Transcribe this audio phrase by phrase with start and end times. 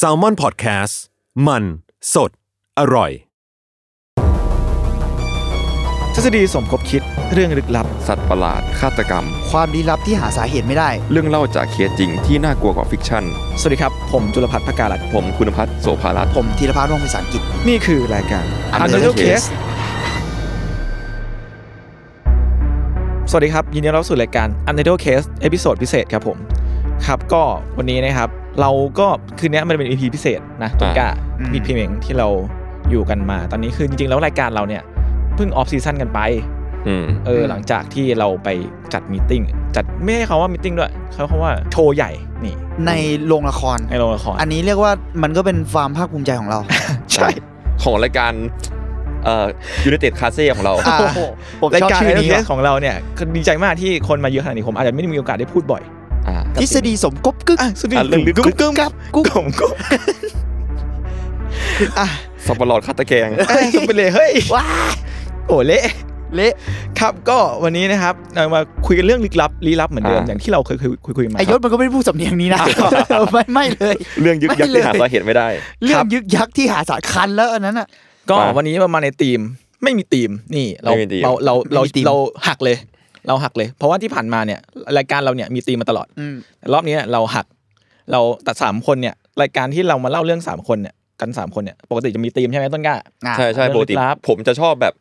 [0.00, 0.94] s a l m o n PODCAST
[1.46, 1.64] มัน
[2.14, 2.30] สด
[2.78, 3.10] อร่อย
[6.14, 7.02] ทฤษฎีสมคบคิด
[7.32, 13.24] เรื่องลึกลับ สัตว์ประหลาด ฆาตกรรม ความลี้ลับที่หาสาเหตุไม่ได้ เรื่องเล่าจากเคสจริงที่น่ากลัวกว่าฟิกชั่น
[13.60, 18.44] สวัสดีครับ ผมจุลพัฒน์พการัตน์ผมคุณพัฒน์โสภารัตน์ผมธีรพัฒน์วงศ์ภาษาอังกฤษนี่คือรายการ
[18.82, 19.46] Untitled Case Case
[23.30, 26.38] สวัสดีครับ ยินดีต้อนรับสู่รายการ Untitled Case episode พิเศษครับผม
[27.06, 27.42] ครับก็
[27.78, 28.30] วันนี้นะครับ
[28.60, 29.06] เราก็
[29.38, 32.28] คืนนี้มันเป็น EP พิเศษนะต้นกล้าอืมมีพีเมงที่เรา
[32.90, 34.82] อยู่กันมา ตอนนี้คือจริงๆแล้วรายการเราเนี่ย
[35.36, 36.20] เพิ่ง off season กันไป
[36.88, 38.48] อืมเออหลังจากที่เราไป
[38.92, 39.42] จัด meeting
[39.76, 42.10] จัดไม่ใช่คำว่า meeting ด้วยเขาคำว่าโชว์ใหญ่
[42.44, 42.54] นี่
[42.86, 42.92] ใน
[43.26, 46.58] โรงละครในโรงละคร อันนี้เรียกว่ามันก็เป็นความภาคภูมิใจของเรา
[47.12, 47.28] ใช่
[47.82, 48.32] ของรายการ
[49.24, 49.46] เอ่อ
[49.84, 50.98] ยูเนเต็ดคาเซ่ของเราอ่า
[51.60, 56.01] ผมรายชอบการชื่อนี้นี้ว่ะของเราเนี่ยคือดีใจมากที่คนมาเยอะขนาดนี้ผมอาจจะไม่ได้มีโอกาสได้พูดบ่อยอ่า
[56.60, 59.72] ทฤษฎีสมกบกึกอะสุดที่อะเรื่องลึกกุ๊กกุ๊กกับกุ๊กกุ๊กกุ๊ก
[61.98, 62.06] อะ
[62.46, 64.64] สับปะรดฆาตแกงเอ้ยไปเลยเฮ้ยว้า
[65.46, 65.84] โอ้เละ
[66.36, 66.54] เละ
[67.00, 72.60] ครับก็วันนี้นะครับเรามาคุยกันเรื่องลึกลับลี้ลับเหมือนเดิมอย่างที่เราเคยคุยคุยคุยมาไอยศมันก็ไม่ได้พูดสำเนียงนี้นะ
[73.32, 75.48] ไม่ไม่เลย เรื่องยึกยักษ์ที่หาสาเหตุไม่ได้
[75.82, 77.86] เรื่องยึกยักษ์ที่หาสาคันแล้วอันนั้นอะ
[78.30, 79.40] ก็มาวันนี้มาในทีม
[79.82, 82.16] ไม่มีทีมนี่เราไม่มีธีมเราเราเราไม่มีธีมเรา
[82.48, 82.76] หักเลย
[83.26, 84.60] เราหักเลย เพราะว่าที่ผ่านมาเนี่ย
[84.98, 87.46] รายการเราเนี่ยมีทีมมาตลอดอืมแต่รอบนี้เราหัก
[88.12, 94.94] เราตัดสามคนเนี่ยรายการที่เรามาเล่าเรื่องสามคนเนี่ยกันสามคนเนี่ยปกติจะมีทีมใช่ไหมต้นกล้าอะใช่ใช่เรื่องปกติลึกลับผมจะชอบแบบ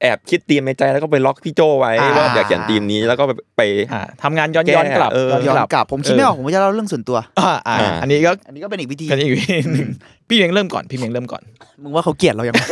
[0.00, 3.62] แอบคิดธีมในใจแล้วก็ไปล็อกพี่โจไว้อ่าว่าอยากเขียนธีมนี้แล้วก็ไปไป
[3.92, 9.88] อ่าทำงานย้อนแก้ย้อนกลับเออย้อนกลับผมคิดไม่ออกผมก็จะเล่าเรื่องส่วนตัวอ่าอ่าอ่าอันนี้ก็อันนี้ก็เป็นอีกวิธีกันอีกวิธีหนึ่ง
[10.28, 11.42] พี่เมียงเริ่มก่อนพี่เมียงเริ่มก่อน
[11.82, 12.62] มึงว่าเขาเกลียดเรายังไง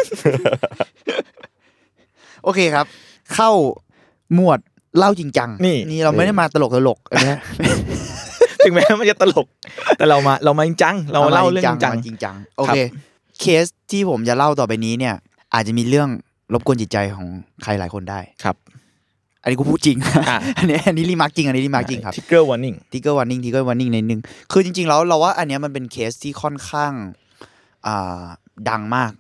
[2.45, 2.87] โอเคครับ
[3.35, 3.51] เข้า
[4.35, 4.61] หมวด
[4.99, 7.39] เล่าจริงจัง นี่ นี่เราไม่ได้มาตลกตลกอันเนี้ย
[8.65, 9.47] ถึงแม้มันจะตลก
[9.99, 12.79] แต่เรามาเรามาจริงจังเรามาเล่าเรื่องจริงจังจริงจัง โอเค
[13.41, 15.15] เคสที่ผมจะเล่าต่อไปนี้เนี่ย
[15.55, 16.09] อาจจะมีเรื่อง
[16.53, 17.27] รบกวนจิตใจของ
[17.63, 18.57] ใครหลายคนได้ครับ
[19.43, 24.21] อันนี้กูพูดจริง อะ อันนี้อันนี้ remark จริง อันนี้ remark จริงครับ ทิกเกอร์วอร์นิ่ง ทิกเกอร์ว r ร์นิ่งทิกเกอร์ว r ร์นิ่งในนึง
[24.53, 26.93] คือจริง ๆ แล้วเราว่าอันเนี้ยมันเป็นเคสที่ค่อนข้าง
[27.87, 28.23] อ่า
[28.69, 29.13] ดังมาก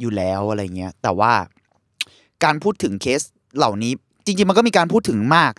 [0.00, 1.32] อยู่แล้วอะไรเงี้ย แต่ว่า
[2.44, 3.20] การพูดถึงเคส
[3.56, 3.92] เหล่านี้
[4.26, 5.52] จริงๆมันก็มีการพูดถึงมาก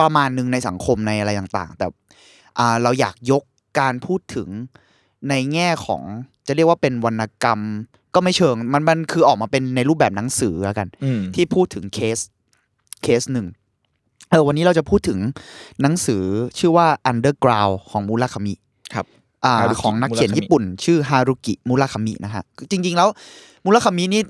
[0.00, 1.86] ประมาณหนึ่งในสังคมในอะไรต่างๆ แต่
[2.58, 3.42] อ่าเราอยากยก
[3.80, 4.48] การพูดถึง
[5.28, 6.02] ในแง่ของ
[6.46, 7.60] จะเรียกว่าเป็นวรรณกรรม
[8.14, 12.18] ก็ไม่เชิง มันมันคือออกมาเป็นในรูปแบบหนังสือแล้วกันอืมที่พูดถึงเคส
[13.02, 13.46] เคสหนึ่ง
[14.30, 15.18] เออวันนี้เราจะพูดถึง
[15.82, 16.22] หนังสือ
[16.58, 18.54] ชื่อว่า Underground ของมูราคามิ
[18.94, 19.06] ครับ
[19.44, 23.08] อ่า Haruki ของนักเขียน Murakami ญี่ปุ่น ชื่อฮารุกิมูราคามินะฮะจริง ๆ แล้ว
[23.64, 24.22] มูราคามินี่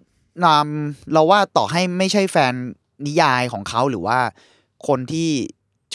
[0.45, 0.67] นาม
[1.13, 2.55] เราว่าต่อให้ไม่ใช่แฟน
[3.07, 4.19] นิยายของเขาหรือว่า
[4.89, 5.31] คนที่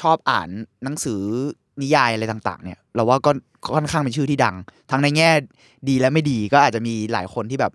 [0.01, 0.49] ชอบอ่าน
[0.83, 1.21] หนังสือ
[1.81, 3.31] นิยายอะไรต่าง ๆ เนี่ย เราว่าก็
[3.75, 4.55] ค่อนข้างเป็นชื่อที่ดัง
[4.91, 5.29] ทั้งในแง่
[5.89, 7.73] ดีและไม่ดีก็อาจจะมีหลายคนที่แบบ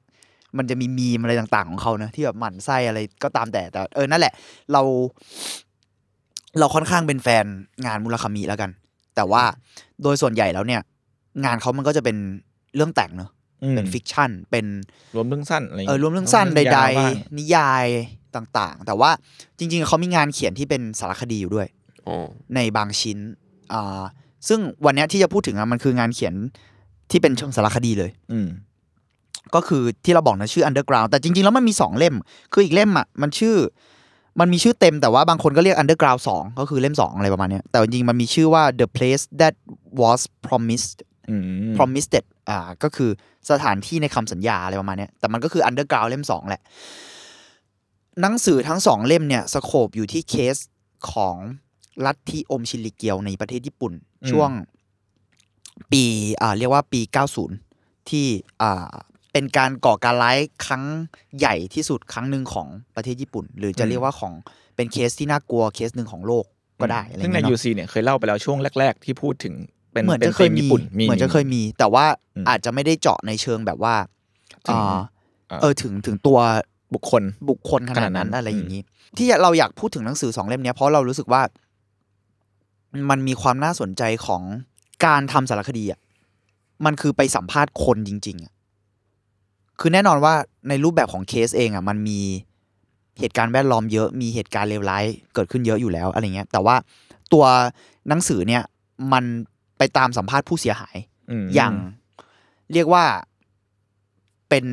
[0.59, 4.33] มันจะมีมีมอะไรต่างๆ ของเขานะที่แบบหมั่นไส้อะไรก็ตามแต่แต่เออนั่นแหละ
[4.73, 4.83] เรา
[6.59, 7.45] เราค่อนข้างเป็นแฟน
[7.87, 8.71] งานมูลคามิแล้วกัน
[9.17, 9.43] แต่ว่า
[10.03, 10.81] โดยส่วนใหญ่แล้วเนี่ย
[11.45, 12.17] งานเขามันก็จะเป็น
[12.75, 13.31] เรื่องแต่งเนอะ
[13.77, 14.67] เป็นฟิกชันเป็น
[15.17, 17.87] รวมเรื่องสั้นอะไรย่าเออรวมเรื่องสั้นใดๆนิยาย
[18.37, 19.11] ต่างๆ แต่ว่า
[19.59, 21.67] จริง ๆเขามีงานเขียนที่เป็นสารคดีอยู่ด้วย
[22.07, 22.17] อ๋อ
[22.55, 23.19] ในบางชิ้น
[23.73, 24.03] อ่า
[24.49, 26.35] ซึ่งวันเนี้ยที่จะพูดถึงอะมันคืองานเขียน
[27.11, 28.49] ที่เป็นเชิงสารคดีเลย อืม
[29.55, 32.15] ก็คือที่เราบอกนะชื่อ underground แต่จริง ๆ แล้วมันมีสองเล่ม
[32.53, 33.57] คืออีกเล่มอะมันชื่อ
[34.41, 39.55] มันมีชื่อเต็มแต่ว่าบางคนก็เรียก underground สองก็คือเล่มสองอะไรประมาณเนี้ยแต่จริงๆมันมีชื่อว่า the place that
[40.03, 40.97] was promised
[41.29, 41.45] อืม
[41.77, 42.13] promised
[42.51, 43.11] อ่าก็คือ
[43.51, 46.63] สถานที่ในคำสัญญาอะไรประมาณเนี้ยแต่มันก็คือ underground เล่มสองแหละ
[48.21, 50.57] หนังสือทั้งสองเล่มเนี่ย scope อยู่ที่เคส
[51.13, 51.37] ของ
[52.05, 53.93] ลัทธิโอมชินริเกียวในประเทศญี่ปุ่น
[54.31, 54.51] ช่วง
[55.93, 56.05] ปี
[56.43, 57.01] อ่าเรียกว่าปี
[57.55, 58.27] 90 ที่
[58.63, 58.93] อ่า
[59.33, 60.85] เป็นการก่อการร้ายครั้ง
[61.39, 64.33] ใหญ่ที่สุดครั้งหนึ่งของประเทศญี่ปุ่น หรือจะเรียกว่าของ
[64.77, 66.45] เป็นเคสที่น่ากลัวเคสหนึ่งของโลก
[66.81, 69.55] ก็ได้อะไรซึ่งในเงี้ยยูเนาะซีเนี่ยเคยเล่าไปแล้วช่วงแรก ๆ ที่พูดถึง
[69.93, 73.95] เป็นเหมือนเป็นจะเคยธีมีญี่ปุ่นเหมือนจะเคยมี แต่ว่าอืมอาจจะไม่ได้เจาะในเชิงแบบว่า
[74.69, 75.01] ถึงอ่า
[75.51, 76.39] อ่าเออถึงถึงตัว
[76.95, 78.83] บุคคล บุคคลขนาดนั้นขนาดนั้นอะไรอย่างนี้
[79.17, 81.43] ที่เราอยากพูดถึงหนังสือสองเล่มเนี้ยเพราะเรารู้สึกว่า
[83.11, 84.43] มันมีความน่าสนใจของ
[85.07, 86.01] การทำสารคดีอะ
[86.85, 88.53] มันคือไปสัมภาษณ์คนจริง ๆอะ
[89.81, 90.35] คือแน่นอนว่า
[90.69, 92.21] ในรูปแบบของเคสเองอะ มันมี
[93.19, 95.05] เหตุการณ์แวดล้อมเยอะมีเหตุการณ์เลวร้าย
[95.35, 96.77] เกิดขึ้นเยอะอยู่แล้วอะไรเงี้ย แต่ว่า
[97.33, 97.45] ตัว
[98.09, 98.63] หนังสือเนี่ย
[99.13, 99.25] มัน
[99.79, 100.97] ไปตามสัมภาษณ์ผู้เสียหาย
[101.45, 101.73] มอย่าง
[102.73, 103.05] เรียกว่า
[104.49, 104.65] เป็น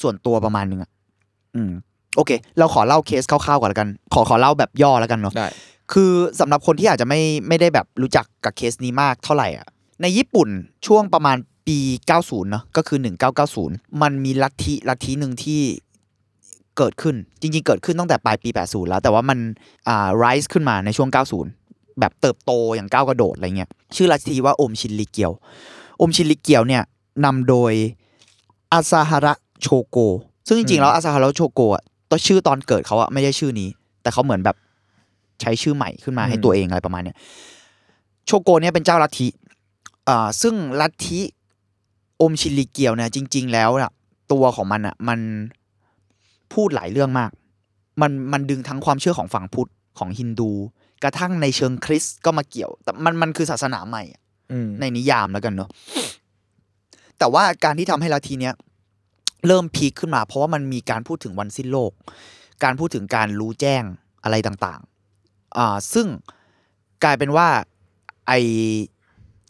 [0.00, 0.90] ส่วนตัวประมาณนึงอะ
[1.56, 1.72] อืม
[2.16, 5.48] โอเค เราขอเล่าเคสคร่าวๆก่อนแล้วกัน ขอขอเล่าแบบย่อแล้วกันเนาะได้
[5.92, 9.66] คือสำหรับคนที่อาจจะไม่ไม่ได้แบบรู้จักกับเคสนี้มากเท่าไหร่อะ
[10.02, 10.48] ในญี่ปุ่น
[10.86, 11.36] ช่วงประมาณ
[11.66, 11.78] ปี
[12.14, 12.98] 90 เนอะก็คือ
[13.50, 15.62] 1990 มันมีลัทธิลัทธิหนึ่งที่
[16.76, 19.38] เกิดขึ้นจริง ๆ เกิดขึ้นตั้งแต่ปลายปี 80 แล้ว แต่ว่ามัน
[19.88, 21.08] อ่า rise ขึ้นมาในช่วง
[21.54, 25.32] 90 แบบเติบโตอย่างก้าวกระโดดอะไรเงี้ยชื่อลัทธิว่าโอมชินริเกียว
[25.98, 26.82] โอมชินริเกียวเนี่ย
[27.24, 27.72] นำโดย
[28.72, 29.98] อาซาฮาระโชโก
[30.46, 33.68] ซึ่งจริงๆแล้วอาซาฮาระโชโกอะตัวชื่อตอนเกิดเขาอะไม่ใช่ชื่อนี้
[34.02, 34.56] แต่เขาเหมือนแบบ
[35.40, 37.16] ใช้ชื่อใหม่ขึ้นมาให้ตัวเองอะไรประมาณเนี้ย
[38.26, 39.28] โชโกเนี่ยเป็นเจ้าลัทธิ
[40.08, 41.20] อ่าซึ่งลัทธิ
[42.18, 43.92] โอมชินริเกียวเนี่ยจริง ๆ แล้วน่ะ
[44.32, 45.18] ตัวของมันอะมัน
[46.52, 47.30] พูดหลายเรื่องมาก
[48.00, 50.50] มันมันดึงทั้งความเชื่อของฝั่งพุทธของฮินดู
[51.02, 54.20] กระทั่งในเชิงคริสต์ก็มาเกี่ยว แต่มันมันคือศาสนาใหม่อะ
[54.52, 55.68] อืมในนิยามแล้วกันเนอะ
[57.18, 58.54] แต่ว่าการที่ทำให้ลัทธิเนี้ย
[59.46, 61.92] เริ่มพีคขึ้นมา เพราะว่ามันมีการพูดถึงวันสิ้นโลก
[62.64, 63.82] การพูดถึงการรู้แจ้ง
[64.24, 66.06] อะไรต่างๆอ่าซึ่ง
[67.04, 67.48] กลายเป็นว่า
[68.28, 68.38] ไอ้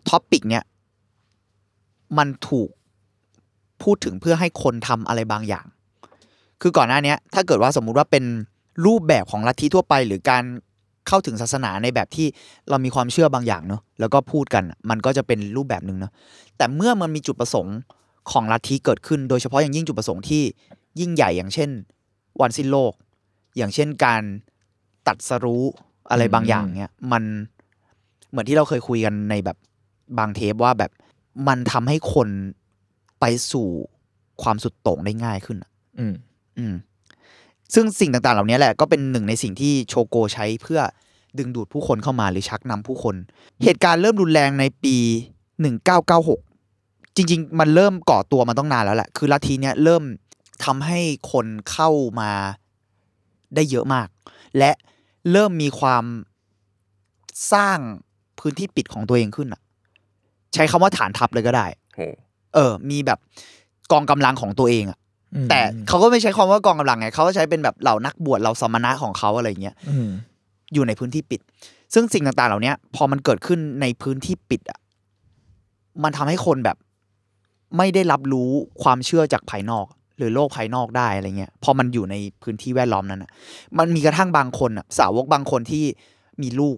[0.08, 0.64] topic เนี้ย
[2.18, 2.68] มันถูก
[3.82, 5.66] พูดถึงเพื่อให้คนทำอะไรบางอย่าง
[6.62, 8.24] คือก่อนหน้านี้ถ้าเกิดว่าสมมุติว่าเป็น
[8.86, 10.44] รูปแบบของลัทธิทั่วไป หรือการ
[11.08, 12.26] เข้าถึงศาสนาในแบบที่
[12.68, 16.12] เรามีความเชื่อบางอย่างเนอะแล้วก็พูดกัน มันก็จะเป็นรูปแบบหนึ่งเนอะ
[16.56, 17.76] แต่เมื่อมันมีจุดประสงค์
[18.30, 20.42] ของลัทธิเกิดขึ้น โดยเฉพาะอย่างยิ่งจุดประสงค์ที่
[21.00, 21.70] ยิ่งใหญ่อย่างเช่น
[22.40, 22.92] วันสิ้นโลก
[23.56, 24.22] อย่างเช่นการ
[25.06, 25.64] ตัดสรู้
[26.10, 27.22] อะไรบางอย่างเนี่ยมัน
[28.30, 29.56] เหมือนที่เราเคยคุยกันในแบบ
[30.18, 30.90] บางเทปว่าแบบ
[31.48, 32.28] มันทำให้คน
[33.20, 33.68] ไปสู่
[34.42, 36.14] ความสุดโต่งได้ง่ายขึ้นอะอืม
[36.58, 36.74] อืม
[37.74, 40.80] ซึ่งสิ่งต่างๆ เหล่านี้แหละก็เป็นหนึ่งในสิ่งที่โชโกใช้เพื่อ
[41.38, 43.14] ดึงดูดผู้คนเข้ามาหรือชักนำผู้คน
[43.64, 44.96] เหตุการณ์เริ่มรุนแรงในปี
[45.74, 46.49] 1996
[47.16, 50.02] จริง ๆ มันเริ่มก่อตัวมาต้องนานแล้วแหละ คือลัทธิเนี้ยเริ่ม
[50.64, 51.00] ทำให้
[51.32, 51.90] คนเข้า
[52.20, 52.30] มา
[53.54, 54.08] ได้เยอะมาก
[54.58, 54.70] และ
[55.32, 56.04] เริ่มมีความ
[57.52, 57.78] สร้าง
[58.38, 59.60] พื้นที่ปิดของตัวเองขึ้นอะ
[60.54, 62.00] ใช้คำว่าฐานทัพเลยก็ได้โห
[62.54, 63.18] เออ มีแบบ
[63.92, 64.98] กองกำลังของตัวเองอะ
[65.34, 70.08] อืมแต่เขาก็ไม่ใช้คำว่ากองกำลังไงเขาก็ใช้เป็นแบบเหล่านักบวชเหล่าสมณะของเขาอะไรเงี้ยอืม
[70.74, 71.40] อยู่ในพื้นที่ปิด
[71.94, 74.78] ซึ่งสิ่งต่างๆ เหล่านี้พอมันเกิดขึ้นในพื้นที่ปิดอะ
[76.02, 76.76] มันทำให้คนแบบ
[77.76, 78.50] ไม่ได้รับรู้
[78.82, 79.86] ความเชื่อจากภายนอก
[80.18, 83.30] หรือโลกภายนอกได้อะไรเงี้ยพอมันอยู่ในพื้นที่แวดล้อมนั้นอะ
[83.78, 85.84] มันมีกระทั่งบางคนอะสาวกบางคนที่
[86.42, 86.76] มีลูก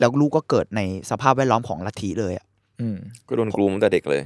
[0.00, 0.80] แล้วลูกก็เกิดใน
[1.10, 2.46] สภาพแวดล้อมของลัทธิเลยอะ
[2.80, 2.96] อืม
[3.28, 4.22] ก็โดนกลุ่มตั้งแต่เด็กเลย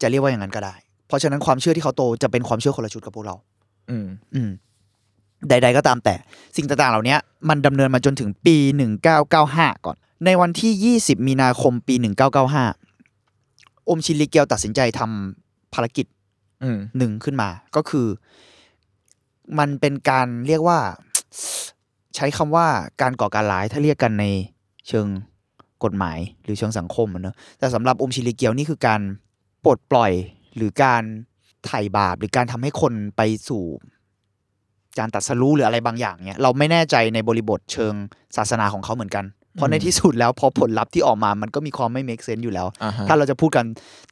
[0.00, 0.74] จะเรียกว่าอย่างนั้นก็ได้
[1.08, 3.34] เพราะฉะนั้นความเชื่อที่เขาโตจะเป็นความเชื่อคนละชุดกับพวกเรา
[3.90, 4.50] อืม อืม
[5.48, 6.14] ใด ๆ ก็ตามแต่
[6.56, 7.16] สิ่งต่างๆ เหล่านี้
[7.48, 8.56] มันดำเนินมาจนถึงปี
[9.20, 11.94] 1995 ก่อน ในวันที่ 20 มีนาคมปี
[12.92, 16.06] 1995 อมชินริเกียวตัดสินใจทำ ภารกิจ
[16.62, 18.06] อืมหนึ่งขึ้นมาก็คือ
[19.58, 20.78] มันเป็นการเรียกว่า
[22.16, 22.66] ใช้คำว่า
[23.02, 24.24] การก่อการร้ายถ้าเรียกกันใน
[24.88, 25.06] เชิง
[25.84, 29.00] กฎหมายหรือเชิงสังคมอะเนอะแต่สำหรับอมชินริเกียวนี่คือการ
[29.64, 30.12] ปลดปล่อย
[30.56, 31.02] หรือการ
[31.66, 33.64] ไถ่บาปหรือการทำให้คนไปสู่
[34.98, 37.94] การตัดสรู้หรืออะไรบางอย่างเนี่ยเราไม่แน่ใจในบริบทเชิง
[38.36, 39.24] ศาสนาของเขาเหมือนกัน
[39.58, 43.64] เพราะในที่สุดแล้วพอผลลัพธ์ที่ออกมามันก็มีความไม่ make sense อยู่แล้วอ่าฮะถ้าเราจะพูดกัน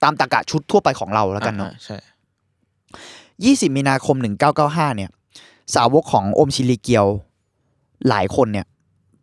[0.02, 1.96] ตามตรรกะชุดทั่วไปของเราแล้วกันเนาะอ่ใช่
[3.66, 4.16] 20 มีนาคม
[4.56, 5.10] 1995 เนี่ย
[5.74, 7.06] สาวกของอมชิริเกียว
[8.08, 8.66] หลายคนเนี่ย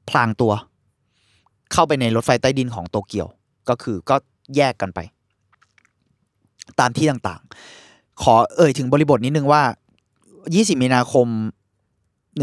[0.09, 0.53] พลางตัว
[1.73, 3.27] เข้าไปในรถไฟใต้ดินของโตเกียว
[3.69, 4.15] ก็คือก็
[4.55, 4.99] แยกกันไป
[6.79, 9.61] ตามที่ต่างๆ ขอเอ่ยถึงบริบทนิดนึงว่า
[10.21, 11.27] 20 มีนาคม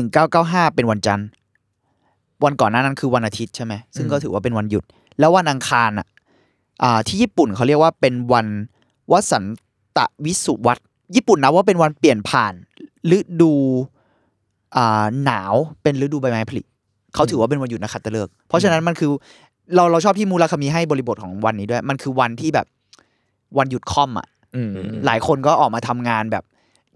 [0.00, 1.28] 1995 เป็นวันจันทร์
[2.44, 4.84] วันก่อนหน้านั้นคือวันอาทิตย์ใช่ไหมซึ่งก็ถือว่าเป็นวันหยุด
[5.18, 6.06] แล้ววันอังคารอะ
[6.82, 8.46] อ่าที่ญี่ปุ่นเขาเรียกว่าเป็นวัน
[9.12, 9.44] วสัน
[9.96, 10.78] ตวิสุวัต
[11.14, 12.54] ญี่ปุ่นนะว่าเป็นวันเปลี่ยนผ่าน
[13.16, 13.52] ฤดู
[14.76, 16.62] อ่าหนาวเป็นฤดูใบไม้ผลิ
[17.14, 19.10] เขาถือว่าเป็นวันหยุดนักขัตฤกษ์เพราะฉะนั้นมันคือ
[19.74, 22.66] เราเราชอบที่มูราคามีให้บริบทของวันนี้ด้วย มันคือวันที่แบบ
[23.58, 24.70] วันหยุดค่อมอะอืม
[25.06, 26.44] หลายคนก็ออกมาทำงานแบบ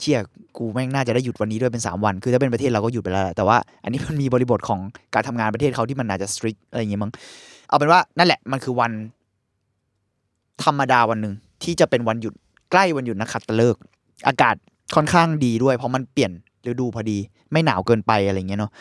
[0.01, 0.19] เชี่ย
[0.57, 4.81] กูแม่งน่าจะได้หยุดวันนี้ด้วยเป็นสามวัน คือถ้าเป็นประเทศเราก็หยุดไปแล้วแต่ว่าอันนี้มันมีบริบทของ
[5.15, 7.13] การทำงานประเทศเขาที่มันอาจจะสตริกอะไรอย่างเงี้ยมั้ง
[7.69, 8.93] เอาเป็นว่านั่นแหละมันคือวัน
[10.65, 12.35] ธรรมดาวันหนึ่งที่จะเป็นวันหยุด
[12.71, 13.83] ใกล้วันหยุดนักขัตฤกษ์
[14.29, 14.55] อากาศ
[14.95, 16.33] ค่อนข้างดีด้วย เพราะมันเปลี่ยน
[16.67, 17.19] ฤดูพอดี
[17.53, 18.73] ไม่หนาวเกินไปอะไรเงี้ยเนาะ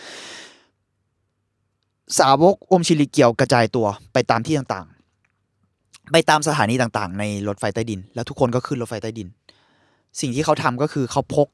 [2.20, 9.28] สาวกอมชิริเกียวกระจายตัวไปตามที่ต่างๆ ไปตามสถานีต่างๆ ในรถไฟใต้ดิน แล้วทุกคนก็ขึ้นรถไฟใต้ดิน
[10.20, 11.48] สิ่งที่เขาทำก็คือเขาพก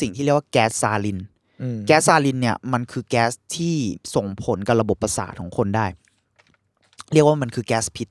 [0.00, 1.18] สิ่งที่เรียกว่าแก๊สซาลิน
[1.62, 3.76] อืมแก๊สซาลินเนี่ยมันคือแก๊สที่
[4.14, 5.86] ส่งผลกับระบบประสาทของคนได้
[7.12, 8.08] เรียกว่ามันคือแก๊สพิษ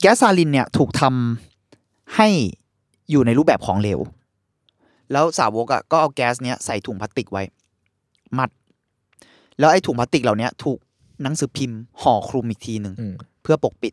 [0.00, 2.28] แก๊สซาลินเนี่ยถูกทำให้
[3.10, 4.00] อยู่ในรูปแบบของเหลว
[5.12, 7.42] แล้วสาวกอะก็เอาแก๊สเนี้ยใส่ถุงพลาสติกไว้
[8.38, 8.50] มัด
[9.58, 10.78] แล้วไอ้ถุงพลาสติกเหล่าเนี้ยถูก
[11.22, 13.92] หนังสือพิมพ์ห่อคลุมอีกทีหนึ่งอืมเพื่อปกปิด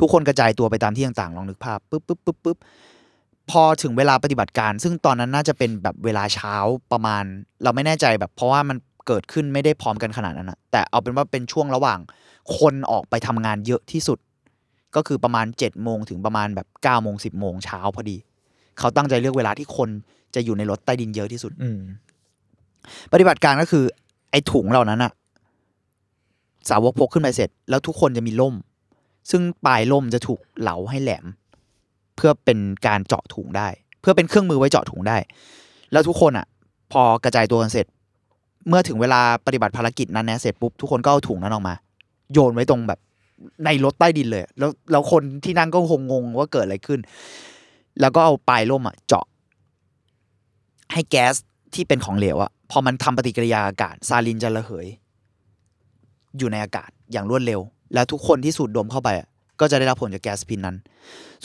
[0.00, 2.58] ทุกคนกระจายตัวไปตามที่ต่างๆลองนึกภาพปุ๊บปุ๊บปุ๊บปุ๊บ
[3.50, 6.54] พอถึงเวลาปฏิบัติการ ซึ่งตอนนั้นน่าจะเป็นแบบเวลาเช้า
[6.92, 7.24] ประมาณ
[7.62, 8.76] เราไม่แน่ใจแบบ เพราะว่ามัน
[9.06, 11.98] เกิดขึ้นไม่ได้พร้อมกันขนาดนั้นนะแต่เอาเป็นว่าเป็นช่วงระหว่าง
[12.58, 14.18] คนออกไปทำงานเยอะที่สุด
[14.96, 18.16] ก็คือประมาณ7จ็ดโมงถึงประมาณแบบ9ก้าโมงสิบโมงเช้าพอดี
[18.78, 19.88] เขาตั้งใจเลือกเวลาที่คน
[20.34, 21.80] จะอยู่ในรถใต้ดินเยอะที่สุด อืม
[23.12, 23.84] ปฏิบัติการก็คือ
[24.30, 25.12] ไอ้ถุงเหล่านั้นอะ
[26.68, 28.54] สาวกพกขึ้นไปเสร็จ แล้วทุกคนจะมีล่ม
[29.30, 31.26] ซึ่งปลายล่มจะถูกเหลาให้แหลม
[32.16, 33.68] เพื่อเป็นการเจาะถุงได้
[34.00, 35.16] เพื่อเป็นเครื่องมือไว้เจาะถุงได้
[35.92, 36.46] แล้วทุกคนอะ
[36.92, 37.86] พอกระจายตัวกันเสร็จ
[38.68, 41.74] เมื่อถึงเวลาปฏิบัติภารกิจนั้นนะเสร็จปุ๊บทุกคนก็เอาถุงนั้นออกมา
[42.32, 43.00] โยนไว้ตรงแบบ
[43.64, 47.00] ในรถใต้ดินเลย แล้วแล้วคนที่นั่งก็คงงงว่าเกิดอะไรขึ้น
[48.00, 49.24] แล้วก็เอาปลายล่มอะ เจาะ
[50.92, 51.34] ให้แก๊ส
[51.74, 54.86] ที่เป็นของเหลวอะพอมันทำปฏิกิริยาอากาศซาลินจะระเหย
[56.38, 57.60] อยู่ในอากาศอย่างรวดเร็ว
[57.94, 59.28] แล้วทุกคนที่สูดดมเข้าไปอะ
[59.60, 60.76] ก็จะได้รับผลจากแก๊สพิษนั้น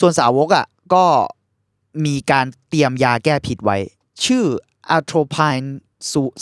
[0.00, 1.04] ส่วนสาวกอะก็
[2.06, 3.78] มีการเตรียมยาแก้พิษไว้
[4.24, 4.44] ชื่อ
[4.90, 5.56] อะโทรพาย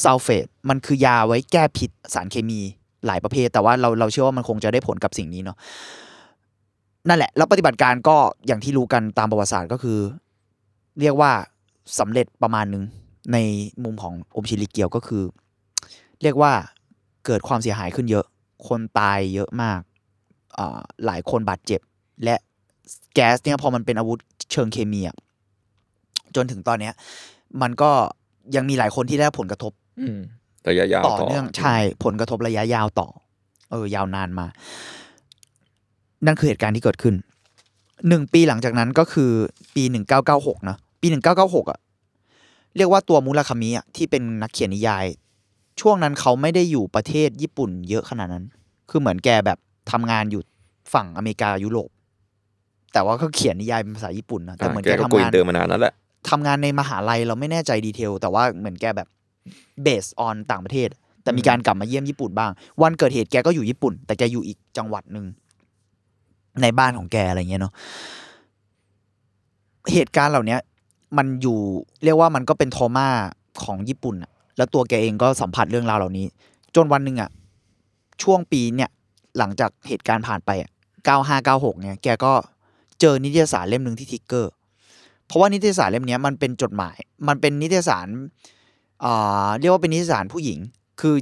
[0.03, 2.61] ซัลเฟตมันคือยาไว้แก้พิษสารเคมี
[3.07, 5.57] หลายประเภท แต่ว่าเราเราเชื่อว่ามันคงจะได้ผลกับสิ่งนี้เนาะ
[7.09, 9.99] นั่นแหละ แล้วปฏิบัติการก็อย่างที่รู้กันตามประวัติศาสตร์ก็คือ
[11.01, 11.33] เรียกว่า
[11.99, 12.85] สำเร็จประมาณหนึ่ง
[13.33, 13.39] ใน
[13.85, 15.23] มุมของอมชิลิเกียวก็คือ
[16.23, 16.53] เรียกว่า
[17.27, 18.27] เกิดความเสียหายขึ้นเยอะ
[18.69, 19.81] คนตายเยอะมาก
[21.07, 21.81] หลายคนบาดเจ็บ
[22.25, 22.35] และ
[23.15, 24.19] แก๊สเนี่ยพอมันเป็นอาวุธ
[24.53, 25.17] เชิงเคมีอะ
[26.37, 26.95] จนถึงตอนเนี้ย
[27.63, 27.91] มันก็
[28.57, 30.19] ยังมีหลายคนที่ได้รับผลกระทบอืม
[30.69, 33.09] ระยะยาวต่อเนื่องใช่ผลกระทบระยะยาวต่อ
[33.71, 34.47] เออ ยาวนานมา
[36.27, 37.15] นั่นคือเหตุการณ์ที่เกิดขึ้น
[38.09, 39.31] หนึ่งปีหลังจากนั้นก็คือ
[39.75, 41.79] ปีหนึ่งเก้าเก้าหกนะปีหนึ่งเก้าเก้าหกอะ
[42.77, 45.07] เรียกว่าตัวมุราคามิอะที่เป็นนักเขียนนิยาย
[45.81, 48.45] ช่วงนั้นเขาไม่ได้อยู่ประเทศญี่ปุ่นเยอะขนาดนั้น
[48.91, 49.59] คือเหมือนแกแบบ
[49.91, 50.43] ทำงานอยู่
[50.95, 51.91] ฝั่งอเมริกายุโรป
[52.93, 55.95] แต่ว่าเขาเขียนนิยายเป็นภาษาญี่ปุ่นนะแต่เหมือนแกแกก็ทำงาน go inter มานานนั่นแหละ
[56.31, 59.09] ทำงานในมหาลัยเราไม่แน่ใจ detail แต่ว่าเหมือนแกแบบ
[59.83, 60.89] เบสออนต่างประเทศ
[61.23, 62.51] แต่มีการกลับมาเยี่ยมญี่ปุ่นบ้าง
[62.83, 65.27] วันเกิดเหตุแกก็อยู่ญี่ปุ่น แต่แกอยู่อีกจังหวัดหนึ่ง
[66.63, 67.73] ในบ้านของแกอะไรเงี้ยเนาะ
[69.93, 70.61] เหตุการณ์เหล่าเนี้ย
[71.17, 71.59] มันอยู่
[72.05, 73.09] เรียกว่ามันก็เป็นโทมา
[73.65, 76.27] ของญี่ปุ่นอะแล้วตัวแกเองก็สัมผัสเรื่องราวเหล่านี้
[76.75, 77.31] จนวันหนึ่งอะ
[78.23, 78.91] ช่วงปีเนี่ย
[79.39, 80.71] หลังจากเหตุการณ์ผ่านไปอะ
[81.05, 82.33] เก้าห้าเก้าหกเนี่ยแกก็
[83.01, 84.53] เจอนิตยสารเล่มหนึ่งที่ทิกเกอร์
[85.27, 86.97] เพราะว่านิตยสารเล่มเนี้ยมันเป็นจดหมาย
[87.29, 88.07] มันเป็นนิตยสาร
[89.05, 90.59] อ่าเรียกว่าเป็นนิตยสารผู้หญิง
[91.01, 91.15] คือ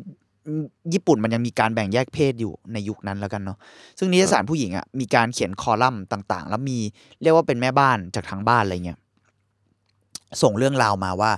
[0.93, 3.59] ญี่ปุ่นมันยังมีการแบ่งแยกเพศอยู่ในยุคนั้นแล้วกันเนาะ
[3.99, 6.79] ซึ่งนิตยสารผู้หญิงอะมีการเขียนคอลัมน์ต่าง ๆ แล้วมี
[7.23, 8.99] เรียกว่าเป็นแม่บ้านจากทางบ้านอะไรเงี้ย
[10.43, 11.31] ส่งเรื่องราวมาว่า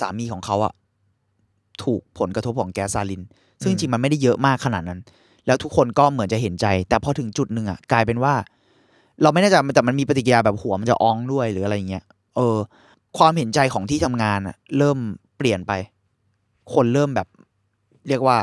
[0.00, 0.72] สามีของเขาอะ
[1.84, 3.22] ถูกผลกระทบของแก๊สซาลิน
[3.62, 5.00] ซึ่งจริงๆมันไม่ได้เยอะมากขนาดนั้น
[5.46, 8.34] แล้วทุกคนก็เหมือนจะเห็นใจ แต่พอถึงจุดหนึ่งอะกลายเป็นว่า
[9.22, 12.04] เราไม่แน่ใจแต่มันมีปฏิกิริยาแบบหัวมันจะอองด้วยหรืออะไรเงี้ย
[12.36, 12.56] เออ
[13.18, 14.98] ความเห็นใจของที่ทำงานอะเริ่ม
[15.38, 15.72] เปลี่ยนไป
[16.74, 17.28] คนเริ่มแบบ
[18.08, 18.38] เรียกว่า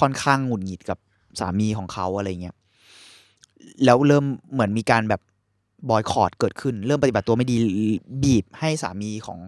[0.00, 0.98] ค่อนข้างหงุดหงิดกับ
[1.40, 2.56] สามีของเขาอะไรเงี้ย
[3.84, 5.20] แล้วเริ่มเหมือนมีการแบบ
[5.90, 7.56] บอยคอรดเกิดขึ้น เริ่มปฏิบัติตัวไม่ดี
[8.22, 9.38] บีบให้สามีของ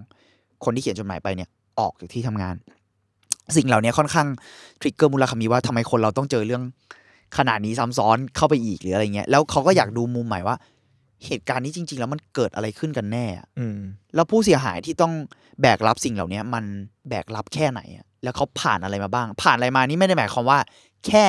[0.64, 1.48] คนที่เขียนจดหมายไปเนี่ย
[1.78, 2.54] ออกจากที่ทำงาน
[3.56, 4.28] สิ่งเหล่านี้ค่อนข้าง
[4.80, 6.62] ทริกเกอร์มูลคามีว่าทำไมคนเราต้องเจอเรื่อง
[7.38, 10.56] ขนาดนี้ซ้ำซ้อนเข้าไปอีกหรืออะไรเงี้ยแล้วเขาก็อยากดูมุมใหม่ว่า
[11.26, 13.26] เหตุการณ์นี้จริง ๆ แล้วมันเกิดอะไรขึ้นกันแน่
[13.58, 13.78] อืม
[14.14, 15.12] แล้วผู้เสียหายที่ต้อง
[15.60, 16.64] แบกรับสิ่งเหล่านี้มัน
[17.08, 20.58] แบกรับแค่ไหนอะแล้วเขาผ่านอะไรมาบ้าง ผ่านอะไรมานี่ไม่ได้หมายความว่า
[21.06, 21.26] แค่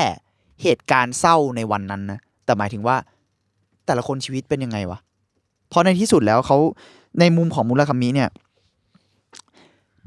[0.63, 2.95] เหตุการณ์เศร้าในวันนั้นนะแต่หมายถึงว่า
[3.85, 4.99] แต่ละคนชีวิตเป็นยังไงวะ
[5.69, 6.57] เพราะในที่สุดแล้วเขา
[7.19, 8.29] ในมุมของมูลคามิเนี่ย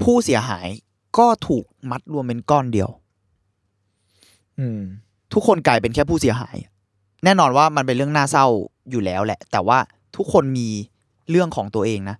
[0.02, 0.68] ผู้เสียหาย
[1.18, 2.90] ก็ถูกมัดรวมเป็นก้อนเดียว
[4.58, 4.80] อืม
[5.32, 6.56] ทุกคนกลายเป็นแค่ผู้เสียหาย
[7.24, 8.46] แน่นอนว่ามันเป็นเรื่องน่าเศร้า
[8.90, 9.78] อยู่แล้วแหละ แต่ว่า
[10.16, 10.68] ทุกคนมี
[11.30, 12.16] เรื่องของตัวเองนะ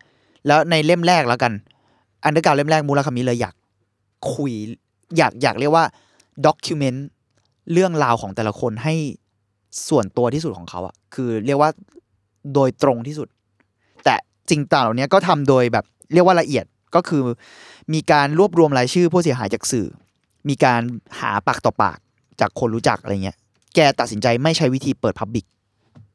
[0.47, 1.53] แล้วในเล่มแรกแล้วกัน
[2.25, 3.55] Underground เล่มแรกมูราคามิเลยอยาก
[4.35, 4.53] คุย
[5.17, 5.85] อยากอยากเรียกว่า
[6.47, 7.09] document
[7.73, 8.95] เรื่องราวของแต่ละคนให้
[9.89, 11.71] ส่วนตัวที่สุดของเขาอะคือเรียกว่า
[12.55, 13.29] โดยตรงที่สุด
[14.05, 14.15] แต่
[14.51, 17.23] สิ่งต่างเหล่านี้ก็ทำโดยแบบเรียกว่าละเอียดก็คือ
[17.93, 19.87] มีการรวบรวมรายชื่อผู้เสียหายจากสื่อ
[20.49, 20.81] มีการ
[21.21, 21.99] หาปากต่อปาก
[22.41, 23.37] จากคนรู้จักอะไรเงี้ย
[23.75, 25.49] แกตัดสินใจไม่ใช้วิธีเปิดพับบิกป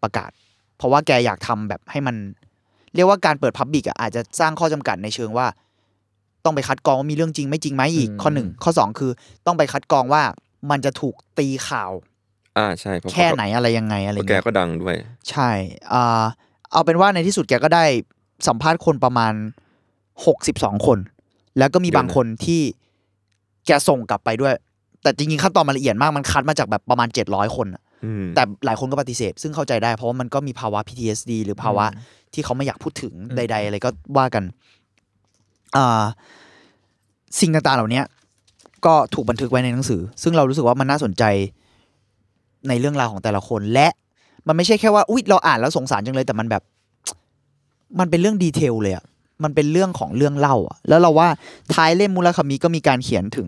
[0.04, 0.32] ประกาศ
[0.78, 2.16] เพราะว่าแกอยากทำแบบให้มัน
[2.96, 5.48] เรียกว่าการเปิดพับบิกอะอาจจะสร้างข้อจำกัดในเชิงว่า
[6.46, 9.12] ต้องไปคัดกรองว่ามีเรื่องจริงไม่จริงไหมอีกอืมข้อหนึ่งข้อสองคือ
[9.46, 10.24] ต้องไปคัดกรองว่า
[10.70, 11.92] มันจะถูกตีข่าว
[12.58, 14.96] อ่าใช่เพราะแค่ไหนอะไรยังไงอะไรเพราะแกเงี้ยก็ดังด้วย
[15.30, 15.50] ใช่
[15.94, 16.24] อ่า
[16.72, 17.86] เอาเป็นว่าในที่สุดแกก็ได้
[18.48, 19.34] สัมภาษณ์คนประมาณ
[20.26, 21.00] หกสิบสองคน
[21.58, 22.62] แล้วก็มีเดี๋ยวนะบางคนที่
[23.68, 24.54] แกส่งกลับไปด้วย
[25.02, 31.86] แต่จริงๆขั้นตอนมันละเอียดมากมันคัดมาจากแบบประมาณเจ็ดร้อยคนอะอืมแต่หลายคนก็ปฏิเสธ ซึ่งเข้าใจได้ เพราะว่ามันก็มีภาวะ PTSD หรือภาวะ
[32.34, 34.44] ที่เขาไม่อยากพูดถึงอืมใด ๆ อะไรก็ว่ากัน
[35.76, 36.04] อ่า
[37.40, 38.02] สิ่งต่างๆเหล่านี้
[38.86, 41.24] ก็ถูกบันทึกไว้ในหนังสือ ซึ่งเรารู้สึกว่ามันน่าสนใจ
[42.68, 43.88] ในเรื่องราวของแต่ละคนและ
[44.48, 46.64] มันไม่ใช่แค่ว่าอุ๊ยเราอ่านแล้วสงสารจังเลย แต่มันแบบ
[48.00, 49.06] มันเป็นเรื่องดีเทลเลยอะ
[49.44, 51.30] มันเป็นเรื่องของเรื่องเล่าอะแล้วเราว่า
[51.74, 53.48] ท้ายเล่มมูลคามิก็มีการเขียนถึง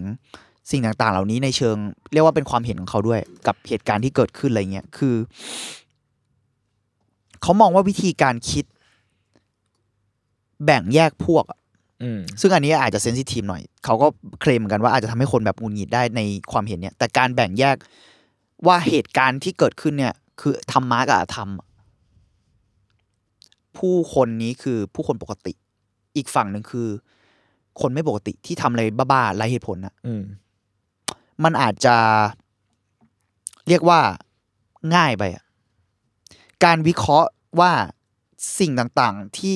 [0.71, 1.77] สิ่งต่างๆ เหล่านี้ในเชิง
[2.13, 5.15] เรียกว่าเป็นความเห็นของเขาด้วย กับเหตุการณ์ที่เกิดขึ้นอะไรเงี้ยคือ
[7.41, 8.65] เขามองว่าวิธีการคิด
[10.65, 11.59] แบ่งแยกพวกอะ
[12.03, 14.07] อืมซึ่งอันนี้อาจจะเซนซิทีฟหน่อย เขาก็
[14.41, 17.75] เคลมเหมือนกันว่าอาจจะทำให้คนแบบหงุดหงิดได้ในความเห็นเนี่ย แต่การแบ่งแยก
[18.67, 21.67] ว่าเหตุการณ์ที่เกิดขึ้นเนี่ย คือธรรมะกับอธรรมอะ
[23.77, 25.53] ผู้คนนี้คือผู้คนปกติ
[26.15, 26.87] อีกฝั่งหนึ่งคือ
[27.81, 30.23] คนไม่ปกติที่ทำอะไรบ้าๆไร้เหตุผลนะอืม
[31.43, 31.95] มันอาจจะ
[33.67, 33.99] เรียกว่า
[34.95, 35.43] ง่ายไปอะ
[36.63, 37.71] การวิเคราะห์ว่า
[38.59, 39.53] สิ่งต่างๆ ที่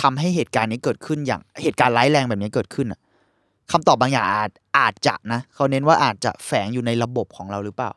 [0.00, 3.00] ทำให้เหตุการณ์นี้เกิดขึ้นอย่างเหตุการณ์ร้ายแรงแบบนี้เกิดขึ้นอะ
[3.72, 7.90] คำตอบบางอย่างอาจอาจจะนะเขาเน้นว่าอาจจะแฝงอยู่ในระบบของเราหรือเปล่า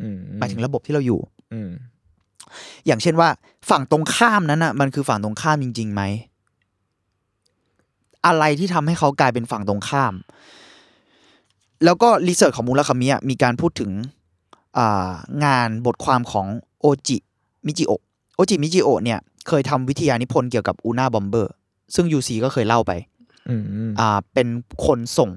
[0.00, 1.20] อืมหมายถึงระบบที่เราอยู่
[1.52, 1.70] อืม
[2.86, 3.28] อย่างเช่นว่า
[3.70, 6.02] ฝั่งตรงข้ามนั้นอะมันคือฝั่งตรงข้ามจริงๆไหม
[8.26, 10.14] อะไรที่ทำให้เขากลายเป็นฝั่งตรงข้าม
[11.84, 13.90] แล้วก็รีเสิร์ชของมูลคามิอะมีการพูดถึง
[14.78, 15.10] อ่า
[15.44, 16.46] งานบทความของ
[16.80, 17.16] โอจิ
[17.66, 18.02] มิจิโอะ
[18.36, 19.18] โอจิมิจิโอะเนี่ย
[19.48, 21.52] เคยทำวิทยานิพนธ์เกี่ยวกับ Unabomber
[21.94, 22.92] ซึ่ง UC ก็เคยเล่าไป
[23.48, 24.48] อืมอืมอ่าเป็น
[24.86, 25.30] คนส่ง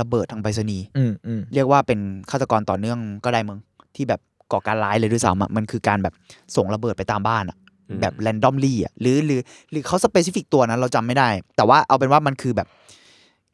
[0.00, 3.58] ระเบิดทางไปรษณีย์อืมอืมเรียกว่าเป็นฆาตกรต่อเนื่องก็ได้มึง
[3.96, 4.20] ที่แบบ
[4.52, 6.14] ก่อการร้ายเลยด้วยซ้ำอะมันคือการแบบ
[6.56, 7.63] ส่งระเบิดไปตามบ้านอะอืม
[8.00, 12.68] แบบ randomly อะหรือหรือหรือเขา specific ตัวนั้นเราจำไม่ได้ แต่ว่าเอาเป็นว่ามันคือแบบ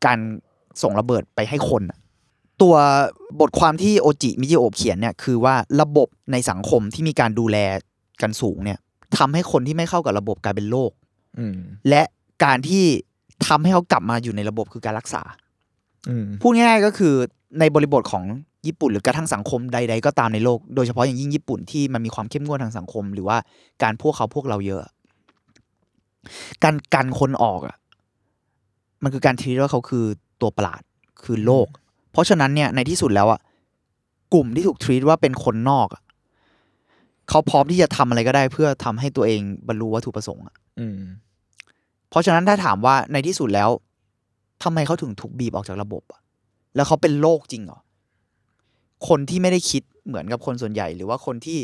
[0.05, 0.19] การ
[0.83, 1.99] ส่งระเบิดไปให้คนอะ
[2.63, 2.75] ตัว
[3.41, 7.57] บทความที่โอจิมิจิโอะเขียนเนี่ยคือว่าระบบในสังคมที่มีการดูแล
[8.23, 8.79] กันสูงเนี่ย
[9.19, 10.91] ทำให้คนที่ไม่เข้ากับระบบกลายเป็นโรค
[11.39, 11.57] อืม
[11.89, 12.03] และ
[12.45, 12.85] การที่
[13.47, 15.23] ทำให้เขากลับมาอยู่ในระบบคือการรักษา
[16.09, 17.15] อืมพูดง่ายๆก็คือ
[17.61, 18.25] ในบริบทของ
[18.67, 23.37] ญี่ปุ่นหรือกระทั่งสังคมใด ๆ ก็ตามในโลก โดยเฉพาะอย่างยิ่งญี่ปุ่นที่มันมีความเข้มงวดทางสังคม หรือว่า
[23.83, 24.93] การพวกเขาพวกเราเยอะ
[26.65, 27.77] การกันคนออกอะ
[29.03, 30.05] มันคือการทีว่าเขาคือ
[30.41, 30.83] ตัวประหลาด
[31.25, 31.67] คือโลก
[32.13, 33.41] เพราะฉะนั้นเนี่ยในที่สุดแล้วอะ
[34.35, 36.03] กลุ่มที่ถูกทีว่าเป็นคนนอกอะ
[37.29, 41.01] เขาพร้อมที่จะทำอะไรก็ได้ เพื่อทำให้ตัวเองบรรลุวัตถุประสงค์อะอืม
[42.11, 43.71] เพราะฉะนั้นถ้าถามว่าในที่สุดแล้ว
[44.63, 46.21] ทำไมเขาถึงถูกบีบออกจากระบบอะ
[46.75, 47.79] แล้วเขาเป็นโรคจริงเหรอ
[49.09, 51.59] คนที่ไม่ได้คิดเหมือนกับคนส่วนใหญ่ หรือว่าคนที่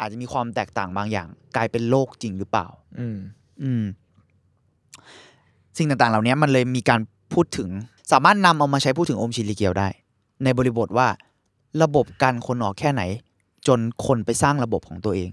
[0.00, 2.66] อาจจะมีความแตกต่างบางอย่าง กลายเป็นโรคจริงหรือเปล่า
[3.00, 3.18] อืม
[3.62, 3.84] อืม
[5.76, 7.00] สิ่งต่างๆ เหล่านี้มันเลยมีการ
[7.32, 7.68] พูดถึง
[8.12, 9.88] สามารถนำเอามาใช้พูดถึงโอมชินริเกียวได้
[10.44, 11.08] ในบริบทว่า
[11.82, 13.02] ระบบการคนออกแค่ไหน
[13.66, 15.30] จนคนไปสร้างระบบของตัวเอง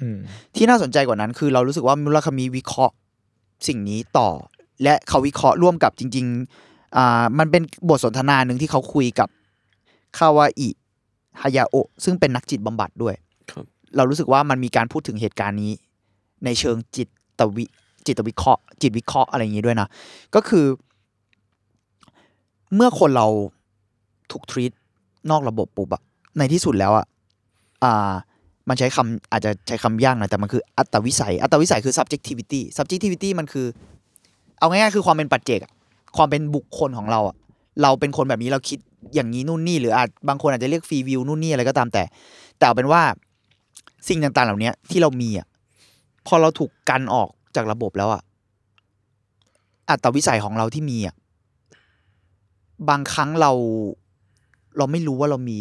[0.00, 0.18] อืม
[0.54, 2.94] ที่น่าสนใจกว่านั้น คือเรารู้สึกว่ามุราคามิวิเคราะห์
[3.68, 4.28] สิ่งนี้ต่อ
[4.82, 6.26] และเขาวิเคราะห์ร่วมกับจริง
[6.60, 9.28] ๆ อ่า มันเป็นบทสนทนาหนึ่งที่เขาคุยกับ
[10.18, 10.68] คาวาอิ
[11.40, 13.14] ฮายาโอะซึ่งเป็นนักจิตบำบัดด้วย
[13.50, 13.64] ครับ
[13.96, 15.72] เรารู้สึกว่ามันมีการพูดถึงเหตุการณ์นี้
[16.44, 17.08] ในเชิงจิต
[17.56, 17.64] วิ
[18.06, 19.88] จิตวิเคราะห์ จิตวิเคราะห์อะไรอย่างนี้ด้วยนะ
[20.34, 20.64] ก็คือ
[22.74, 23.26] เมื่อคนเรา
[24.30, 24.72] ถูกทรีต
[25.30, 26.02] นอกระบบปุ๊บอะ
[26.38, 27.06] ในที่สุดแล้วอะ
[27.84, 28.12] อ่า
[28.68, 33.66] มันใช้คำอาจจะใช้คำยากหน่อยแต่มันคืออัตวิสัย อัตวิสัยคือ subjectivity subjectivity มันคือ
[34.58, 35.72] เอาง่ายๆคือความเป็นปัจเจกอะ
[36.16, 37.36] ความเป็นบุคคลของเราอะ
[37.82, 38.78] เราเป็นคนแบบนี้เราคิด
[39.14, 42.04] อย่างนี้นู่นนี่หรืออาจบางคนอาจจะเรียกฟรีวิวนู่นนี่อะไรก็ตามแต่
[42.58, 43.02] แต่เอาเป็นว่า
[44.08, 45.46] สิ่งต่างๆ เหล่านี้ที่เรามีอะ
[46.26, 48.22] พอเราถูกกันออกจากระบบแล้วอะ
[49.88, 51.14] อัตวิสัยของเราที่มีอะ
[52.88, 53.50] บางครั้งเรา
[54.78, 55.58] เราไม่รู้ว่าเรามี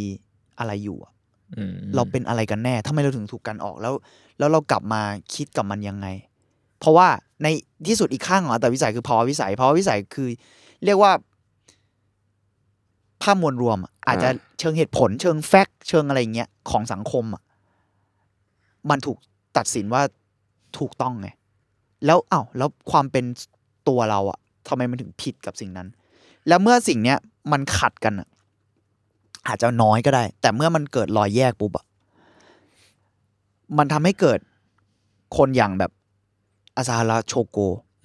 [0.59, 1.11] อะไรอยู่อะ
[1.57, 3.93] อืมเราเป็นอะไรกันแน่ทำไมเราถึงถูกกันออกแล้ว
[4.39, 5.01] แล้วเรากลับมา
[5.33, 6.07] คิดกับมันยังไง
[6.79, 7.07] เพราะว่า
[7.43, 7.47] ใน
[7.87, 10.27] ที่สุดอีกข้างของอัตวิสัยคือภาวะวิสัยภาวะวิสัยคือ
[10.85, 11.11] เรียกว่า
[13.21, 14.29] ภาพมวลรวมอะอาจจะ
[14.59, 17.43] เชิงเหตุผล เชิงแฟกต์เชิงอะไรเงี้ยของสังคมอะ
[18.89, 19.17] มันถูก
[19.57, 20.01] ตัดสินว่า
[20.77, 21.27] ถูกต้องไง
[22.05, 23.25] แล้วอ้าวแล้วความเป็น
[23.87, 25.87] ตัวเราอะทำไมมันถึงผิดกับสิ่งนั้น
[26.47, 27.17] แล้วเมื่อสิ่งเนี้ย
[27.51, 28.27] มันขัดกันอะ
[29.47, 31.85] อาจจะน้อยก็ได้ แต่เมื่อมันเกิดรอยแยกปุ๊บอะ
[33.77, 34.39] มันทำให้เกิด
[35.37, 35.91] คนอย่างแบบ
[36.75, 37.57] อาซาฮาระโชโก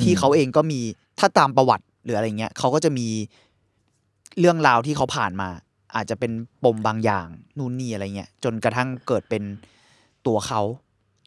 [0.03, 0.81] ที่เขาเองก็มี
[1.19, 3.07] ถ้าตามประวัติหรืออะไรเงี้ยเขาก็จะมี
[4.39, 5.49] เรื่องราวที่เขาผ่านมา
[5.97, 6.33] อาจจะเป็น
[6.65, 7.27] ปมบางอย่าง
[7.59, 9.43] นู่นนี่อะไรเงี้ยจนกระทั่งเกิดเป็น
[10.27, 10.61] ตัวเขา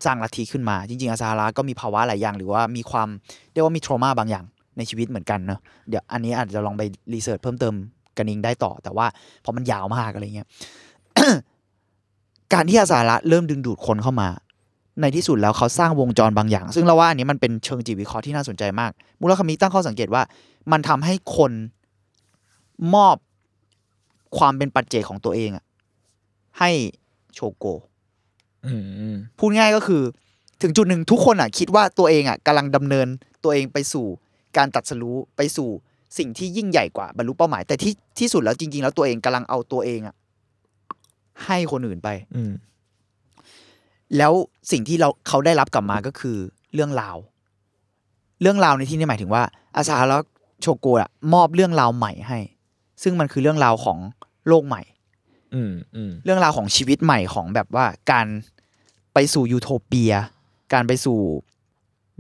[0.06, 3.10] สร้างลัทธิขึ้นมา จริงๆอาซาฮาระก็มีภาวะหลายอย่าง หรือว่ามีความ
[3.54, 4.46] เรียกว่ามีทรมาบางอย่าง
[4.78, 7.74] ในชีวิตเหมือนกันเนอะเดี๋ยวอันนี้อาจจะลองไปรีเสิร์ชเพิ่มเติม
[8.18, 9.06] กันเองได้ต่อ แต่ว่า
[9.42, 10.48] เพราะมันยาวมากอะไรเงี้ย
[12.54, 14.30] การที่อาซาฮาระเริ่มดึงดูดคนเข้ามา
[15.02, 18.92] ในที่สุดแล้วเขาสร้างวงจรบางอย่าง ซึ่งเราว่าอันนี้มันเป็นเชิงจิตวิเคราะห์ที่น่าสนใจมาก
[19.22, 20.24] มูลคามิตั้งข้อสังเกตว่า
[20.72, 21.52] มันทำให้คน
[22.94, 23.16] มอบ
[24.38, 25.66] ความเป็นปัจเจกของตัวเองอะ
[26.60, 26.72] ให้
[27.34, 27.66] โชโก
[28.66, 28.74] อื
[29.14, 30.04] มพูดง่ายก็คือ
[30.62, 33.08] ถึงจุดหนึ่งทุกคนอะคิดว่าตัวเองอะกำลังดำเนิน
[33.44, 34.06] ตัวเองไปสู่
[34.58, 35.70] การตัดสรู้ไปสู่
[36.18, 40.16] สิ่งที่ยิ่งใหญ่กว่าบรรลุเป้าหมาย แต่ที่ที่สุดแล้วจริง ๆ แล้วตัวเองกำลังเอาตัวเองอะ
[41.46, 42.52] ให้คนอื่นไปอืม
[44.18, 44.34] แล้ว
[44.72, 46.38] สิ่งที่เราเขาได้รับกลับมาก็คือ
[46.74, 47.18] เรื่องราว
[48.42, 49.44] เรื่องราวในที่นี้หมายถึงว่า
[49.76, 50.22] อาซาแล้ว
[50.62, 52.40] โชโกะอะมอบเรื่องราวใหม่ให้
[53.02, 53.98] ซึ่งมันคือเรื่องราวของ
[54.48, 54.82] โลกใหม่
[55.54, 58.28] อืมอืมเรื่องราวของชีวิตใหม่ของแบบว่าการ
[59.14, 60.14] ไปสู่ยูโทเปีย
[60.74, 61.20] การไปสู่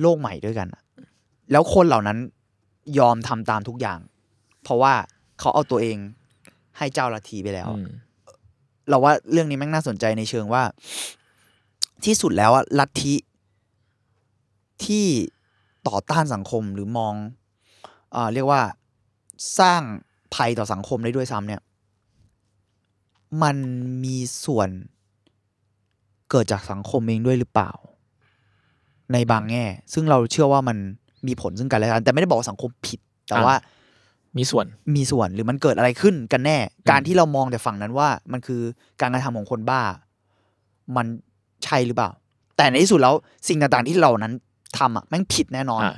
[0.01, 0.83] โลกใหม่ด้วยกันอะ
[1.51, 2.17] แล้วคนเหล่านั้น
[2.99, 3.99] ยอมทำตามทุกอย่าง
[4.63, 4.93] เพราะว่า
[5.39, 5.97] เขาเอาตัวเอง
[6.77, 7.87] ให้เจ้าลัทธิไปแล้ว อืม
[8.89, 10.63] เราว่าเรื่องนี้แม่งน่าสนใจในเชิงว่า
[12.05, 13.15] ที่สุดแล้วอะลัทธิ
[14.85, 15.05] ที่
[15.87, 17.13] ต่อต้านสังคมหรือมอง
[18.11, 18.61] เอ่อเรียกว่า
[19.59, 19.81] สร้าง
[20.35, 21.61] ภัยต่อสังคมได้ด้วยซ้ำเนี่ย
[23.43, 23.57] มัน
[24.03, 24.69] มีส่วน
[26.29, 27.71] เกิดจากสังคมเองด้วยหรือเปล่า
[29.13, 30.77] ในบางแง่ ซึ่งเราเชื่อว่ามัน
[31.27, 33.55] มีผลซึ่งกันและกันแต่ไม่ได้บอกว่าสังคมผิด แต่ว่า
[34.37, 34.65] มีส่วน
[34.95, 36.57] มีส่วนหรือมันเกิดอะไรขึ้นกันแน่
[36.89, 38.61] การที่เรามองแต่ฝั่งนั้นว่า มันคือ
[39.01, 39.81] การกระทำของคนบ้า
[40.95, 41.05] มัน
[41.63, 42.09] ใช่หรือเปล่า
[42.57, 43.15] แต่ในที่สุดแล้ว
[43.47, 44.33] สิ่งต่างๆที่เรานั้น
[44.77, 45.93] ทำอะแม่งผิดแน่นอน อ่า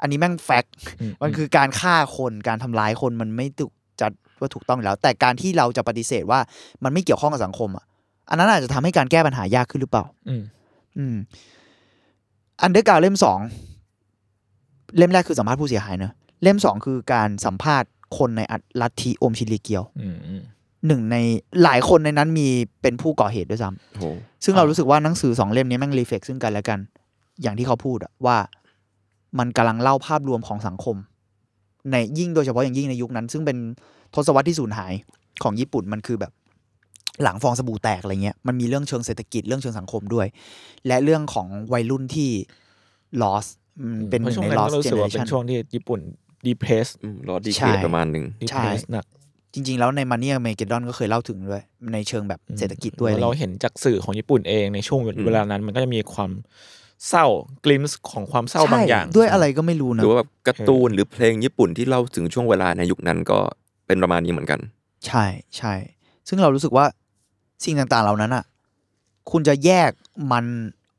[0.00, 6.40] อันนี้แม่งแฟกต์อืมมันคือการฆ่าคนการทำร้ายคนมันไม่ถูกจัดว่าถูกต้องอยู่แล้ว แต่การที่เราจะปฏิเสธว่า
[6.84, 7.84] มันไม่เกี่ยวข้องกับสังคมอะ
[8.28, 10.42] อันนั้นอาจจะทำให้การแก้ปัญหายากขึ้นหรือเปล่า อืม
[10.98, 11.16] อืม
[12.62, 13.38] Underground เล่มสอง
[14.96, 18.40] เล่มแรกคือสัมภาษณ์ผู้เสียหายเนอะเล่มสองคือการสัมภาษณ์คนใน
[18.80, 20.42] ลัทธิโอมชินริเกียวอืมอืม
[20.86, 21.16] หนึ่งใน
[21.62, 22.48] หลายคนในนั้นมี
[22.82, 24.04] เป็นผู้ก่อเหตุด้วยซ้ำโอ้โห
[24.44, 26.78] ซึ่งเรารู้สึกว่าหนังสือสองเล่มนี้แม่ง reflect ซึ่งกันและกัน
[27.42, 28.36] อย่างที่เขาพูดอะว่า
[29.38, 30.96] มันกำลังเล่าภาพรวมของสังคม
[31.90, 33.58] ในยิ่งโดยเฉพาะอย่างยิ่งในยุคนั้น ซึ่งเป็น
[34.14, 34.92] ทศวรรษที่สูญหาย
[35.42, 36.32] ของญี่ปุ่นมันคือแบบ
[37.22, 40.26] หลังฟองสบู่แตกอะไรเงี้ยมันมีเรื่องเชิงเศรษฐกิจเรื่องเชิงสังคมด้วย
[40.86, 42.30] และเรื่องของวัยรุ่นที่
[43.22, 43.46] loss
[43.80, 46.00] อืมเป็นหเพราะนึ่งช่วงในนั้น lost ก็รู้สึกว่าเป็น generation ช่วงที่ญี่ปุ่น
[46.46, 49.04] ดีเพรสอืมรอดีใช่เกตประมาณหนึ่งดีใช่เพรสหนัก
[49.54, 51.62] จริง ๆ แล้วในมันนี่เมเกดอนก็เคยเล่าถึงด้วย
[51.92, 56.30] ในเชิงแบบเศรษฐกิจด้วยอะไรเราเงี้ยเห็นจากสื่อของญี่ปุ่นเองในช่วงเวลานั้น มันก็จะมีความ
[57.08, 57.26] เศร้า
[57.64, 63.38] กลิมส์ของความเศร้าบางอย่างใช่ด้วยอะไรก็ไม่รู้หนะรือว่าแบบการ์ตูนหรือเพลงญี่ปุ่นที่เล่าถึงช่วงเวลาในยุคนั้นก็
[63.86, 64.60] เป็นประมาณนี้เหมือนกัน
[65.06, 65.24] ใช่
[65.56, 65.74] ใช่
[66.28, 66.86] ซึ่งเรารู้สึกว่า
[67.64, 68.44] สิ่งต่างๆเหล่านั้นอะ
[69.30, 69.90] คุณจะแยก
[70.32, 70.44] มัน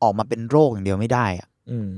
[0.01, 1.89] ออกมาเป็นโรคอย่างเดียวไม่ได้อะอืม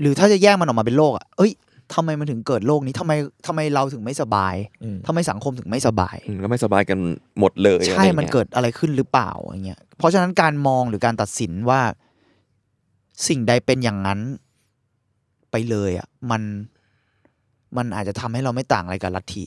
[0.00, 1.52] หรือถ้าจะแยกมันออกมาเป็นโรคอะ เอ้ย
[1.94, 3.12] ทำไมมันถึงเกิดโรคนี้ทำไม
[3.46, 6.98] ทำไมเราถึงไม่สบายอืมทำไมสังคมถึงไม่สบายอืมแล้วไม่สบายกัน
[7.38, 11.80] หมดเลย ใช่อะไรงี้ยมันเกิดอะไรขึ้นหรือเปล่าอย่างเงี้ยเพราะฉะนั้นการมองหรือการตัดสินว่า
[13.26, 14.20] สิ่งใดเป็นอย่างนั้น
[15.50, 16.42] ไปเลยอะมัน
[17.76, 19.42] มันอาจจะทำให้เราไม่ต่างอะไรกับลัทธิ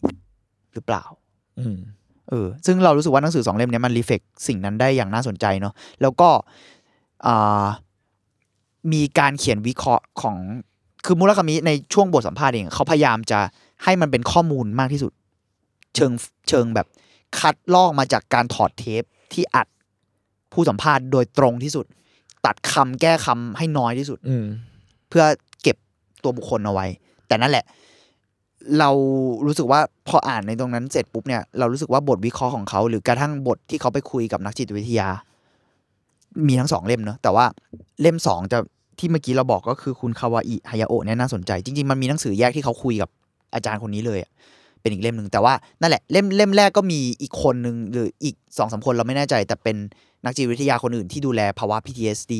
[0.74, 1.04] หรือเปล่า
[1.60, 1.78] อืม
[2.30, 6.30] เออซึ่งเรารู้สึกว่าหนังสือสองเล่มเนี้ยมันรีเฟกสิ่งนั้นได้อย่างน่าสนใจเนาะแล้วก็
[7.28, 7.66] อ่า
[8.94, 10.36] มีการเขียนวิเคราะห์ของ
[11.06, 13.40] คือมูลคามิในช่วงบทสัมภาษณ์เองเขาพยายามจะ
[13.84, 15.12] ให้มันเป็นข้อมูลมากที่สุด
[15.96, 16.12] เชิง
[16.50, 16.88] เชิงแบบ
[17.40, 19.04] คัดลอกมาจากการถอดเทป
[19.34, 19.68] ที่อัด
[20.54, 21.86] ผู้สัมภาษณ์โดยตรงที่สุด
[22.46, 24.46] ตัดคำแก้คำให้น้อยที่สุด อืม
[25.10, 25.24] เพื่อ
[25.64, 25.78] เก็บ
[26.24, 26.86] ตัวบุคคลเอาไว้
[27.28, 27.66] แต่นั่นแหละ
[28.80, 28.90] เรา
[29.46, 35.10] รู้สึกว่าพออ่านในตรงนั้นเสร็จปุ๊บเนี่ยเรารู้สึกว่าบทวิเคราะห์ของเขาหรือกระทั่งบทที่เขาไปคุยกับนักจิตวิทยา
[36.48, 37.46] มีทั้งสองเล่มเนอะแต่ว่า
[38.02, 38.58] เล่มสองจะ
[39.00, 43.10] ที่เมื่อกี้เราบอกก็คือคุณคาวาอิฮายาโอะเนี่ยน่าสนใจ จริง ๆ มันมีหนังสือแยกที่เขาคุยกับ
[43.54, 44.32] อาจารย์คนนี้เลยอะ
[44.82, 49.78] เป็นอีกเล่มหนึ่งแต่ว่านั่นแหละเล่มเล่มแรกก็มีอีกคนหนึ่งหรืออีกสองสามคนเราไม่แน่ใจ แต่เป็น
[50.26, 52.34] นักจิตวิทยาคนอื่นที่ดูแลภาวะ PTSD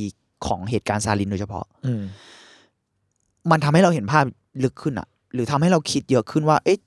[0.46, 2.04] ของเหตุการณ์ซาลินโดยเฉพาะอืม
[3.52, 4.26] มันทำให้เราเห็นภาพ
[4.64, 6.80] ลึกขึ้นอะหรือทำให้เราคิดเยอะขึ้นว่า เอ๊ะ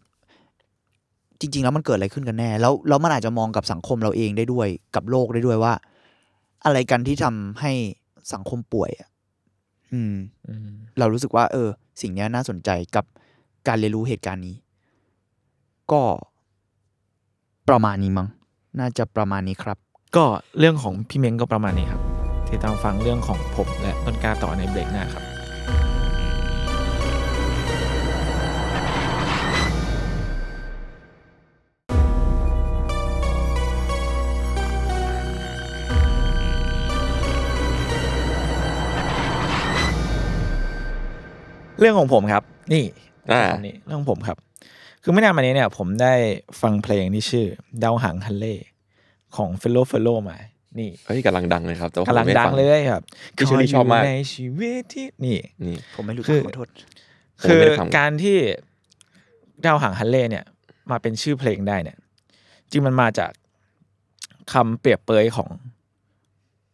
[1.41, 5.75] จริง ๆ แล้วมันเกิดอะไรขึ้นกันแน่ แล้วแล้วมันอาจจะมองกับสังคมเราเองได้ด้วยกับโลกได้ด้วยว่า
[6.65, 7.73] อะไรกันที่ทำให้
[8.33, 9.09] สังคมป่วยอะ
[9.93, 10.15] อืม
[10.49, 11.69] อืมเรารู้สึกว่า เออ
[12.01, 13.05] สิ่งเนี้ยน่าสนใจกับ
[13.69, 14.57] การเรียนรู้เหตุการณ์นี้
[15.93, 16.03] ก็
[17.69, 18.29] ประมาณนี้มั้ง
[18.79, 19.79] น่าจะประมาณนี้ครับ
[20.17, 20.27] ก็
[20.59, 22.03] เรื่องของพี่เม้งก็ประมาณนี้ครับ
[22.47, 25.25] คติดตามฟังเรื่องของผมและต้นกล้าต่อในเบรกหน้าครับ
[41.79, 42.85] เรื่องของผมครับ นี่
[43.31, 44.37] อ่าคำนี้เรื่องของผมครับ
[45.03, 46.15] คือไม่นานมานี้เนี่ย ผมได้
[46.61, 47.47] ฟังเพลงที่ชื่อ
[47.83, 48.57] ดาวหางฮันเล่
[49.37, 50.37] ของเฟลโลเฟลโลมา
[50.79, 53.03] นี่เฮ้ยกำลังดังเลยครับแต่ว่ากำลังผมไม่ดังฟัเลยครับ
[53.37, 56.69] พี่เชอรี่ชอบมากขยู่ในชีวิตที่นี่นี่ ผมไม่รู้คืจัอกขอโทษ
[57.41, 58.37] ผมคือไม่ได้ฟังการที่
[59.65, 60.45] ดาวหางฮันเล่เนี่ย
[60.91, 61.97] มาเป็นชื่อเพลงได้เนี่ย
[62.71, 63.31] จริงมันมาจาก
[64.53, 65.49] คำเปรียบเปยของ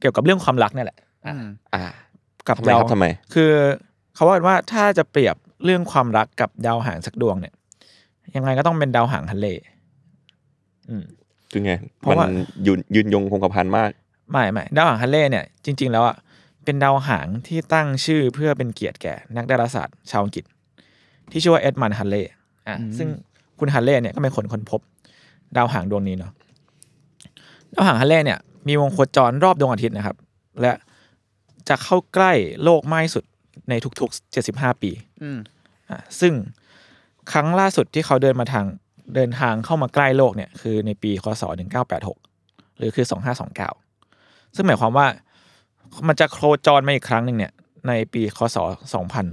[0.01, 1.45] เกี่ยวกับเรื่องความรักนี่แหละอืม
[1.75, 1.83] อ่า
[2.49, 3.53] กับทำไมครับดาวทำไม คือ
[4.15, 7.55] เขาว่ากันว่าถ้าจะเปรียบเรื่องความรักกับดาวหางสักดวงเนี่ย
[8.37, 9.55] ยังไงก็ต้องเป็นดาวหางฮันเล่
[10.89, 11.05] อืม
[11.53, 12.35] คือไงเพราะว่ามัน
[12.67, 13.91] ยืนยืนยงคงกระพันมาก
[14.33, 16.17] ไม่ไม่ดาวหางฮันเล่เนี่ยจริง ๆ แล้วอะ
[16.65, 20.45] เป็นดาวหางที่ตั้งชื่อเพื่อเป็นเกียรติแก่นักดาราศาสตร์ชาวอังกฤษ
[21.31, 22.23] ที่ชื่อว่าเอ็ดมันฮันเล่
[22.69, 23.09] อะซึ่ง
[23.59, 24.81] คุณฮันเล่เนี่ยก็เป็นคนค้นพบ
[25.57, 26.33] ดาวหางดวงนี้เนาะ
[27.75, 30.17] ดาวหางฮันเล่เนี่ย มีวงโคจรรอบดวงอาทิตย์นะครับ
[30.61, 30.73] และ
[31.69, 32.33] จะเข้าใกล้
[32.63, 33.25] โลกมากที่สุด
[33.69, 34.91] ในทุกๆ 75 ปี
[35.23, 35.39] อืม
[35.91, 36.33] อะซึ่ง
[37.33, 38.65] ครั้งล่าสุดที่เขาเดินมาทาง
[39.15, 41.43] เดินทางเข้ามาใกล้โลกเนี่ยคือในปีคศ
[42.11, 43.07] 1986 หรือคือ
[43.81, 45.07] 2529 ซึ่งหมายความว่า
[46.09, 47.53] มันจะโคจรมาอีกครั้งหนึ่งเนี่ย
[47.89, 48.57] ในปีคศ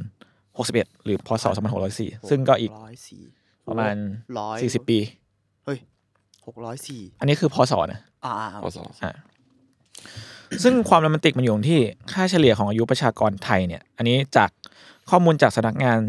[0.10, 1.46] 2061 หรือพศ
[1.88, 3.22] 2604 ซึ่งก็อีกร้อยสี่
[3.68, 3.96] ประมาณ
[4.40, 5.00] ร้อย40 ปี
[5.66, 5.78] เฮ้ย
[6.46, 8.34] หกร้อยสี่อันนี้คือพศนะอ่า
[8.64, 9.16] พศอะ
[10.64, 11.80] ซึ่งความโรแมนติกมันอยู่ตรงที่
[12.12, 14.50] ค่าเฉลี่ยของอายุประชากรไทยเนี่ย อันนี้จาก
[15.10, 16.00] ข้อมูลจากสำนักงาน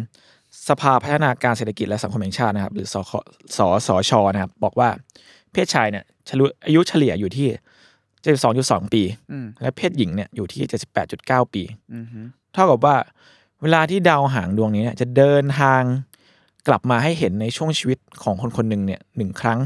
[0.69, 3.13] สภาพัฒนาการเศรษฐกิจและสังคมแห่งชาตินะครับ หรือสค
[3.57, 4.89] สสชนะครับ บอกว่า
[5.53, 7.49] เพศชายเนี่ยเฉลุอายุเฉลี่ยอยู่ที่
[8.87, 9.03] 72.2ปี
[9.33, 10.63] อืมและเพศหญิงเนี่ยอยู่ที่
[11.09, 11.63] 78.9ปี
[11.95, 12.21] อืมฮึ
[12.53, 12.97] เท่ากับว่า
[13.63, 15.83] เวลาที่ดาวหางดวงนี้เนี่ยจะเดินทาง
[16.69, 19.59] กลับมาให้เห็นในช่วงชีวิตของคนคนหนึ่งเนี่ยหนึ่งครั้ง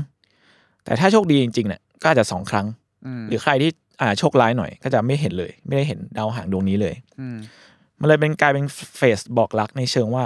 [0.84, 2.66] แต่ถ้าโชคดีจริงๆเนี่ยก็อาจจะสองครั้ง
[3.06, 7.36] อืมหรือใครที่อ่าโชคร้ายหน่อยก็จะไม่เห็นเลย ไม่ได้เห็นดาวหางดวงนี้เลยอืม
[8.00, 8.64] มันเลยเป็นกลายเป็น
[8.96, 10.24] เฟสบอกรักในเชิงว่า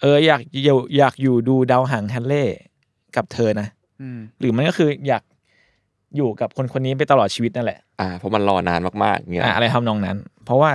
[0.00, 2.44] เอออยากอยู่อยากอยู่ดูดาวหางฮันเล่
[3.16, 3.68] กับเธอนะ
[4.00, 5.22] อืมหรือมันก็คืออยาก
[6.16, 10.70] อยู่กับคนคนนี้ไปตลอดชีวิตนั่นแหละ อ่าเพราะมันรอนานมากๆเงี้ยอะอะไรทำนองนั้น เพราะว่า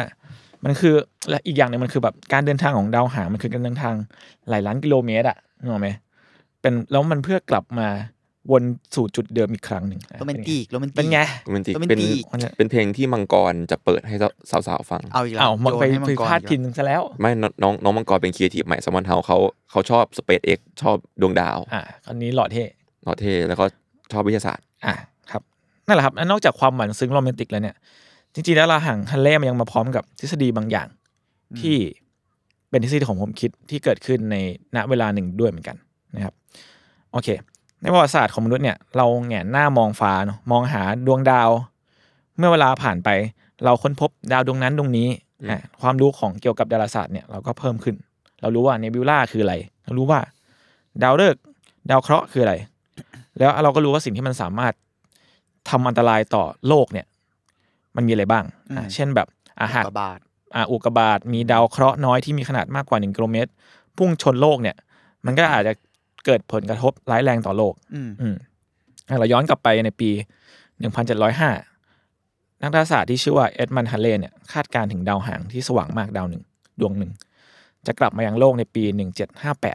[0.64, 0.96] มันคือ
[1.30, 3.94] และอีกอย่างหนึ่งมันคือแบบการเดินทางของดาวหางมันคือการเดินทาง
[4.50, 5.90] หลายล้านกิโลเมตรอะนึกออกไหม
[6.62, 7.88] เป็นแล้วมันเพื่อกลับมา
[8.52, 8.64] วน
[8.96, 14.16] สู่จุดเดิมอีกครั้งหนึ่งอะโรแมนติกโรแมนติกเป็นไงโรแมนติกโรแมนเป็นติกมันจะเป็นเพลงที่มังกรจะเปิดให้
[14.68, 19.38] สาวๆฟังเอาอีกแล้วอ้าวมันโยไปให้ไปกรพาดอีกพินซะแล้ว ไม่นน้องน้องมังกรเป็นครีเอทีฟใหม่สมันเฮาเขา
[19.72, 22.64] เขาชอบสเปซเอ็กชอบดวงดาวอะอันนี้หล่อเท่
[23.06, 23.66] นอเทแล้วก็
[24.12, 24.94] ชอบวิทยาศาสตร์อะ
[25.32, 25.42] ครับ
[25.88, 27.76] นั่นแหละครับแล้วนอกจากความหวานซึ้งโรแมนติกแล้วเนี่ย
[28.34, 30.88] จริงๆแล้วลาหังฮันเล่มันยังมาพร้อมกับทฤษฎีบางอย่าง
[31.60, 31.78] ที่
[32.70, 34.36] เป็นทฤษฎีของผมคิดที่เกิดขึ้นใน
[34.76, 35.78] ณเวลาหนึ่งด้วยเหมือนกัน
[36.16, 36.34] นะครับ
[37.12, 37.30] โอเค
[37.82, 41.50] ในประวัติศาสตร์ของมนุษย์เนี่ยเราแหงนหน้ามองฟ้าเนอะมองหาดวงดาว
[42.38, 43.10] เมื่อเวลาผ่านไป
[43.66, 45.08] เราค้นพบดาวดวงนั้นดวงนี้
[45.50, 47.96] อะความรู้ของเกี่ยวกับดาราศาสตร์เนี่ยเราก็เพิ่มขึ้น
[48.42, 50.20] เรารู้ว่าเนบิวล่าคืออะไร เรารู้ว่า
[51.04, 51.42] ดาวฤกษ์
[51.90, 52.56] ดาวเคราะห์คืออะไร
[53.38, 54.74] แล้วเราก็รู้ว่าสิ่งที่มันสามารถ
[55.70, 57.06] ทำอันตรายต่อโลกเนี่ย
[57.96, 58.46] มันมีอะไรบ้าง
[58.78, 59.28] อะเช่นแบบ
[59.62, 60.20] อาหารกระบาด
[60.56, 63.50] อ่าอุกกาบาตมีดาวเคราะห์น้อยที่มีขนาดมากกว่า1กิโลเมตร
[63.98, 64.76] พุ่งชนโลกเนี่ย
[65.26, 65.74] มันก็อาจจะ
[66.26, 68.36] เกิดผลกระทบร้ายแรงต่อโลก อืมอืม
[69.10, 70.10] อะเราย้อนกลับไปในปี
[70.96, 76.44] 1705 นักดาราศาสตร์ที่ชื่อว่าเอ็ดมันฮันเลย์เนี่ยคาดการณ์ถึงดาวหางที่สว่างมากดาวหนึ่ง
[76.80, 77.12] ดวงหนึ่ง
[77.88, 78.84] จะกลับมายังโลกในปี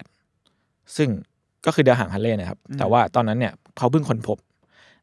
[0.03, 1.09] 1758 ซึ่ง
[1.67, 4.39] ก็คือดาวหางฮันเลย์นะครับ แต่ว่าตอนนั้นเนี่ยเขาเพิ่งค้นพบ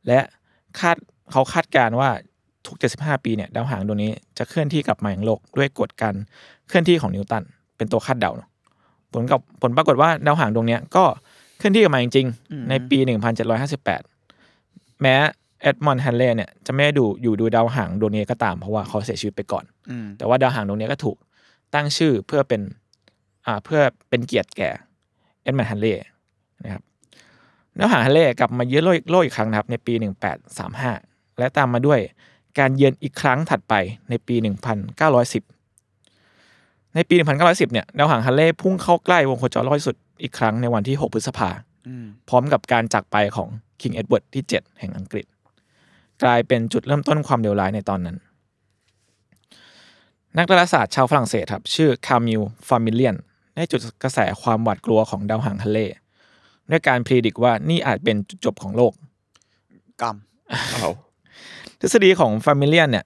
[0.07, 0.19] และ
[0.79, 0.97] คาด
[1.31, 2.09] เขาคาดการณ์ว่า
[2.65, 6.15] ทุก 75 ปีเนี่ยดาวหางดวงนี้จะเคลื่อนที่กลับมายังโลกด้วยกฎการ
[6.67, 7.43] เคลื่อนที่ของนิวตัน
[7.77, 8.49] เป็นตัวคาดเดาเนอะ
[9.13, 11.03] ผลกับผลปรากฏว่าดาวหางดวงเนี้ยก็
[11.63, 13.01] เคลื่อนที่กลับมาจริงๆ ในปี 1758
[15.01, 15.15] แม้
[15.61, 21.17] เอ็ดมอนด์ฮันเลย์เนี่ยจะไม่ได้ดูอยู่ดูดาวหางดวงนี้ก็ตามเพราะว่าเขาเสียชีวิตไปก่อนอืมแต่ว่าดาวหางดวงนี้ก็ถูก
[21.73, 22.61] ตั้งชื่อเพื่อเป็น
[23.45, 24.69] อ่าเพื่อเป็นเกียรติแก่
[25.43, 26.03] เอ็ดมันด์ฮัลเลย์
[26.63, 26.81] นะครับ
[27.79, 29.93] ดาวหางฮัลเลย์กลับมาเยือนโลกโลกอีกครั้งนะครับในปี
[30.65, 31.99] 1835 และตามมาด้วย
[32.59, 33.73] การเยือนอีกครั้งถัดไป
[34.09, 34.35] ในปี
[35.21, 41.49] 1910 ในปี 1910 เนี่ยดาวหางฮัลเลย์พุ่งเข้าใกล้วงโคจรรอบที่สุด อีกครั้งในวันที่ 6 พฤษภา
[41.87, 43.49] อืมพร้อมกับการจากไปของ
[43.81, 45.25] คิงเอ็ดเวิร์ดที่ 7 แห่งอังกฤษ
[46.23, 48.17] กลายเป็นจุดเริ่มต้นความเลวร้ายในตอนนั้น
[50.37, 53.15] นักดาราศาสตร์ชาวฝรั่งเศสครับ ชื่อคามิลฟลามาริยง
[53.55, 55.79] ได้จุดกระแสความหวาดกลัวของดาวหางฮัลเลย์
[56.69, 58.93] ด้วยการ predict ว่านี่อาจเป็นจุดจบของโลก
[60.01, 60.15] กรรม
[60.73, 60.89] เอา
[61.79, 63.05] ทฤษฎีของฟลามาริยงเนี่ย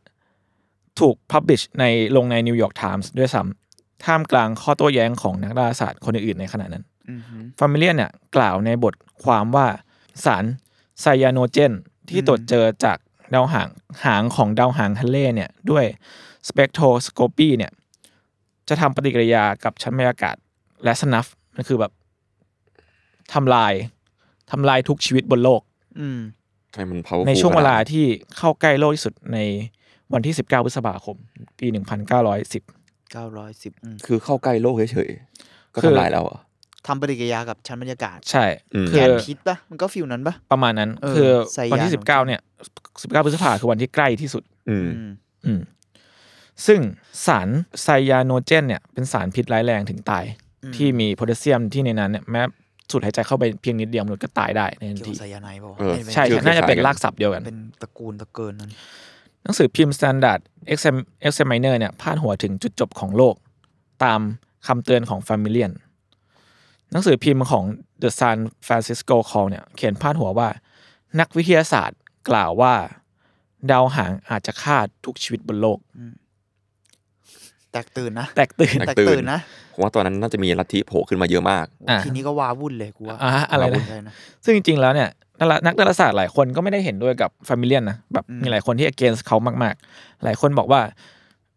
[1.00, 1.84] ถูก publish ใน
[2.16, 6.97] ลงในนิวยอร์กไทมส์ด้วยซ้ำท่ามกลางข้อโต้แย้งของนักดาราศาสตร์คนอื่นๆในขณะนั้นอืมฮึ
[7.60, 9.68] ฟลามาริยงเนี่ยกล่าวในบทความว่า
[10.26, 10.46] สาร
[11.02, 11.74] ไซยาโนเจน
[12.10, 12.98] ที่ตรวจเจอจาก
[13.34, 13.70] ดาวหาง
[14.06, 15.86] หางของดาวหางทะเลเนี่ยด้วย
[16.48, 17.72] สเปกโทสโคปีเนี่ย
[18.70, 20.36] จะทำปฏิกิริยากับชั้นบรรยากาศ
[20.84, 21.92] และสนัฟมันคือแบบ
[23.34, 23.74] ทำลาย
[24.52, 25.62] ทำลายทุกชีวิตบนโลก
[26.00, 26.20] อืม
[26.76, 28.06] ให้มัน powerful ในช่วงเวลาขนดนั้นที่
[28.38, 29.38] เข้าใกล้โลกที่สุดใน
[30.14, 31.18] วันที่ 19พฤษภาคม
[31.60, 32.64] ปี 1910เก้าร้อยสิบ
[33.84, 36.40] อืมคือเข้าใกล้โลกเฉยๆก็คือทำลายแล้วเหรอะ
[36.88, 42.42] ทำปฏิกิริยากับชั้นบรรยากาศใช่อืมคืแกอนพิษปะมันก็ฟิลนั้นปะประมาณนั้นเออคือไซยาวันที่โนเจน19เนี่ย
[42.82, 45.12] 19พฤษภาคือวันที่ใกล้ที่สุดอืมอืม
[45.46, 45.62] อืม
[46.68, 46.80] ซึ่ง
[47.26, 47.50] สาร
[47.82, 50.26] ไซยาโนเจนเนี่ยเป็นสารพิษร้ายแรงถึงตาย
[50.76, 52.42] ที่มีโพแทสเซียมที่ในนั้นเนี่ยแม้
[52.92, 58.70] สูดหายใจเข้าไปเพียงนิดเดียวมนุษย์ก็ตายได้ในทันเกี่ยวทีกับไซยาไนด์ป่าวะเออไม่ใช่ไม่ใช่น่าจะเป็นรากศัพท์เดียวกัน เป็นตระกูลตระเกินนั้น
[59.44, 60.40] หนังสือพิมพ์ Standard
[61.28, 63.36] Examiner เนี่ยพาดหัวถึงจุดจบของโลก
[64.04, 64.20] ตาม
[64.68, 65.72] คำเตือนของ Familian
[66.92, 67.64] หนังสือพิมพ์ของ
[68.02, 70.50] The San Francisco Call เนี่ยเขียนพาดหัวว่า
[71.20, 72.74] นักวิทยาศาสตร์กล่าวว่า
[73.72, 75.80] ดาวหางอาจจะฆ่าทุกชีวิตบนโลก
[77.72, 79.40] แตกตื่นนะ แตกตื่น แตแตกกตื่ตื่นนนะ
[79.74, 90.82] ผมว่าตอนนั้นน่าจะมีลัทธิโผล่ขึ้นมาเยอะมากอะทีนี้ก็วาวุ่นเลยกูว่าอะอะไรนะวาวุ่เลยนะซึ่งจริงๆแล้วเนี่ยนักนักดาราศาสตร์หลายคนก็ไม่ได้เห็นด้วยกับฟามิเลียนนะแบบอืมมีหลายคนที่ against เขามาก ๆ หลายคนบอกว่า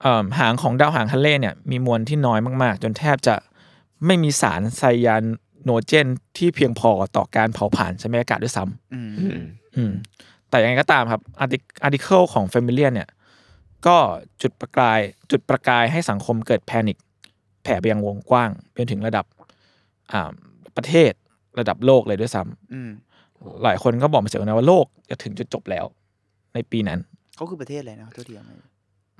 [0.02, 3.34] เอิ่มหางของดาวหางฮัลเลย์เนี่ยมีมวลที่น้อยมาก ๆ จนแทบจะ
[4.06, 5.16] ไม่มีสารไซยา
[5.64, 9.42] โนเจนที่เพียงพอต่อการเผาผลาญชั้นบรรยากาศด้วยซ้ำอืมอืม
[9.76, 9.92] อืม
[10.50, 13.08] แต่ยังไงก็ตามครับอาร์ติอาร์ติเคิลของ f a m i l i a เนี่ย
[13.86, 13.96] ก็
[14.42, 16.98] จุดประกายจุดประกายให้สังคมเกิด panic
[17.62, 19.24] แผ่ไปยังวงกว้างไปจนถึงระดับ
[20.12, 20.30] อ่า
[20.76, 21.12] ประเทศ
[21.58, 22.90] ระดับโลกเลยด้วยซ้ำอืม
[23.62, 25.84] หลายคนก็บอกมาเสียงนะว่าโลกจะถึงจุดจบแล้ว
[26.54, 27.00] ในปีนั้น
[27.36, 28.52] เขาคือประเทศอะไรนะโทษทีอะไร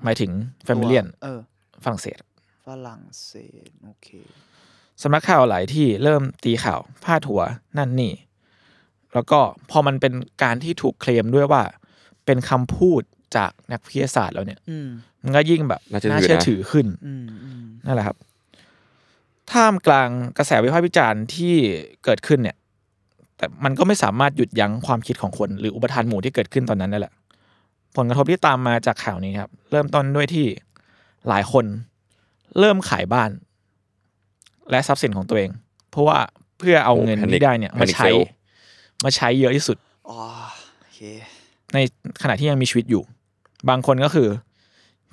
[0.03, 0.31] หมายถึง
[0.67, 1.39] f a m i l i a เออ
[1.83, 2.17] ฝรั่งเศส
[2.67, 3.33] ฝรั่งเศ
[3.67, 4.07] สโอเค
[5.01, 7.41] สำนักข่าวหลายที่เริ่มตีข่าวพาดหัว
[7.77, 8.13] นั่นนี่
[9.13, 11.63] แล้วก็พอมันเป็นการที่ถูกเคลมด้วยว่า
[12.25, 13.01] เป็นคำพูด
[13.35, 14.89] จากนักวิทยาศาสตร์แล้วเนี่ยอืม
[15.23, 18.17] มันก็ยิ่งแบบน่าเชื่อน่าถือเชื่อนะถือขึ้นอืมอืมนั่นแหละครับ
[19.51, 21.55] ท่ามกลางกระแสวิพากษ์วิจารณ์ที่
[22.03, 22.57] เกิดขึ้นเนี่ย
[23.37, 27.13] แต่มันก็ไม่สามารถหยุดยั้งความคิดของคน หรืออุปทานหมู่ที่เกิดขึ้นตอนนั้นนั่นแหละ
[27.95, 30.45] ผลกระทบที่ตามมาจากข่าวนี้ครับ เริ่มต้นด้วยที่
[31.27, 31.65] หลายคน
[32.59, 33.29] เริ่มขายบ้าน
[34.71, 35.49] และทรัพย์สินของตัวเอง
[35.91, 36.17] เพราะว่า
[36.57, 38.21] เพื่อเอาเงินโอ้ panic ที่ได้เนี่ยมา panic ใช้ sale
[39.03, 39.77] มาใช้เยอะที่สุด
[40.09, 40.17] อ๋อ
[40.79, 40.99] โอเค
[41.73, 41.77] ใน
[42.21, 43.03] ขณะที่ยังมีชีวิตอยู่
[43.69, 44.27] บางคนก็คือ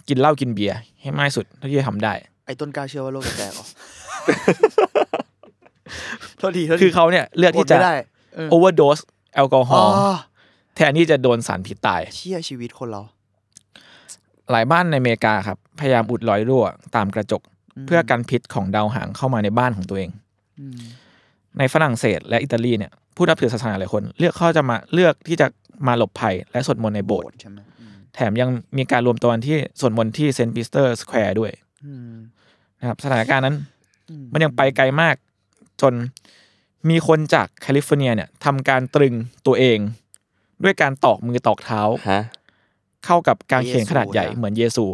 [0.09, 2.13] กินเหล้ากินเบียร์ให้มากที่สุดเท่าที่จะทำได้
[2.47, 3.65] ไอ้ต้นกล้าเชื่อว่าโลกจะแตกเหรอ
[6.39, 7.95] โทษทีโทษทีคือเขาเนี่ยเลือกที่จะดไม่ได้
[8.35, 8.99] เออโอเวอร์โดส
[9.35, 10.19] แอลกอฮอ๋ออล์
[10.77, 13.03] แทนที่จะโดนสารพิษตาย เชี่ยชีวิตคนเรา
[14.51, 16.65] หลายบ้านในอเมริกาครับ พยายามอุดรอยรั่ว
[16.97, 17.43] ตามกระจก
[17.87, 20.11] เพื่อกันพิษของดาวหางเข้ามาในบ้านของตัวเอง
[20.61, 20.81] อืม
[21.59, 25.47] ในฝรั่งเศสและอิตาลีเนี่ยผู้นับถือศาสนาหลายคน เลือกเข้าจะมาเลือกที่จะ
[25.87, 31.53] มาหลบภัยและสวดมนต์ในโบสถ์ใช่ไหมอืมแถมยังมีการรวมตัวกันที่สวดมนต์ที่เซนต์ปีเตอร์สแควร์ด้วย
[31.85, 32.13] อืม
[32.79, 33.57] นะครับสถานการณ์นั้น
[34.11, 35.15] อืมมันยังไปไกลมาก
[35.81, 35.95] จน
[36.91, 39.15] มีคนจากแคลิฟอร์เนียเนี่ยทำการตรึง
[39.47, 39.79] ตัวเอง
[40.65, 42.23] ด้วยการตอกมือตอกเท้าฮะ
[43.05, 44.87] เข้ากับกางเขนขนาดใหญ่เหมือนเยซู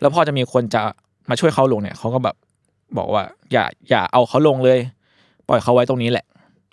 [0.00, 0.82] แล้วพอจะมีคนจะ
[1.28, 2.36] มาช่วยเขาลงเนี่ยเขาก็แบบ
[2.98, 4.78] บอกว่า อย่าอย่าเอาเขาลงเลย
[5.48, 6.26] ปล่อยเขาไว้ตรงนี้แหละ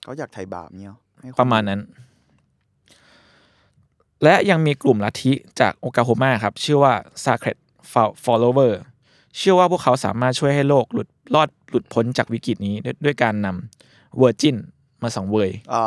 [0.04, 1.80] เขาอยากไถ่บาปเนี่ยหรอให้คนประมาณนั้น
[4.24, 7.58] และยังมีกลุ่มลัทธิจากโอคลาโฮมาครับ ชื่อว่า Sacred
[8.26, 8.74] Follower
[9.38, 14.58] เชื่อว่าพวกเขาสามารถช่วยให้โลกหลุดรอดหลุดพ้นจากวิกฤตนี้ด้วยด้วยการนำ virgin
[15.04, 15.84] มาสังเวยอ่า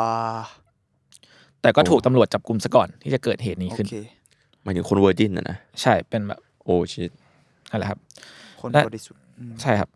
[1.61, 3.95] แต่ก็ถูกตำรวจจับกลุ่มซะก่อนที่จะเกิดเหตุนี้โอขึ้นเค
[4.63, 7.11] หมายถึงคน virgin นะนะ ใช่เป็นแบบ oh shit
[7.69, 7.99] นั่นแหละครับ
[8.65, 9.89] คนและบริสุทธิ์อืมใช่ครับ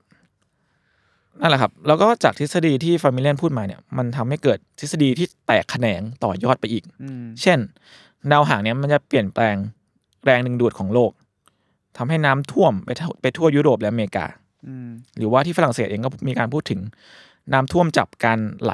[1.42, 7.60] นั่นแหละครับ แล้วก็จากทฤษฎีที่ฟามิเลียนพูดมาเนี่ยมันทำให้เกิดทฤษฎีที่แตกแขนงต่อยอดไปอีกอืมเช่น
[8.32, 9.56] ดาวหางเนี่ยมันจะเปลี่ยนแปลง
[10.26, 11.12] แรงดึงดูดของโลก
[11.98, 14.26] ทำให้น้ำท่วมไปทั่วไปทั่วยุโรปและอเมริกา
[14.68, 16.80] อืมหรือว่าที่ฝรั่งเศสเองก็มีการพูดถึง
[17.54, 18.74] น้ำท่วมจับการไหล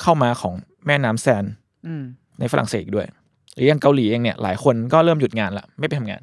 [0.00, 0.54] เข้ามาของ
[0.86, 1.44] แม่น้ำแซน
[1.86, 2.02] อืม
[2.38, 3.06] ในฝรั่งเศสอีกด้วย
[3.54, 6.22] หรืออย่างเกาหลีเองเนี่ยหลายคนก็เริ่มหยุดงานละไม่ไปทำงาน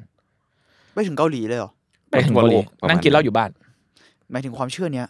[0.94, 1.70] ไปถึงเกาหลีเลยเหรอ
[2.10, 3.50] ไปถึงเกาหลีนั่งกินเหล้าอยู่บ้าน
[4.30, 5.06] หมายถึงความเชื่อเนี้ย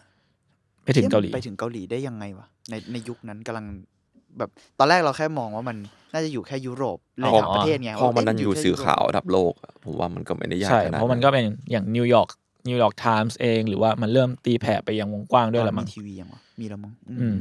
[0.85, 3.67] ไปถึงเกาหลีไปถึงเกาหลีได้ยังไงวะในในยุคนั้นกำลัง
[4.39, 5.77] แบบตอนแรกเราแค่มองว่ามัน
[6.13, 12.29] น่าจะอยู่แค่ยุโรปและอ๋อต่างประเทศไงพอมันนั้นเะอยู่แค่สื่อยุโรปข่าวระดับโลกอะผมว่ามันก็ไม่ได้ยากใช่ขนาดเพราะมันก็เป็นอย่างนิวยอร์ก
[12.69, 17.37] นิวยอร์กไทมส์เองหรือว่ามันเริ่มตีแผ่ไปยังวงกว้างด้วยละมั้งมีทีวียังวะมีแล้วมั้งอืม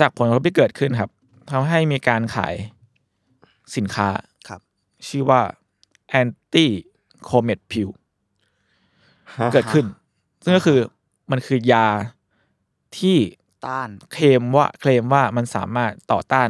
[0.00, 1.10] จากผลกระทบที่เกิดขึ้นครับ
[1.50, 2.54] ทำให้มีการขาย
[3.76, 4.08] สินค้า
[4.48, 4.60] ครับ
[5.08, 5.40] ชื่อว่า
[6.20, 6.66] anti
[7.28, 9.86] Comet Pill เกิดขึ้น
[10.44, 10.78] ซึ่งก็คือ
[11.30, 11.86] มันคือยา
[12.98, 13.18] ที่
[13.66, 16.48] ต้านเคลมว่าเคลมว่ามันสามารถต่อต้าน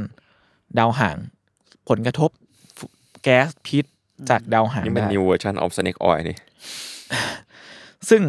[0.78, 1.16] ดาวหาง
[1.88, 2.30] ผลกระทบ
[3.22, 3.84] แก๊สพิษ
[4.30, 6.36] จากดาวหางนี่เป็นได้ new version of snake oil นี่
[8.08, 8.22] ซึ่ง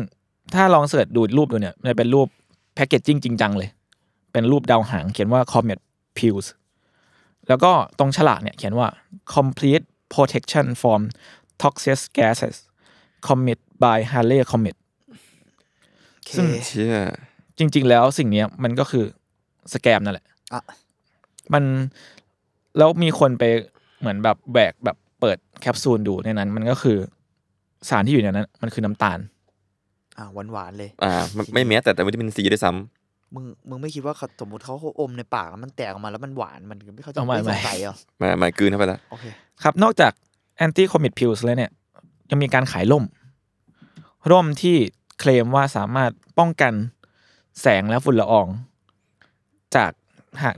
[0.54, 2.28] ถ้าลองเสิร์ชดูรูปดูเนี่ยมันเป็นรูป
[2.76, 3.70] แพคเกจจิ้งจริงจังเลย
[4.34, 5.80] เป็นรูปดาวหางเขียนว่า Comet
[6.18, 6.48] Pills
[7.48, 8.88] แล้วก็ตรงฉลากเนี่ยเขียนว่า
[9.36, 11.02] complete protection from
[11.62, 12.56] toxic gases
[13.28, 14.76] commit by Halley Comet
[16.38, 16.96] ซึ่งเชื่อ
[17.58, 19.06] จริง ๆ แล้วสิ่งเนี้ยมันก็คือ
[19.74, 20.62] สแกมนั่นแหละอะ
[21.54, 21.64] มัน
[22.78, 23.44] แล้วมีคนไป
[24.00, 26.98] เหมือนแบบแบกแบบเปิดแคปซูลดูในนั้น มันก็คือ
[27.90, 29.20] สารที่อยู่ในนั้น มันคือน้ำตาล
[30.18, 39.26] อะหวานหวานๆเลย อ่าไม่ไม่แม้แต่แต่วิตามินซีด้วยซ้ำ มึงมึงไม่คิดว่าเขาสมมติเขาอมในปากแล้วมันแตกออกมาแล้วมันหวานมันไม่เขาจะเอาไม่ไม่สไม่งสัยเหรอมามากืนเข้าไปแล้วโอเค
[39.64, 40.12] ครับ นอกจาก
[40.66, 41.72] anti comet pills แล้วเนี่ย
[42.30, 43.04] ยังมีการขายร่ม
[44.32, 44.78] ร่มที่
[45.20, 46.74] เคลมว่าสามารถป้องกัน
[47.62, 48.48] แสงและฝุ่นละออง
[49.76, 49.92] จาก
[50.42, 50.58] หาง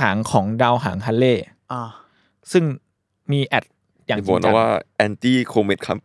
[0.00, 1.34] หางของดาวหางฮัลเล่
[1.72, 1.82] อ่า
[2.52, 2.64] ซึ่ง
[3.32, 3.64] มีแอด
[4.06, 4.68] อย่างจบริอกงนะจังว่า
[5.06, 5.98] anti comet ครับ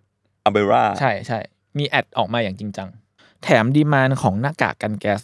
[0.47, 1.39] umbrella ใช่ใช่
[1.77, 2.89] มีแอดออกมาอย่างจริงจัง
[3.43, 5.21] แถมดีมานของหน้ากากกันแก๊ส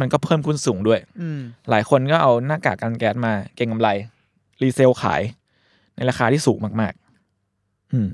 [0.00, 3.88] มันก็เพิ่มขึ้นสูงด้วยอืมหลายคนก็เอาหน้ากากกันแก๊สมา เก็งกำไร
[4.62, 5.22] รีเซลขาย
[5.94, 6.92] ในราคาที่สูงมาก
[7.42, 8.08] ๆ อืม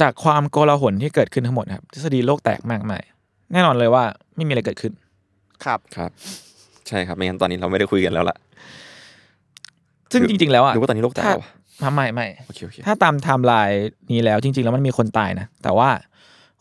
[0.00, 3.02] จากความโกลาหลที่เกิดขึ้นทั้งหมดครับ ทฤษฎีโลกแตกมากมาย
[3.52, 4.04] แน่นอนเลยว่า
[4.36, 4.92] ไม่มีอะไรเกิดขึ้น
[5.64, 6.10] ครับ ครับ
[6.88, 8.36] ใช่ครับไม่งั้นตอนนี้เราไม่ได้คุยกันแล้วล่ะ
[10.12, 11.50] ซึ่งจริง ๆ แล้วอะหรือว่าตอนนี้โลกแตกถ้าแล้ววะ
[11.84, 15.88] ทำไมไม่โอเคโอเคถ้าตามไทม์ไลน์นี้แล้วจริง ๆ แล้วมันมีคนตายนะ แต่ว่า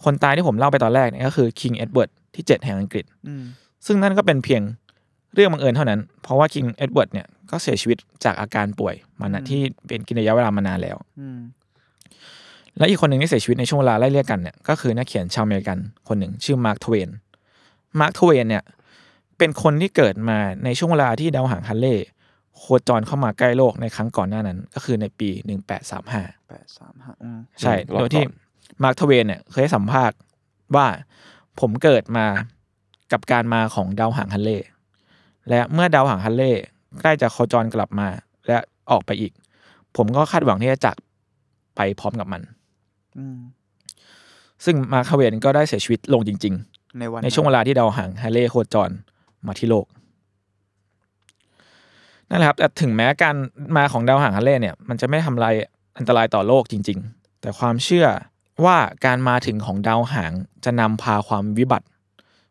[0.04, 3.44] คนตายที่ผมเล่าไปตอนแรกเนี่ยก็คือคิงเอ็ดเวิร์ดที่เจ็ดแห่งอังกฤษอืม
[3.86, 4.62] ซึ่งนั่นก็เป็นเพียง
[5.34, 11.40] เรื่องบังเอิญเท่านั้น เพราะว่าคิงเอ็ดเวิร์ดเนี่ยก็เสียชีวิตจากอาการป่วยมานะที่เป็นกินระยะเวลามานานแล้วอืม
[12.78, 17.10] และอีกคนหนึ่งที่เสียชีวิตในช่วงเวลาไล่เลี่ยกันเนี่ยก็คือนักเขียนชาวอเมริกันคนหนึ่งชื่อมาร์กทเวน
[18.00, 18.64] มาร์คทเวนเนี่ย
[19.38, 21.96] เป็นคนที่เกิดมาในช่วงเวลาที่ดาวหางฮันเล่
[22.58, 30.18] โคจรเข้ามาใกล้โลกในครั้งก่อนหน้านั้น ก็คือในปี 1835แปดสามห้าอืมใช่อืมรอบโดยที่ก่อนมาร์คทเวนเนี่ยเคยให้สัมภาษณ์
[30.76, 30.88] ว่า
[31.60, 32.26] ผมเกิดมา
[33.12, 34.60] กับการมาของดาวหางฮันเล่
[35.50, 36.52] และเมื่อดาวหางฮันเล่
[37.02, 38.08] ใกล้จะโคจรกลับมา
[38.48, 38.58] และ
[38.92, 39.32] ออกไปอีก
[39.96, 40.98] ผมก็คาดหวังที่จะจาก
[41.76, 42.65] ไปพร้อมกับมันอืม
[44.66, 46.56] ซึ่งมาร์คทเวนก็ได้เสียชีวิตลงจริง
[47.00, 48.90] ในวันๆในช่วงเวลาที่ดาวหางฮันเล่โคจร
[49.48, 49.86] มาที่โลก
[52.30, 53.36] นั่นแหละครับแต่ถึงแม้การ
[53.78, 55.54] มาของดาวหางฮันเล่เนี่ยมันจะไม่ทำลาย
[55.98, 58.08] อันตรายต่อโลกจริง ๆ แต่ความเชื่อ
[58.66, 60.32] ว่าการมาถึงของดาวหาง
[60.66, 61.86] จะนำพาความวิบัติ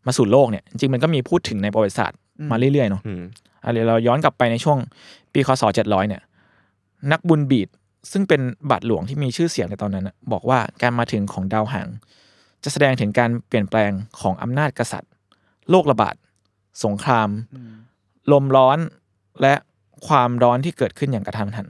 [0.07, 2.19] มาสู่โลกเนี่ย จริงๆมันก็มีพูดถึงในประวัติศาสตร์
[2.51, 3.23] มาเรื่อยๆเนาะอืม
[3.63, 4.79] อะเดี๋ยวเราย้อนกลับไปในช่วง
[5.33, 6.23] ปีคศ700เนี่ย
[7.13, 7.69] นักบุญบีด
[8.13, 8.41] ซึ่งเป็น
[8.71, 11.89] บาทหลวงที่มีชื่อเสียงในตอนนั้นน่ะบอกว่าการมาถึงของดาวหาง
[12.65, 13.91] จะแสดงถึงการเปลี่ยนแปลง
[14.21, 15.13] ของอำนาจกษัตริย์
[15.71, 16.15] โรคระบาด
[16.85, 17.73] สงครามอืม
[18.33, 18.79] ลมร้อน
[19.41, 19.55] และ
[20.07, 21.69] ความร้อนที่เกิดขึ้นอย่างกระทันหัน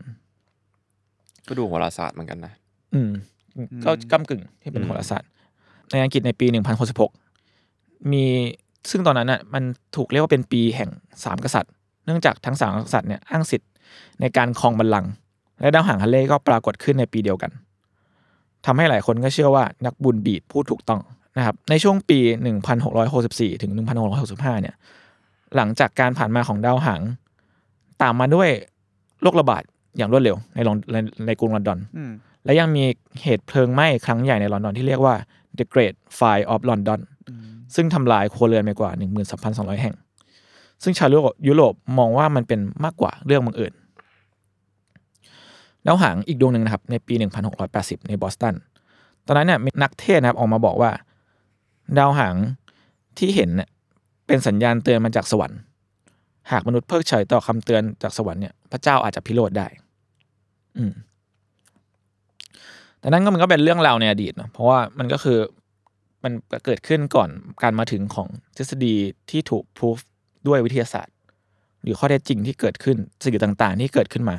[1.49, 2.53] ก็ดูโหราศาสตร์เหมือนกันนะ
[2.95, 3.11] อืม
[3.85, 5.28] ก็ก้ากึ่งที่เป็นอืมโหราศาสตร์
[5.91, 6.47] ในอังกฤษในปี
[7.28, 8.24] 1066มี
[8.91, 9.62] ซึ่งตอนนั้นน่ะมัน
[9.97, 10.91] ถูกเรียกว่าเป็นปีแห่ง
[11.24, 11.72] สามกษัตริย์
[12.05, 13.70] เนื่องจากทั้งสามกษัตริย์เนี่ยอ้างสิทธิ์
[14.20, 15.11] ในการครองบัลลังก์
[15.61, 17.51] และดาวหางฮันเล่ก็ปรากฏขึ้นในปีเดียวกัน
[18.67, 21.01] ทำให้หลายคนก็เชื่อว่านักบุญบีดพูดถูกต้อง
[21.37, 22.19] นะครับในช่วงปี
[22.91, 23.73] 1664 ถึง
[24.17, 24.75] 1665 เนี่ย
[25.57, 27.01] หลังจากการผ่านมาของดาวหาง
[28.03, 28.49] ตามมาด้วย
[29.23, 29.63] โรคระบาด
[29.97, 30.97] อย่างรวดเร็วในลอนใน
[31.27, 32.13] ในกรุงลอนดอนอืม
[32.45, 32.85] และยังมี
[33.23, 35.15] เหตุเพลิงไหม้ครั้งใหญ่ในลอนดอนที่เรียกว่า
[35.59, 37.45] The Great Fire of London อืม
[37.75, 38.91] ซึ่งทำลายครัวเรือนไปกว่า
[39.37, 39.95] 13,200 แห่ง
[40.83, 43.73] ซึ่งชาวยุโรปยุโรปมองว่ามันเป็นมากกว่าเรื่องบังเอิญ
[45.87, 47.14] ดาวหางอีกดวงหนึ่งนะครับในปี
[47.61, 48.55] 1680 ในบอสตัน
[49.26, 50.91] ตอนนั้นเนี่ยมีนักเทศนะครับออกมาบอกว่า
[51.99, 52.35] ดาวหาง
[53.18, 53.68] ที่เห็นเนี่ย
[54.26, 55.59] เป็นสัญญาณเตือนมาจากสวรรค์
[56.51, 59.66] หากมนุษย์เพิกเฉยต่อคำเตือนจากสวรรค์เนี่ยพระเจ้าอาจจะพิโรธได้
[60.78, 60.93] อืม
[63.01, 65.39] แต่นั่นก็มันก็เป็นเรื่องราวในอดีตเนอะเพราะว่ามันก็คือ
[66.24, 66.32] มัน
[66.64, 67.28] เกิดขึ้นก่อน
[67.62, 68.95] การมาถึงของทฤษฎี
[69.30, 69.99] ที่ถูกพิสูจ
[70.49, 71.14] ด้วยวิทยาศาสตร์
[71.82, 74.37] หรือข้อเท็จจริงที่เกิดขึ้นสื่อต่างๆ ที่เกิดขึ้นมา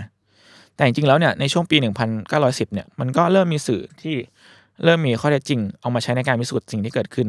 [0.76, 1.78] แต่จริงๆแล้วเนี่ยในช่วงปี
[2.26, 4.15] 1910 เนี่ยมันก็เริ่มมีสื่อที่
[4.84, 7.28] เริ่มมีข้อเท็จจริงเอามาใช้ในการพิสูจน์สิ่งที่เกิดขึ้น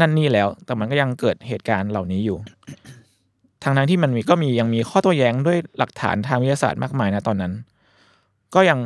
[0.00, 2.38] นั่นนี่แล้วแต่มันก็ยังเกิดเหตุการณ์เหล่านี้อยู่
[3.64, 7.52] ทางนั้นที่มันมีก็มียังมีข้อโต้แย้งด้วยหลักฐานทางวิทยาศาสตร์มากมายนะตอนนั้น
[8.54, 8.78] ก็ยัง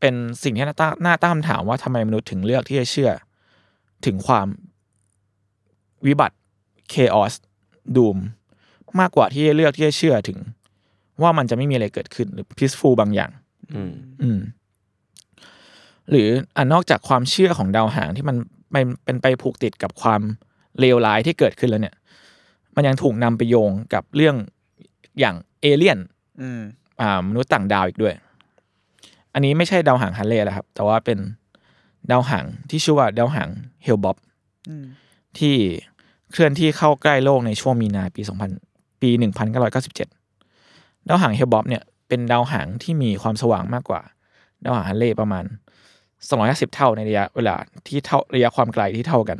[0.00, 3.10] เป็นสิ่งที่น่าตั้งน่าตั้งคำถามว่าทำไมมนุษย์ถึงเลือกที่จะเชื่อ
[4.06, 4.46] ถึงความ
[6.06, 6.36] วิบัติ
[6.92, 7.34] chaos
[7.96, 8.18] doom
[9.00, 10.38] มากกว่าที่จะเลือกที่จะเชื่อถึง
[11.22, 13.30] ว่ามันจะไม่มีอะไรเกิดขึ้นหรือ peaceful บางอย่าง
[13.74, 13.92] อืม
[14.22, 14.40] อืม
[16.10, 18.36] หรืออ่านอกจากความเชื่อของดาวหางที่มัน
[18.70, 20.20] เป็นเป็นไปผูกติดกับความ
[20.80, 21.96] เลวร้ายที่เกิดขึ้นแล้วเนี่ย
[22.74, 24.36] มันยังถูกนำไปโยงกับเรื่อง
[25.20, 25.98] อย่างเอเลี่ยน
[26.40, 26.60] อืม
[27.00, 28.14] อ่ามนุษย์ต่างดาวอีกด้วย
[29.32, 31.18] อันนี้ไม่ใช่ดาวหางฮัลเลย์แล้วครับ แต่ว่าเป็น
[32.10, 33.48] ดาวหางที่ชื่อว่าดาวหาง
[33.82, 34.16] เฮลบอปป์
[34.68, 34.84] อืม
[35.38, 35.54] ที่
[36.32, 38.22] เคลื่อนที่เข้าใกล้โลกในช่วงมีนาปี
[38.62, 39.10] 2000 ปี
[39.70, 40.19] 1997
[41.08, 44.00] ดาวหางเฮลบอปป์เนี่ยเป็นดาวหางที่มีความสว่างมากกว่า
[44.64, 45.44] ดาวหางฮัลเลย์ประมาณ
[46.10, 47.54] 250 เท่าในระยะเวลา
[47.86, 49.38] ที่เท่าระยะความไกลที่เท่ากัน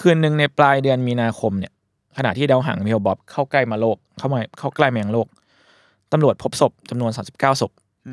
[0.00, 1.72] คืนหนึ่งในปลายเดือนมีนาคมเนี่ย
[2.18, 5.26] ขณะที่ดาวหางเฮลบอปป์เข้าใกล้มาโลกเข้ามาเข้าใกล้มายังโลก
[6.12, 7.72] ตำรวจพบศพจำนวน 39 ศพ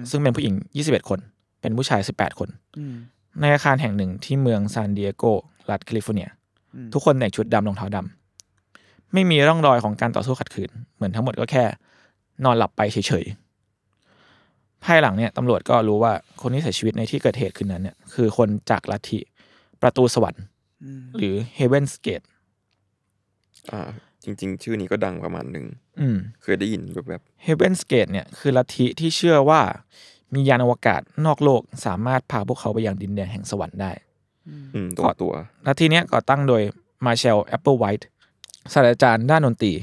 [0.09, 1.19] ซึ่งเป็นผู้หญิง 21 คน
[1.61, 2.95] เป็นผู้ชาย 18 คนอืม
[3.41, 5.23] ในอาคารแห่งหนึ่งที่เมืองซานดิเอโก
[5.69, 6.30] รัฐแคลิฟอร์เนีย
[6.76, 8.24] อืมทุกคนแต่งชุดดำรองเท้าดำ
[9.16, 11.63] ไม่มีร่องรอยของการต่อสู้ขัดขืน เหมือนทั้งหมดก็แค่
[12.45, 19.20] นอนหลับไปเฉยๆภายหลังเนี่ยตำรวจก็รู้ว่าคนที่เสียชีวิตในที่เกิดเหตุคืนนั้นเนี่ยคือคนจากลัทธิ
[19.82, 20.43] ประตูสวรรค์
[20.84, 22.26] อืมหรือ Heaven's Gate
[23.72, 23.82] อ่า
[24.24, 25.66] จริง ๆ ชื่อนี้ก็ดังประมาณหนึ่ง
[25.99, 29.61] อืมเคยได้ยินแบบแบบ Heaven's Gate เนี่ยคือลัทธิที่เชื่อว่า
[30.34, 33.91] มียานอวกาศนอกโลกสามารถพาพวกเขาไปยังดินแดนแห่งสวรรค์ได้
[34.74, 35.34] อืมตัวตัว
[35.68, 36.61] ลัทธิเนี้ยก่อตั้งโดย
[37.05, 38.09] มาร์แชลแอปเปิลไวท์
[38.74, 39.74] ศาสตราจารย์ด้านดนตรี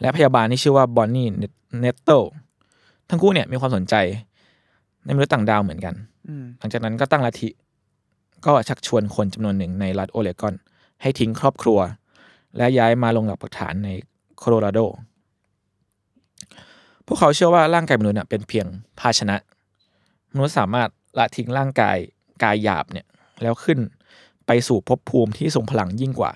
[0.00, 1.28] และพยาบาลที่ชื่อว่าบอนนี่
[1.80, 2.22] เนตเตล
[3.08, 3.94] ทั้งคู่เนี่ยมีความสนใจ
[5.04, 5.94] ในมนุษย์ต่างดาวเหมือนกัน
[6.28, 7.48] อืมหลังจากนั้นก็ตั้งลัทธิ
[8.46, 10.54] ก็ชักชวนคนจำนวนหนึ่งในรัฐโอเลกอน
[11.02, 11.78] ให้ทิ้งครอบครัว
[12.56, 13.88] และย้ายมาลงหลักปักฐานใน
[14.38, 14.80] โคโลราโด
[17.06, 18.66] พวกเขาเชื่อว่าร่างกายมนุษย์เน่ะเป็นเพียง
[19.00, 19.36] ภาชนะ
[20.32, 20.88] มนุษย์สามารถ
[21.18, 21.96] ละทิ้งร่างกาย
[22.42, 23.06] กายหยาบเนี่ย
[23.42, 23.78] แล้วขึ้น
[24.46, 26.32] ไปสู่ภพภูมิที่ทรงพลังยิ่งกว่า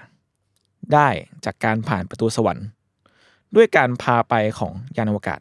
[0.94, 1.08] ได้
[1.44, 2.66] จากการผ่านประตูสวรรค์
[3.56, 5.40] ด้วยการพาไปของยานอวกาศ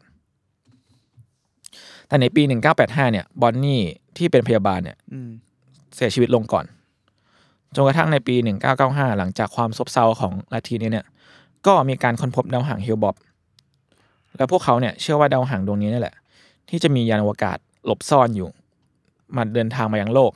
[2.08, 2.42] แต่ในปี
[2.78, 3.80] 1985 เนี่ยบอนนี่
[4.16, 5.30] ที่เป็นพยาบาลเนี่ยอืม
[5.94, 6.64] เสียชีวิตลงก่อน
[7.74, 8.34] จนกระทั่งในปี
[8.76, 11.06] 1995 หลังจากความซบเซาของลัทธินี้เนี่ย
[11.66, 13.16] ก็มีการค้นพบดาวหางฮิลบ็อบ
[14.36, 16.16] แล้วพวกเขาเนี่ยเชื่อว่าดาวหางดวงนี้นี่แหละ
[16.68, 18.48] ที่จะมียานอวกาศหลบซ่อนอยู่
[19.36, 20.32] มาเดินทางมายังโลก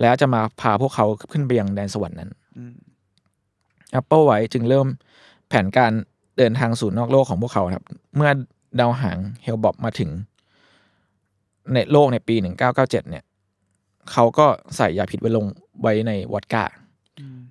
[0.00, 2.74] แล้วจะมาพาพวกเขาขึ้นไปยังแดนสวรรค์นั้นอืม
[3.98, 4.86] Apple ไว้จึงเริ่ม
[5.48, 5.92] แผนการ
[6.38, 7.84] เดินทางสู่นอกโลกของพวกเขาครับ
[8.16, 8.30] เมื่อ
[8.80, 10.10] ดาวหางเฮลบอปป์มาถึง
[11.74, 12.34] ในโลกในปี
[12.68, 13.24] 1997 เนี่ย
[14.12, 15.46] เขาก็ใส่ยาพิษไว้ลง
[15.80, 16.64] ไว้ในวอดก้า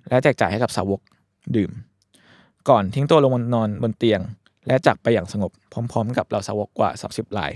[0.08, 1.00] และแจกจ่ายให้กับสาวก
[1.56, 1.70] ดื่ม
[2.68, 4.20] ก่อนทิ้งตัวลงนอนบนเตียง
[4.66, 7.52] และจากไปอย่างสงบพร้อม ๆ กับเหล่าสาวกกว่า 30ราย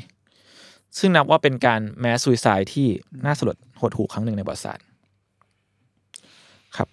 [0.99, 2.89] ซึ่งนับว่าเป็นการ mass suicide ที่
[3.25, 4.85] น่าสลดหดหู่ครั้งหนึ่งในประวัติศาสตร์
[6.77, 6.89] ครับ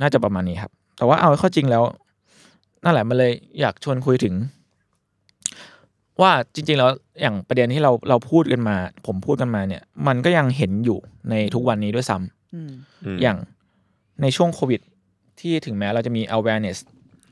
[0.00, 1.82] น่าจะประมาณนี้ครับ แต่ว่าเอาเข้าจริงแล้ว
[2.84, 4.34] นั่นแหละมันเลยอยากชวนคุยถึง
[6.20, 6.90] ว่าจริง ๆ แล้ว
[7.20, 8.76] อย่างประเด็นที่เราเราพูดกันมา
[9.06, 10.98] ผมพูดกันมาเนี่ย มันก็ยังเห็นอยู่
[11.30, 12.70] ในทุกวันนี้ด้วยซ้ำอืม
[13.16, 13.36] มอย่าง
[14.22, 14.80] ในช่วงโควิด
[15.40, 16.78] ที่ถึงแม้เราจะมี awareness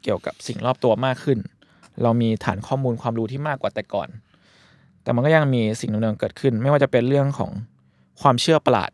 [0.02, 1.38] เกี่ยวกับสิ่งรอบตัวมากขึ้น
[2.02, 4.08] เรามีฐานข้อมูลความรู้ที่มากกว่าแต่ก่อน
[5.02, 7.50] แต่มันก็ยังมีสิ่งดำเนินเกิดขึ้น ไม่ว่าจะเป็นเรื่องของ
[8.20, 8.90] ความเชื่อประหลาด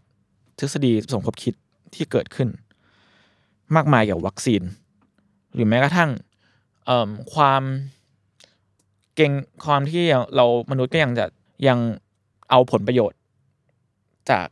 [0.59, 1.55] ทฤษฎีสมคบคิด
[1.95, 2.49] ที่เกิดขึ้น
[3.77, 4.63] มากมายเกี่ยวกับวัคซีน
[5.55, 6.11] หรือแม้กระทั่ง
[6.87, 7.63] เอิ่มความ
[9.17, 9.33] เก่ง
[9.65, 10.05] ความที่
[10.37, 11.27] เรามนุษย์ก็ยังจะ
[11.69, 11.79] ยัง
[12.51, 13.19] เอาผลประโยชน์
[14.31, 14.47] จาก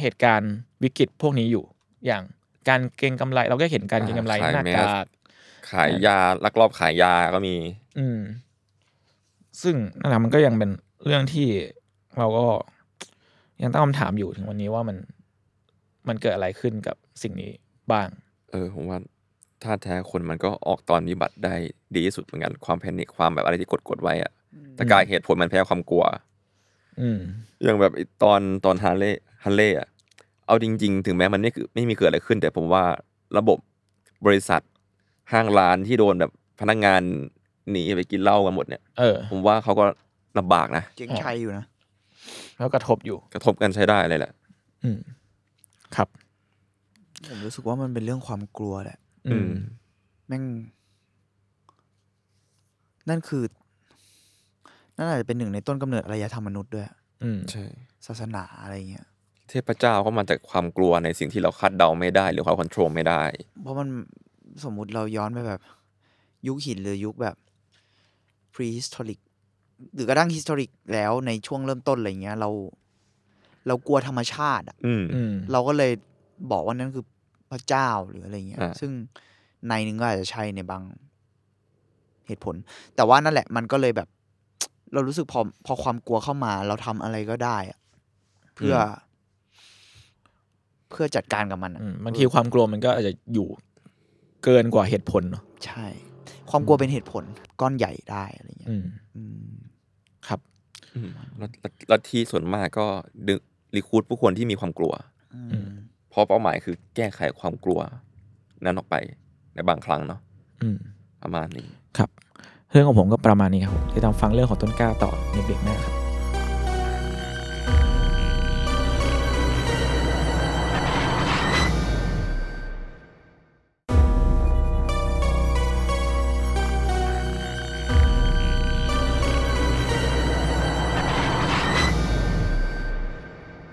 [0.00, 1.64] เหตุการณ์วิกฤตพวกนี้อยู่
[2.06, 2.22] อย่าง
[2.68, 5.06] การเก็งกำไร เราก็เห็นการเก็งกำไรขายหน้าแมสกาก
[5.70, 7.54] ขายยาลักลอบขายยาก็มี
[7.98, 8.20] อืม
[9.62, 10.70] ซึ่งนั่นแหละมันก็ยังเป็น
[11.04, 11.48] เรื่องที่
[12.18, 12.46] เราก็
[13.62, 14.96] ยังตั้งคำถามอยู่ถึงวันนี้ว่ามัน
[16.08, 17.50] มันเกิดอะไรขึ้นกับสิ่งนี้
[17.92, 18.98] บ้างเออผมว่า
[19.62, 21.54] ถ้าแท้คนมันก็ออกตอนวิบัติได้
[21.94, 24.32] ดีที่สุดเหมือนกันความแพนิคความแบบอะไรที่กดกดๆไว้อะ
[24.76, 26.04] แต่กายเหตุผลมันแพ้ความกลัว
[27.00, 27.20] อืม
[27.62, 29.12] อย่างแบบไอ้ตอนตอนฮันเล่
[29.44, 29.88] ฮันเล่อะ
[30.46, 32.84] เอาจริง ๆ ถึงแม้มันไม่คือไม่มีเกิดอะไรขึ้น แต่ผมว่า
[33.38, 33.58] ระบบ
[34.26, 34.62] บริษัท
[35.32, 37.02] ห้างร้านที่โดนแบบพนักงาน
[37.70, 39.84] หนีไปกินเหล้ากันหมดเนี่ยเออผมว่าเขาก็
[40.38, 41.64] ลำบากนะเจ๊งชัยอยู่นะ
[42.56, 44.32] แล้วกระทบอยู่กระทบกันใช้ได้เลยแหละ
[44.84, 44.98] อืม
[45.96, 46.08] ครับ
[47.28, 48.98] ผมรู้สึกว่ามันเป็นเรื่องความกลัวแหละ
[49.28, 49.50] อืม
[50.26, 50.44] แม่ง
[53.08, 53.44] นั่นคือ
[54.96, 56.86] นั่นอาจจะเป็นหนึ่งในต้นกำเนิดอารยธรรมมนุษย์ด้วย
[57.24, 57.64] อืม ใช่
[58.06, 59.06] ศาสนาอะไรเงี้ย
[59.48, 63.22] เทพเจ้าก็มาจากความกลัวในสิ่งที่เราคาดเดาไม่ได้ หรือความควบคุมไม่ได้
[63.62, 63.88] เพราะมัน
[64.64, 65.60] สมมุติเราย้อนไปแบบ
[66.46, 67.36] ยุคหินหรือยุคแบบ
[68.54, 69.20] prehistoric
[69.94, 72.50] หรือกระทั่ง historic แล้วในช่วงเริ่มต้นอะไรเงี้ย เรา
[73.66, 75.92] เรากลัวธรรมชาติอะ อืม อืม เราก็เลย
[76.52, 77.04] บอกว่านั่นคือ
[77.50, 78.90] พระเจ้าหรืออะไรเงี้ย อ่า ซึ่ง
[79.68, 80.82] ในหนึ่งก็อาจจะใช่ในบาง
[82.26, 82.54] เหตุผล
[82.96, 84.08] แต่ว่านั่นแหละมันก็เลยแบบ
[84.92, 87.78] เรารู้สึกพอพอความกลัวเข้ามา เราทำอะไรก็ได้อะ
[88.56, 88.78] เพื่ออ
[90.90, 93.48] เพื่อจัดการกับมันอะ อืมบางทีความกลัวมันก็อาจจะอยู่
[94.44, 95.86] เกินกว่าเหตุผลเนาะใช่
[96.50, 97.24] ความกลัวเป็นเหตุผล
[97.60, 98.84] ก้อนใหญ่ได้อะไรเงี้ยอืม
[99.16, 99.52] อืม
[100.28, 100.40] ครับ
[100.94, 102.86] อืมแล้วแล้วแล้วที่ส่วนมากก็
[103.26, 103.38] ดึง
[103.76, 104.92] รีคูดผู้คนที่มีความกลัว
[105.34, 105.75] อืมเพ
[106.16, 107.80] ราะเป้าหมายคือแก้ไขความกลัว
[108.64, 108.96] นั้นออกไป
[109.54, 110.20] ในบางครั้งเนาะ
[110.62, 110.78] อืม
[111.22, 112.10] ประมาณนี้ครับ
[112.72, 115.94] เรื่องของผมก็ประมาณนี้ครับผมจะตามฟังเรื่องของต้นกล้าต่อในเบรกหน้าครับ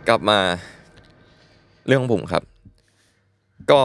[0.10, 0.40] กลับมา
[1.88, 2.44] เรื่องของผมครับ
[3.72, 3.82] ก็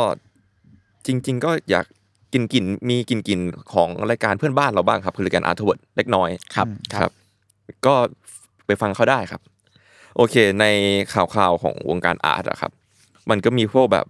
[1.07, 1.87] จริง ๆ ก็อยาก
[2.33, 3.41] กลิ่นกลิ่นมีกลิ่นกลิ่น
[3.73, 7.11] ของรายการเพื่อนบ้านเราบ้างครับ คือรายการ Art World เล็กน้อยครับครับ
[7.87, 7.95] ก็
[8.67, 9.41] ไปฟังเขาได้ครับ
[10.17, 10.65] โอเค ใน
[11.15, 12.73] ข่าวๆของวงการ art อะครับ
[13.31, 14.07] มันก็มีพวกแบบ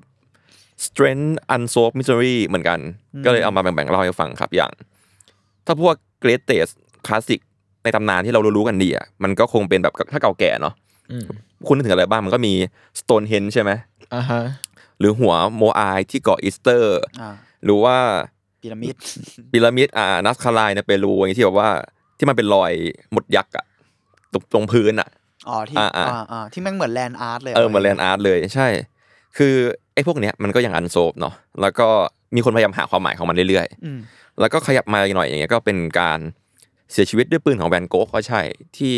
[0.86, 2.78] strange unsolved mystery เหมือนกัน
[3.24, 4.72] ก็เลยเอามาแบ่งๆเล่าให้ฟังครับอย่าง
[5.66, 6.72] ถ้าพวก greatest
[7.06, 7.40] classic
[7.84, 10.74] ในตำนานที่เรารู้ๆกันดีอะมันก็คงเป็นแบบถ้าเก่าแก่เนาะ
[11.12, 11.26] อืม
[11.66, 12.54] คุณนึกถึงอะไรบ้างมันก็มี
[13.00, 13.70] Stonehenge ใช่ไหม
[14.14, 14.40] อ่าฮะ
[14.98, 17.30] หรือหัวโมอายที่เกาะอีสเตอร์ อ่า
[17.64, 17.96] หรือว่า
[18.62, 18.94] พีระมิด
[19.52, 21.70] พีระมิดอ่า Nazca Lines ในเปรูอย่างที่แบบว่า
[22.18, 22.72] ที่มันเป็นรอย
[23.12, 23.64] หมดยักษ์อะ
[24.32, 25.08] ตรงตรงพื้นอะ
[25.48, 28.68] อ๋อที่อ่าอ่า อ่าอ่าที่แม่งเหมือน land art เลยเออเหมือนแล art เลยใช่
[29.38, 29.54] คือ
[29.94, 31.88] ไอ้พวกเนี้ยมันก็ยัง unsolved เนาะแล้วก็
[32.34, 36.18] มีคนพยายามหาความหมายของมันเรื่อยอืมๆ แล้วก็ขยับมาอีกหน่อยอย่างเงี้ยก็เป็นการ
[36.92, 38.40] เสียชีวิตด้วยปืนของแวนโก๊กก็ใช่
[38.78, 38.94] ที่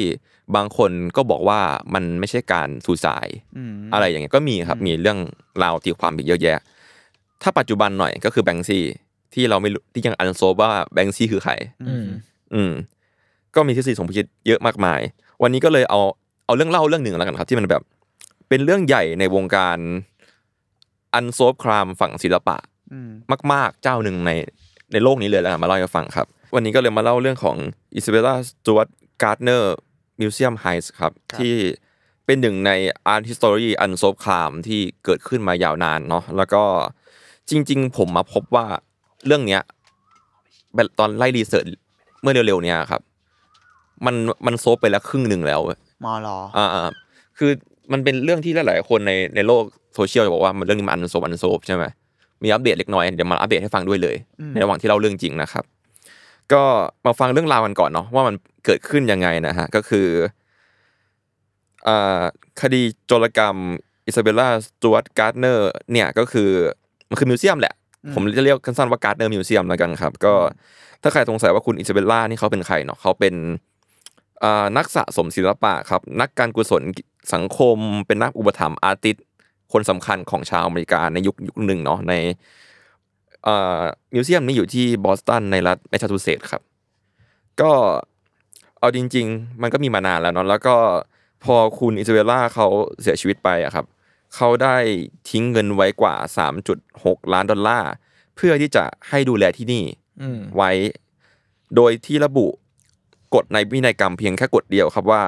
[0.56, 1.60] บางคนก็บอกว่า
[1.94, 5.18] มันไม่ใช่การสูสายอืมอะไรอย่างเงี้ยก็มีครับมีเรื่อง
[5.62, 6.60] ราวตีความอีกเยอะแยะ
[7.42, 8.84] ถ้าปัจจุบันหน่อยก็คือแบงซี่
[9.34, 11.52] ที่เราไม่รู้ที่ยังอันโซฟว่าแบงซี่คือใคร
[11.88, 12.06] อืม
[12.54, 12.72] อืม
[13.54, 15.00] ก็มีทฤษฎีสมคบคิดเยอะมากมาย
[15.42, 16.00] วันนี้ก็เลยเอา
[16.46, 17.82] เอาเรื่องเล่าเรื่องหนึ่งแล้วกันครับ ที่มันแบบ
[18.48, 19.78] เป็นเรื่องใหญ่ในวงการ
[21.14, 22.56] อันโซฟครามฝั่งศิลปะ
[22.92, 23.10] อืม
[23.52, 24.30] มาก ๆ เจ้าหนึ่งใน
[24.92, 27.56] ในโลกนี้เลยแล้วกันมาเล่าให้ฟังครับ วันนี้ก็เลยมาเล่าเรื่องของ
[27.94, 28.88] อิซาเบล a าสจวต
[29.22, 29.76] การ์ดเนอร์
[30.20, 31.54] มิวเซียมไฮส์ครับ ที่
[32.24, 32.70] เป็นหนึ่งใน
[33.12, 36.62] Art History Unsolved Crime ที่เกิดขึ้นมายาวนานเนาะแล้วก็
[37.50, 38.66] จริง ๆ ผมมาพบว่า
[39.26, 39.62] เรื่องเนี้ย
[40.74, 41.66] แบบตอนไล่ research
[42.22, 43.02] เมื่อเร็วๆเนี้ยครับ
[44.06, 44.14] มัน
[44.46, 45.60] มัน solve ไปแล้วครึ่งหนึ่งแล้ว
[46.04, 46.88] มอลออ่าอ่า
[47.38, 47.50] คือ
[47.92, 49.62] มันเป็นเรื่องที่หลายๆคนในในโลก
[49.94, 51.84] โซเชียลจะบอกว่ามันเรื่องนี้มัน unsolved unsolved ใช่ไหม
[52.42, 54.16] มีอัปเดตเล็กน้อยเดี๋ยวมาอัปเดตให้ฟังด้วยเลย
[54.52, 55.64] ในระหว่างที่เล่าเรื่องจริงนะครับ
[56.52, 56.64] ก็
[57.06, 58.34] มาฟังเรื่องราวกันก่อนเนาะว่ามัน
[58.64, 60.08] เกิดขึ้นยังไงนะฮะก็คือ
[61.88, 62.22] อ่า
[62.60, 63.56] คดีโจรกรรม
[64.06, 66.50] อิซาเบลล่าสจวตการ์ดเนอร์เนี่ยก็คือ
[67.08, 67.74] มันคือ museum แหละ
[68.14, 70.34] ผมจะเรียกสั้นๆว่าการ์ดเนอร์ museum แล้วกันครับ ก็
[71.02, 73.34] ถ้าใครสงสัยว่าคุณอิซาเบลล่านี่เขาเป็นใครเนาะเขาเป็น
[74.42, 76.82] อ่านักสะสมศิลปะครับ นักการกุศล
[77.34, 77.76] สังคม
[78.06, 79.24] เป็นนักอุปถัมภ์ artist
[79.72, 82.34] คนสำคัญของชาวอเมริกาในยุคยุคหนึ่งเนาะในเอ่อ
[84.14, 86.62] museum นี้อยู่ที่บอสตันในรัฐแมสซาชูเซตส์ครับ
[87.60, 87.72] ก็
[88.78, 90.76] เอาจริง ๆ มันก็มีมานานแล้วเนาะแล้วก็
[91.44, 92.66] พอคุณอิซาเบลล่าเขา
[93.02, 93.86] เสียชีวิตไปอะครับ
[94.34, 94.76] เขาได้
[95.30, 96.14] ทิ้งเงินไว้กว่า
[96.74, 97.90] 3.6 ล้านดอลลาร์
[98.36, 99.84] เพื่อที่จะให้ดูแลที่นี่
[100.22, 100.70] อืมไว้
[101.76, 102.46] โดยที่ระบุ
[103.34, 105.22] กฎในพินัยกรรมเพียงแค่กฎเดียวครับว่า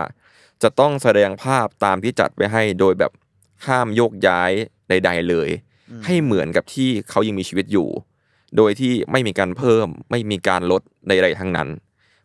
[0.63, 3.13] จะต้องแสดงภาพตามที่จัดไว้ให้โดยแบบ
[3.67, 4.51] ห้ามโยกย้าย
[4.89, 5.49] ใด ๆ เลย
[6.05, 7.89] ให้เหมือนกับที่เขายังมีชีวิตอยู่
[8.57, 11.69] โดยที่ไม่มีการเพิ่ม ไม่มีการลดใดๆทั้งนั้น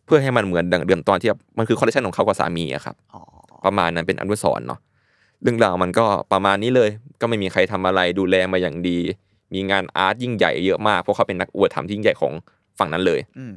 [0.06, 3.20] เพื่อให้มันเหมือนดังเดิมตอนที่มันคือคอลเลคชันของเขากับสามีอะครับอ๋อ
[3.64, 4.80] ประมาณนั้นเป็นอนุสรณ์เนาะ
[5.42, 6.90] เรื่องราวมันก็ประมาณนี้เลย
[7.20, 8.98] ก็ไม่มีใครทำอะไรดูแลมาอย่างดี
[9.54, 12.32] มีงาน art ยิ่งใหญ่เยอะมาก เพราะเขาเป็นนักอุปถัมที่ยิ่งใหญ่ของ
[12.78, 13.52] ฝั่งนั้นเลยอืม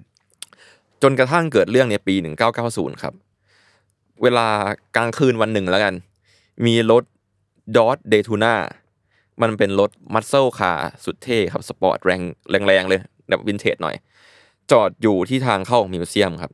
[1.02, 2.16] จนกระทั่งเกิดเรื่องในปี
[2.58, 3.14] 1990 ครับ
[4.24, 4.48] เวลา
[4.96, 5.94] กลางคืนวันหนึ่งแล้วกัน
[6.66, 7.04] มีรถ
[7.76, 8.54] ดอ t เดทูน่า
[9.42, 12.12] มันเป็นรถ muscle car สุดเท่ครับสปอร์ตแร
[12.62, 13.96] งแรงๆเลยแบบวินเทจหน่อย
[14.72, 16.52] จอดอยู่ที่ทางเข้า museum ครับ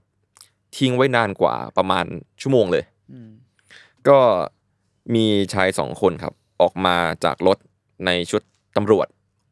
[0.78, 2.06] ทิ้งไว้นานกว่าประมาณ
[2.42, 3.30] ชั่วโมงเลยอืม
[4.08, 4.20] ก็
[5.16, 7.58] มีชายสองคนครับ ออกมาจากรถ
[8.06, 8.42] ในชุด
[8.76, 9.08] ตำรวจ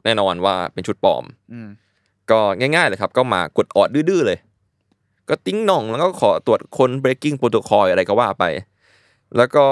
[0.06, 1.24] แน่นอนว่าเป็นชุดปลอม
[1.54, 1.70] อืม
[2.32, 4.40] ก็ง่ายๆเลยครับ ก็มากดออดดื้อๆเลย
[5.30, 8.44] ก็ติ้งหน่องแล้วก็ขอตรวจคน breaking protocol อะไรก็ว่าไป
[9.38, 9.66] แล้วก็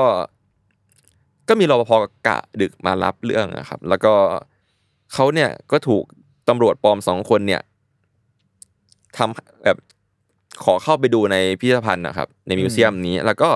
[1.47, 1.91] ก็มีรปภ
[2.27, 4.13] กะดึกมารับเรื่องนะครับ แล้วก็
[5.13, 6.03] เขาเนี่ยก็ถูก
[6.49, 7.61] ตำรวจปลอมสองคนเนี่ย
[9.17, 9.77] ทำแบบ
[10.63, 13.49] ขอเข้าไปดูในพิพิธภัณฑ์นะครับ ในมิวเซียมนี้ แล้วก็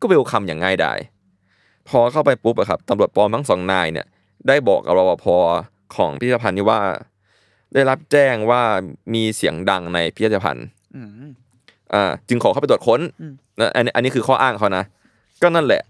[0.00, 0.98] ก็เวลคัมอย่างง่ายดาย
[1.88, 4.06] พอเข้าไปปุ๊บอะครับตำรวจปลอมทั้งสองนายเนี่ย
[4.48, 5.26] ได้บอกกับรปภ
[5.96, 6.80] ของพิพิธภัณฑ์นี้ว่า
[7.74, 8.62] ได้รับแจ้งว่า
[9.14, 10.66] มีเสียงดังในพิพิธภัณฑ์
[10.96, 11.08] อืม
[11.94, 14.84] อ่าจึงขอเข้าไปตรวจค้นอืมนะอันนี้อันนี้คือข้ออ้างเขานะ
[15.42, 15.82] ก็นั่นแหละ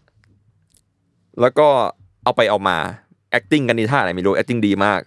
[1.40, 1.68] แล้วก็
[2.24, 2.76] เอาไปเอามา
[3.38, 5.00] acting กันนี่ท่าไหนไม่รู้ acting ดีมาก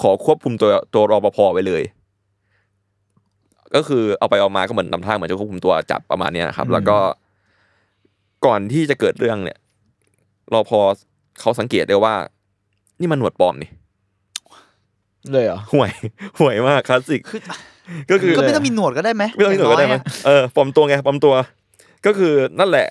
[0.00, 1.82] ขอควบคุมตัวตัวรปภไว้เลย
[3.74, 6.98] ก็คือเอาไปเอามาก็เหมือนนำท่าเหมือนจะควบคุมตัวจับประมาณเนี้ยนะครับ แล้วก็
[8.46, 9.58] ก่อนที่จะเกิดเรื่องเนี่ย
[10.52, 10.72] รปภ
[11.40, 12.14] เขาสังเกตได้ว่า
[13.00, 13.70] นี่มันหนวดปลอมนี่
[15.32, 15.90] เลยเหรอห่วย
[16.40, 17.40] ห่วยมากคลาสสิกคือ
[18.10, 21.34] ก็คือก็ไม่ต้องมีหนวดก็ได้ไหมไม่ต้องมีหนวดก็ได้ไหมอย่างน้อยอะเออปลอมตัวไงปลอมตัว
[22.06, 22.86] ก็คือนั่นแหละ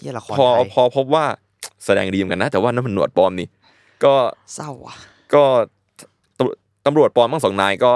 [0.00, 1.24] เหี้ยละครพอไทยพอพบว่า
[1.84, 3.48] แสดงดีเหมือนกันนะ แต่ว่านั่นมันหนวดปลอมนี่
[4.04, 4.14] ก็
[4.54, 4.96] เศร้าอะ
[5.34, 5.44] ก็
[6.38, 7.92] ตำตำรวจปลอมทั้งสองนายก็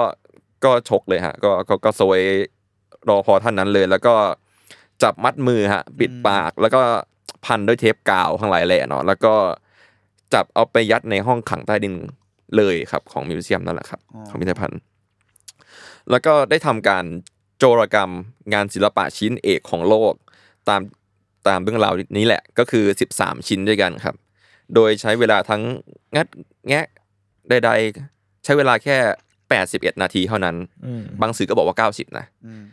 [0.65, 2.21] ก็ชกเลยฮะ ก็ก็ก็ซวย
[3.09, 4.15] รอพอท่านนั้นเลย แล้วก็
[5.03, 6.81] จับมัดมือฮะ ปิดปากแล้วก็
[7.45, 9.33] พันด้วยเทปกาวข้างหลายแหล่เนาะแล้วก็
[10.33, 11.95] จับเอาไปยัดในห้องขังใต้ดิน
[12.57, 14.79] เลยครับ ของมิวเซียมนั่นแหละครับอ๋อของพิพิธภัณฑ์
[16.09, 17.05] แล้วก็ได้ทำการ
[17.57, 18.11] โจรกรรม
[18.53, 20.13] งานศิลปะชิ้นเอกของโลก
[20.69, 20.81] ตาม
[21.47, 22.85] ตามเรื่องราวนี้แหละก็คือ
[23.15, 24.15] 13 ชิ้นด้วยกันครับ
[24.75, 25.61] โดยใช้เวลาทั้ง
[26.15, 26.27] งัด
[26.69, 26.85] แงะ
[27.49, 28.97] ใดๆ ใช้เวลาแค่
[29.49, 32.63] 81 นาทีเท่านั้นอืมบางสื่อก็บอกว่า 90 นะอืม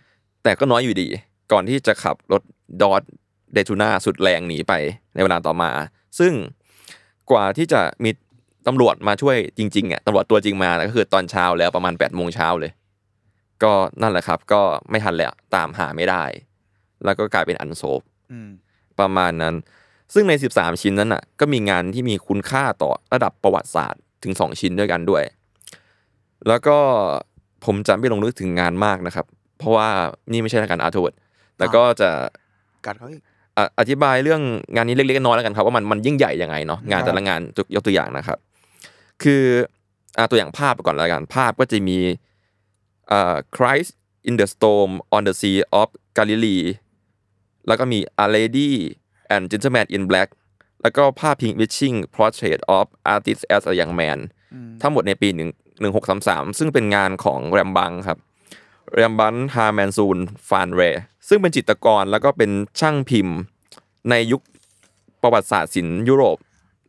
[0.42, 1.08] แต่ก็น้อยอยู่ดี
[1.52, 2.42] ก่อนที่จะขับรถ
[2.82, 3.02] ดอท
[3.52, 4.72] เดทูน่าสุดแรงหนีไป
[5.14, 5.70] ในเวลาต่อมา
[6.18, 6.32] ซึ่ง
[7.30, 8.10] กว่าที่จะมี
[8.66, 12.72] ตำรวจมาช่วยจริงๆอะตำรวจตัวจริงมาก็คือตอนเช้าแล้วประมาณ8ปดโมงเช้าเลย
[13.62, 16.24] ก็นั่นแหละครับ ก็ไม่ทันแล้วตามหาไม่ได้
[17.04, 18.11] แล้วก็กลายเป็น unsolved อืม
[19.00, 19.54] ประมาณนั้น
[20.14, 25.22] ซึ่งใน 13 ชิ้นนั้นอะ ก็มีงานที่มีคุณค่าต่อระดับประวัติศาสตร์ถึง 2 ชิ้นด้วยกันด้วย
[26.48, 26.76] แล้วก็
[27.64, 29.26] ผมจะไม่ลงลึกถึงงานมากนะครับ
[29.58, 29.88] เพราะว่า
[30.32, 31.14] นี่ไม่ใช่รายการ Art World
[31.56, 32.10] แต่ก็จะ
[32.86, 33.22] กัดเขาอีก
[33.56, 34.42] อะอธิบายเรื่อง
[34.74, 38.38] งานนี้เล็กๆน้อยๆแล้วกันครับว่ามันมันยิ่งใหญ่ยังไงเนาะงานแต่ละงานยกยกตัวอย่างนะครับ
[39.22, 39.42] คือ
[40.18, 41.98] อะตัวอย่างภาพก่อนแล้วกันภาพก็จะมี
[43.12, 43.90] อ่า Christ
[44.28, 46.64] in the storm on the sea of Galilee
[47.66, 48.70] แล้วก็มี A Lady
[49.34, 50.28] and Gentleman in Black
[50.82, 54.18] แล้วก็ภาพ Pink Witching Portrait of Artist as a Young Man
[54.82, 55.50] ทั้งหมดในปีหนึ่ง
[55.80, 58.18] หนึ่งหกสามสามซึ่งเป็นงานของแรมบังครับ
[58.94, 60.82] แรมบันฮาแมนซูนฟานเร
[61.28, 62.50] ซึ่งเป็นจิตรกรแล้วก็เป็น
[62.80, 63.36] ช่างพิมพ์
[64.10, 64.42] ในยุค
[65.22, 66.38] ประวัติศาสตร์ศิลป์ยุโรป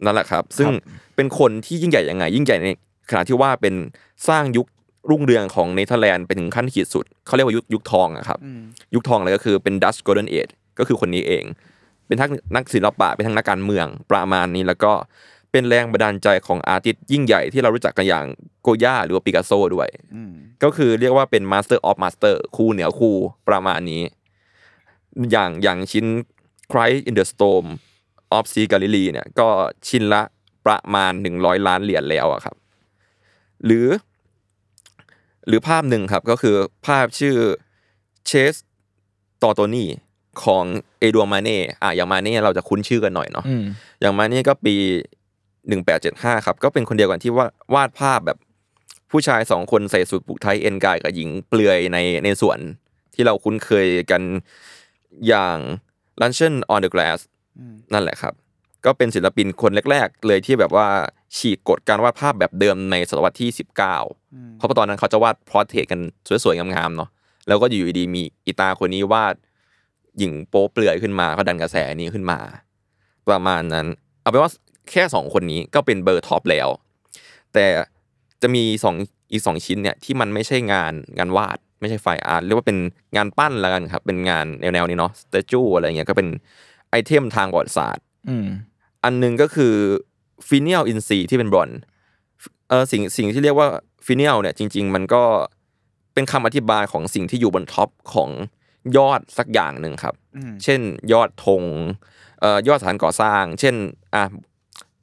[0.04, 0.70] นั่นแหละครับ ซึ่ง
[1.16, 2.68] เป็นคนที่ยิ่งใหญ่ยังไง ยิ่งใหญ่ใน
[3.10, 3.76] ขณะที่ว่าเป็น
[4.28, 4.68] สร้างยุค
[5.10, 8.40] รุ่งเรืองของเนเธอร์แลนด์ไปถึงขั้นขีดสุด เขาเรียกว่ายุคยุคทองอะครับ
[8.96, 10.48] ยุคทองเลยก็คือเป็น Dutch Golden Age
[10.80, 11.44] ก็คือคนนี้เอง
[12.08, 14.94] เป็นทั้งนักศิลปะเป็นทั้งนักการเมืองประมาณนี้แล้วก็
[15.52, 18.26] เป็นแรงบันดาลใจของ artist ยิ่งใหญ่ที่เรารู้จักกันอย่าง
[18.62, 20.32] โกย่าหรือว่าปิกัสโซด้วยอืม
[20.64, 23.16] ก็คือเรียกว่าเป็น master of master ครูเหนือครู
[23.50, 24.04] ประมาณนี้
[25.32, 26.06] อย่างอย่างชิ้น
[26.72, 27.66] Christ in the Storm
[28.38, 29.48] of Sea Galilee เนี่ยก็
[29.88, 30.22] ชิ้นละ
[30.66, 32.56] ประมาณ 100 ล้านเหรียญแล้วอะครับ
[33.66, 33.88] หรือ
[35.48, 36.56] หรือภาพหนึ่งครับก็คือ
[36.88, 37.36] ภาพชื่อ
[38.28, 38.54] เชส
[39.44, 39.90] ตอโตนี่
[40.44, 40.64] ของ
[41.00, 43.64] เอดัวมาเน่อะอย่างมาเน่เราจะคุ้นชื่อกันหน่อยเนาะอืม
[44.02, 44.76] อย่างมานี่ก็ปี
[45.62, 48.38] 1875ครับ ก็เป็นคนเดียวกันที่วาดวาดภาพแบบ
[49.12, 52.60] ผู้ชายสองคนใส่สูทผูกไทยเอ็นกายกับหญิงเปลือยในในสวน
[53.14, 54.22] ที่เราคุ้นเคยกัน
[55.28, 55.58] อย่าง
[56.22, 57.20] Luncheon on the Grass
[57.94, 58.34] นั่นแหละครับ
[58.86, 60.88] ก็เป็นศิลปินคนแรก ๆ เลยที่แบบว่า
[61.38, 63.76] ฉีกกฎการวาดภาพแบบเดิมในศตวรรษที่ 19
[64.58, 66.00] เพราะตอนนั้นเขาจะวาด portrait กัน
[66.44, 67.10] สวยๆงามๆเนาะ
[67.48, 69.36] แล้วก็อยู่ดีๆมีอีตาคนนี้วาด
[70.20, 72.40] หญิงโป๊เปลือยขึ้นมาก็ดันกระแสนี้ขึ้นมา
[73.30, 73.88] ประมาณนั้น
[74.22, 74.52] เอาเป็นว่า
[74.92, 76.68] แค่สองคนนี้ก็เป็นเบอร์ top แล้ว
[77.54, 77.66] แต่
[78.42, 78.96] จะมีสอง
[79.32, 82.78] อีกสองชิ้นเนี่ยที่มันไม่ใช่งานงานวาดไม่ใช่ fine art เรียกว่าเป็น
[83.16, 86.28] งานปั้นแล้วกันครับ เป็นงานแนวๆนี้เนาะ statue อะไรเงี้ยก็เป็น
[86.90, 88.48] item ทางประวัติศาสตร์อืม
[89.04, 89.74] อันหนึ่งก็คือ
[90.48, 91.80] finial อินทรีที่เป็นบรอนซ์
[92.70, 93.68] เออสิ่งสิ่งที่เรียกว่า
[94.06, 95.24] finial เนี่ยจริง ๆ มันก็
[96.14, 98.30] เป็นคำอธิบายของสิ่งที่อยู่บน top ของ
[98.98, 100.16] ยอดสักอย่างหนึ่งครับ
[100.64, 100.82] เช่น
[101.12, 101.64] ยอดธง
[102.42, 103.76] เอ่อยอดสถานก่อสร้าง เช่น
[104.16, 104.24] อะ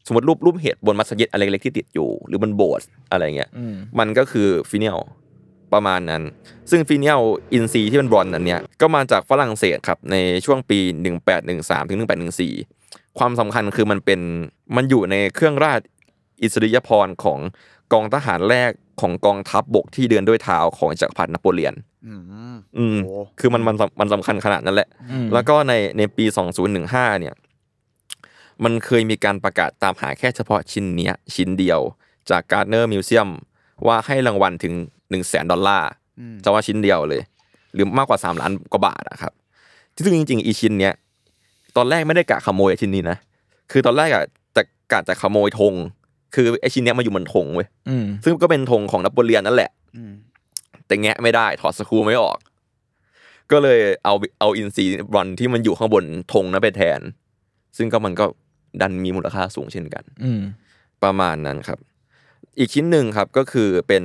[0.06, 4.98] สมมติรูปรูปเห็ดบนมัสยิดอะไรเล็กๆที่ติดอยู่ หรือบนโบสถ์อะไรเงี้ยอืมมันก็คือ finial
[5.72, 6.22] ประมาณนั้น
[6.70, 7.20] ซึ่ง finial
[7.52, 10.78] อินทรีที่เป็นบรอนซ์อันเนี้ยก็มาจากฝรั่งเศสครับในช่วงปี
[11.34, 11.98] 1813ถึง
[12.58, 14.20] 1814 ความสำคัญคือมันเป็น
[14.76, 15.80] มันอยู่ในเครื่องราช
[16.42, 17.38] อิสริยาภรณ์ของ
[17.92, 18.70] กองทหารแรก
[19.00, 21.74] ของกองทัพบกที่เดินด้วยเท้าของจักรพรรดินโปเลียน
[22.06, 22.22] อืม
[22.78, 26.24] อืมโอ้คือมันมันมันสำคัญขนาดนั้นแหละอืมแล้วก็ในในปี
[26.72, 27.34] 2015 เนี่ย
[28.64, 31.80] มันเคยมีการประกาศตามหาแค่เฉพาะชิ้นเนี้ย ชิ้นเดียว
[32.30, 33.28] จาก Gardner Museum
[33.86, 35.90] ว่าให้รางวัลถึง1นึ่งแสนดอลลาร์
[36.42, 37.22] เฉพาะชิ้นเดียวเลย
[37.74, 39.32] หรือมากกว่า 3 ล้านกว่าบาทอะครับ
[40.04, 40.94] ซึ่งจริงๆอีชิ้นเนี้ย
[41.76, 43.16] ตอนแรกไม่ได้กะขโมยชิ้นนี้นะ
[43.72, 44.24] คือตอนแรกอะ
[44.54, 45.74] แต่กะจะขโมยธง
[46.34, 50.12] คือไอ้ชิ้นเนี้ยมาอยู่บนธงเว้ยอืมซึ่งก็เป็นธงของนโปเลียนนั่นแหละอืม
[50.90, 52.38] แต่แงะไม่ได้ถอดสกรูไม่ออก
[53.50, 57.00] ก็เลยเอาเอาอินทรีบรอนที่มันอยู่ข้างบนธงนั้นไปแทน
[57.76, 58.24] ซึ่งก็มันก็
[58.80, 60.42] ดันมีมูลค่าสูงเช่นกัน อืม
[61.02, 61.78] ประมาณนั้นครับ
[62.58, 64.04] อีกชิ้นหนึ่งครับก็คือเป็น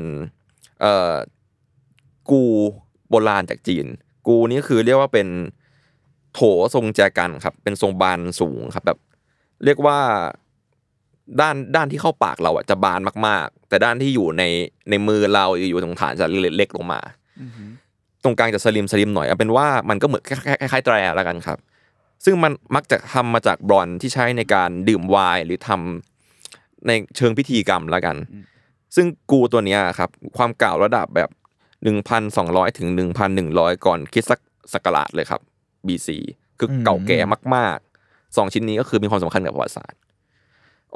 [0.81, 1.15] เอ่อ
[2.29, 2.43] กู
[3.09, 3.86] โบราณจากจีน
[4.27, 5.27] กูนี่คือเรียกว่าเป็น
[6.33, 6.41] โถ
[6.75, 8.99] ทรงแจกันครับ เป็นทรงบานสูงครับแบบ
[9.65, 9.99] เรียกว่า
[11.41, 14.43] ด้านด้านที่เข้าปากเราอะจะบานมาก ๆ แต่ด้านที่อยู่ใน
[14.89, 16.99] ในมือเราอยู่ตรงฐานจะเล็กลงมา
[18.23, 21.57] ตรงกลางจะสลิมสลิมหน่อยเอาเป็นว่ามันก็เหมือนคล้ายๆคล้ายๆแตรแล้วกันครับ
[22.26, 28.15] ซึ่งมันมักจะทำมาจากบรอนซ์ที่ใช้ในการดื่มไวน์หรือทำในเชิงพิธีกรรมแล้วกัน
[28.95, 31.30] ซึ่งกูตัวเนี้ยครับ ความเก่าระดับแบบ
[32.03, 32.88] 1,200ถึง
[33.38, 34.26] 1,100ก่อนคริด
[34.73, 35.41] ศักราชเลยครับ
[35.88, 36.09] BC
[36.59, 37.19] คือเก่าแก่
[37.55, 39.99] มากๆสองชิ้นนี้ก็คือมีความสำคัญกับประวัติศาสตร์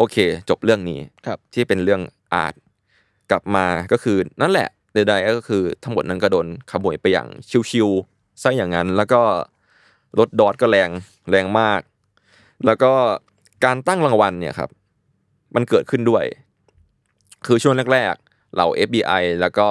[0.02, 0.18] โอเค
[0.50, 2.02] จบเรื่องนี้ครับที่เป็นเรื่อง
[2.34, 2.54] อาร์ต
[3.32, 7.28] กลับมาก็คือนั่นแหละใดๆก็คือทั้งหมดนั้นก็โดนขโมยไปอย่าง
[7.70, 9.22] ชิวๆซะอย่างนั้น แล้วก็
[10.20, 10.89] รถดอทก็แรง
[11.30, 11.82] แรงมาก
[12.66, 12.91] แล้วก็
[13.66, 14.70] การตั้งรางวัลเนี่ยครับ
[15.56, 16.26] มันเกิดขึ้นด้วย
[17.45, 19.70] คือช่วงแรกๆเหล่า FBI แล้วก็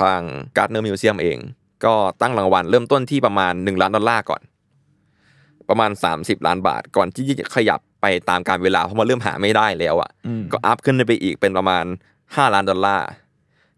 [0.00, 0.20] ทาง
[0.56, 1.38] Gardner Museum เอง
[1.84, 4.42] ก็ตั้งรางวัลเริ่มต้นที่ประมาณ 1 ล้านดอลลาร์ก่อน
[5.68, 11.84] ประมาณ 30 ล้านบาท ก่อนที่จะขยับไปตามการเวลาเพราะมันเริ่มหาไม่ได้แล้วอะอืมก็อัพขึ้นไปอีกเป็นประมาณ
[12.18, 13.06] 5 ล้านดอลลาร์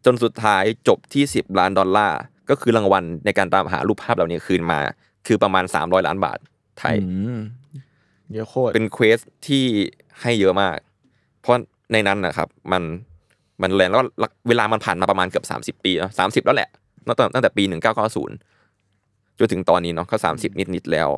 [0.05, 2.19] จนสุดท้ายจบที่ 10 ล้านดอลลาร์
[2.51, 4.81] ก็คือรางวัลในการตามหารูปภาพเหล่านี้คืนมา
[5.27, 6.39] คือประมาณ 300 ล้านบาท
[6.79, 7.39] ไทยอืม
[8.33, 9.65] เยอะโคตรเป็น quest ที่
[10.21, 10.77] ให้เยอะมาก
[11.41, 11.57] เพราะ
[11.93, 12.83] ในนั้นนะครับ มัน
[13.63, 14.03] มันแรงแล้ว
[14.49, 16.71] เวลามันผ่านมาประมาณเกือบสามสิบปีแล้วสามสิบแล้วแหละ
[17.07, 18.37] ตั้งแต่ตั้งแต่ปีหนึ่งเก้าเก้าศูนย์
[19.39, 21.09] จนถึงตอนนี้เนาะก็สามสิบนิดนิดๆแล้ว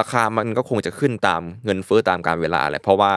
[0.00, 3.12] ราคามันก็คงจะขึ้นตามเงินเฟ้อตามกาลเวลาแหละเพราะว่า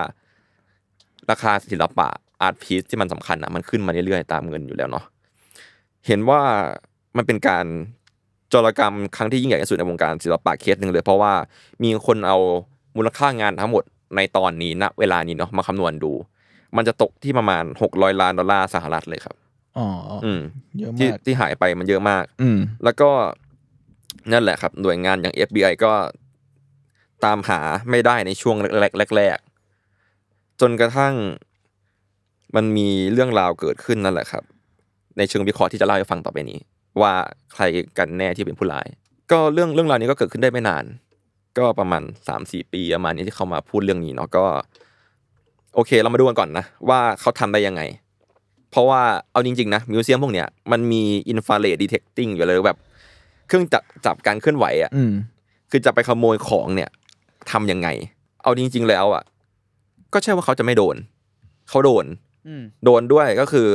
[1.32, 2.08] ราคาศิลปะ
[2.42, 5.06] อาร์ตพีซที่มันสำคัญอะมันขึ้นมาเรื่อยๆตามเงินอยู่แล้วเนาะ
[6.08, 6.42] เห็นว่า
[7.18, 7.66] มันเป็นการ
[8.54, 11.34] จรกรรมครั้งที่ยิ่งใหญ่ที่สุดในวงการศิลปะเคสหนึ่งเลย เพราะว่า
[11.84, 12.38] มีคนเอา
[12.98, 13.84] มูลค่างานทั้งหมด
[14.16, 16.12] ในตอนนี้ณเวลานี้เนาะมาคำนวณดู
[16.76, 19.36] มันจะตกที่ประมาณหกร้อยล้านดอลลาร์สหรัฐเลยครับ
[19.78, 19.88] อ๋อ
[20.26, 20.42] อืม
[20.80, 23.10] เยอะที่มากที่หายไปมันเยอะมาก อืมแล้วก็
[24.32, 25.92] นั่นแหละครับหน่วยงานอย่าง FBI ก็
[27.26, 27.60] ตามหา
[27.90, 28.56] ไม่ได้ในช่วง
[29.18, 31.14] แรกๆจนกระทั่ง
[32.56, 34.44] มันมีเรื่องราวเกิดขึ้นนั่นแหละครับ
[35.18, 36.60] ในเชิงวิเคราะห์ที่จะเล่าให้ฟังต่อไปนี้
[37.02, 37.14] ว่า
[37.54, 37.64] ใคร
[37.98, 38.88] กันแน่ที่เป็นผู้ร้าย
[39.32, 40.86] ก็เรื่องเรื่องราวนี้ก็เกิดขึ้นได้ไม่นาน
[41.58, 44.46] ก็ประมาณสามสี่ปีประมาณนี้ที่เขามาพูดเรื่องนี้เนาะก็
[45.76, 47.82] โอเคเรามาดูกันก่อนนะว่าเขาทำได้ยังไง
[48.72, 49.02] เพราะว่า
[49.32, 52.78] เอาจริงๆนะมิวเซียมพวกเนี้ยมันมีอินฟ a าเรดดีเทคติ้งอยู่เลยแบบ
[53.48, 55.14] เครื่องจับจับการเคลื่อนไหวอะอืม
[55.72, 56.90] คือจะไปขโมยของเนี่ย
[57.52, 57.88] ทำยังไง
[58.44, 59.24] เอาจริง ๆ แล้วอะ
[60.14, 60.96] ก็ใช่ว่าเขาจะไม่โดน
[61.70, 62.06] เขาโดน
[62.48, 63.68] อืมโดนด้วยก็คือ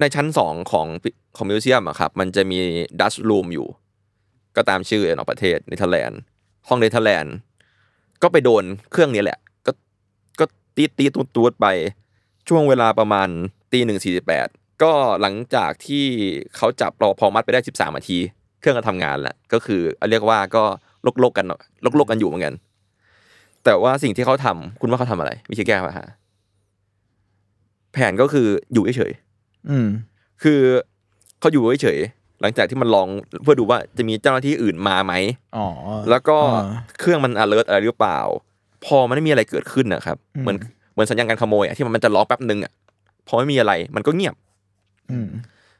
[0.00, 0.86] ในชั้นสองของ
[1.36, 2.58] ของมิวเซียมอะครับ มันจะมี
[3.00, 3.66] ดัชรูมอยู่
[4.56, 6.20] ก็ตามชื่อเนาะประเทศเนเธอร์แลนด์
[6.68, 7.34] ห้องเนเธอร์แลนด์
[8.22, 9.72] ก็ไปโดนเครื่องนี้แหละ ก็
[10.38, 10.44] ก็
[10.76, 11.66] ตีตีตูดตูดไป
[12.48, 13.28] ช่วงเวลาประมาณ
[13.72, 14.48] ตีหนึ่งสี่สิบแปด
[14.82, 16.04] ก็หลังจากที่
[16.56, 18.18] เขาจับรอพอมัดไปได้สิบสามนาที
[18.60, 19.80] เครื่องก็ทำงานแล้วก็คือ
[20.10, 20.64] เรียกว่าก็
[21.22, 21.46] ลกๆกัน
[22.00, 22.54] ลกๆกันอยู่เหมือนกัน
[23.66, 26.04] แต่ว่าสิ่งที่เขาทำคุณว่าเขาทำอะไร วิธีแก้ปัญหา
[27.92, 29.88] แผนก็คืออยู่เฉยๆอืม
[30.42, 30.60] คือ
[31.40, 33.08] เขาอยู่เฉยๆหลังจากที่มันลอง
[33.42, 35.12] เพื่อดูว่าจะมีเจ้าหน้าที่อื่นมาไหม
[35.56, 35.66] อ๋อ
[36.10, 36.64] แล้วก็อ่า
[36.98, 38.18] เครื่องมัน alert อะไรหรือเปล่า
[38.86, 40.56] พอมันไม่มีอะไรเกิดขึ้นนะครับอืมเหมือน
[40.92, 42.72] เหมือนสัญญาณการขโมยอะที่มันจะร้องแป๊บนึงอะ
[43.28, 44.34] พอไม่มีอะไร มันก็เงียบ
[45.10, 45.28] อืม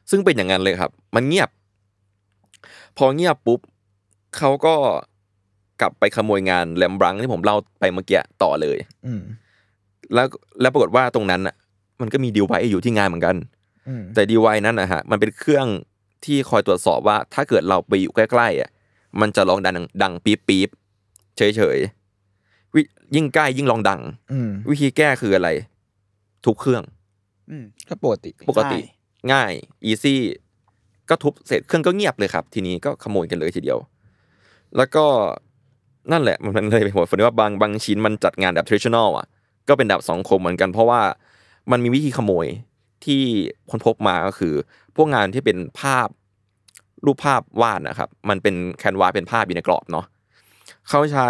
[0.09, 1.49] ซึ่งเป็นอย่างนั้นเลยครับ มันเงียบ
[2.97, 3.59] พอเงียบปุ๊บ
[4.37, 4.75] เขาก็
[5.81, 9.21] กลับไปขโมยงานแลมบรังที่ผมเล่าไปเมื่อกี้ต่อเลยอืม
[10.13, 10.27] แล้ว
[10.61, 11.55] แล้วปรากฏว่าตรงนั้นอะ
[12.01, 13.35] มันก็มีดีไวอยู่ที่งานเหมือนกัน
[13.87, 15.67] อืมแต่ดีไวนั้นนะฮะมันเป็นเครื่อง
[16.25, 18.69] ที่คอยตรวจสอบว่า ถ้าเกิดเราไปอยู่ใกล้ๆอะ
[19.21, 20.69] มันจะลองดังดังปี๊บปี๊บ
[21.37, 22.81] เฉยเฉยๆวิ
[23.15, 24.01] ยิ่งใกล้ยิ่งลองดัง
[24.31, 25.49] อืมวิธีแก้คืออะไร
[26.45, 26.83] ทุบเครื่อง
[27.49, 28.79] อืมก็ปกติปกติ
[29.31, 29.51] ง่าย
[29.85, 30.21] อีซี่
[31.09, 33.79] ก็ทุบเสร็จเครื่องก็เงียบเลยครับ ทีนี้ก็ขโมยกันเลยทีเดียว
[34.77, 35.05] แล้วก็
[36.11, 39.27] นั่นแหละมันเลยเป็นผลผลว่าบางบางชิ้นมันจัดงานแบบ traditional อะ
[39.69, 41.01] ก็เป็นดาบสองคมเหมือนกัน เพราะว่า
[41.71, 42.47] มันมีวิธีขโมย
[43.05, 43.21] ที่
[43.69, 44.53] คนพบมาก็คือ
[44.95, 46.07] พวกงานที่เป็นภาพ
[47.05, 50.05] รูปภาพวาดนะครับ มันเป็นแคนวาเป็นภาพอยู่ในกรอบเนาะ
[50.89, 51.27] เขาใช้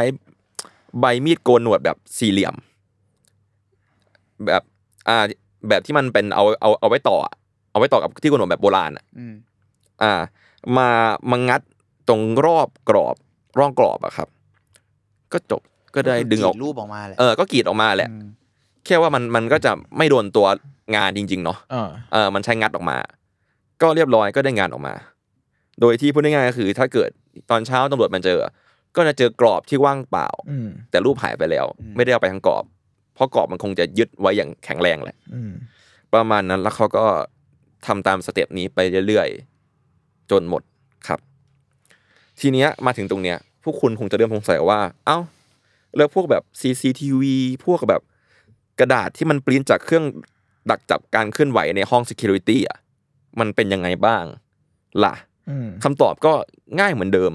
[1.00, 2.56] ใบมีดโกนหนวดแบบสี่เหลี่ยม
[4.46, 4.64] แบบ
[5.08, 5.18] อ่า
[5.70, 7.34] แบบที่มันเป็นเอาเอาเอาไว้ต่ออะ
[7.72, 9.34] เอาไว้ต่อกับที่โกนหนวดแบบโบราณอะอืม
[10.04, 10.14] อ่า
[10.78, 10.90] มา
[11.32, 11.62] มางัด
[12.08, 13.16] ตรงรอบกรอบ
[13.60, 14.28] ร่องกรอบอะครับ
[15.34, 15.62] ก็จบ
[15.96, 18.28] ก็ได้ดึงออกกรีรูปออกมาแหละเออก็กรีดออกมาแหละอืม
[18.86, 20.48] แค่ว่ามันมันก็จะไม่โดนตัว
[20.96, 22.98] งานจริง ๆ เนาะอ่าเออมันใช้งัดออกมา
[23.82, 24.94] ก็เรียบร้อยก็ได้งานออกมา
[25.82, 27.10] โดยที่พูดง่ายๆก็คือ ถ้าเกิด
[27.50, 28.40] ตอนเช้าตำรวจมันเจอ
[28.96, 31.66] ก็จะเจอกรอบที่ว่างเปล่าอืมแต่รูปหายไปแล้ว
[31.96, 32.64] ไม่ได้เอาไปทั้งกรอบ
[33.16, 35.52] เพราะเกาะมันคงจะยึดไว้อย่างแข็งแรงแหละอืม
[36.14, 37.06] ประมาณนั้นแล้วเขาก็
[37.88, 40.64] ทำตามสเต็ปนี้ไปเรื่อยๆจนหมด
[41.08, 41.20] ครับ
[42.40, 45.18] ทีเนี้ยมาถึงตรงเนี้ยพ วกคุณคงจะเริ่มสงสัยว่า เอ้า
[45.98, 47.24] แล้วพวกแบบ CCTV
[47.66, 48.02] พวกแบบ
[48.80, 50.06] กระดาษที่มันปริ้นจากเครื่อง
[50.70, 52.78] ดักจับการเคลื่อนไหวในห้อง Security อะ
[53.40, 54.24] มันเป็นยังไงบ้าง
[55.04, 55.14] ล่ะ
[55.50, 56.34] อืมคำตอบก็
[56.80, 57.32] ง่ายเหมือนเดิม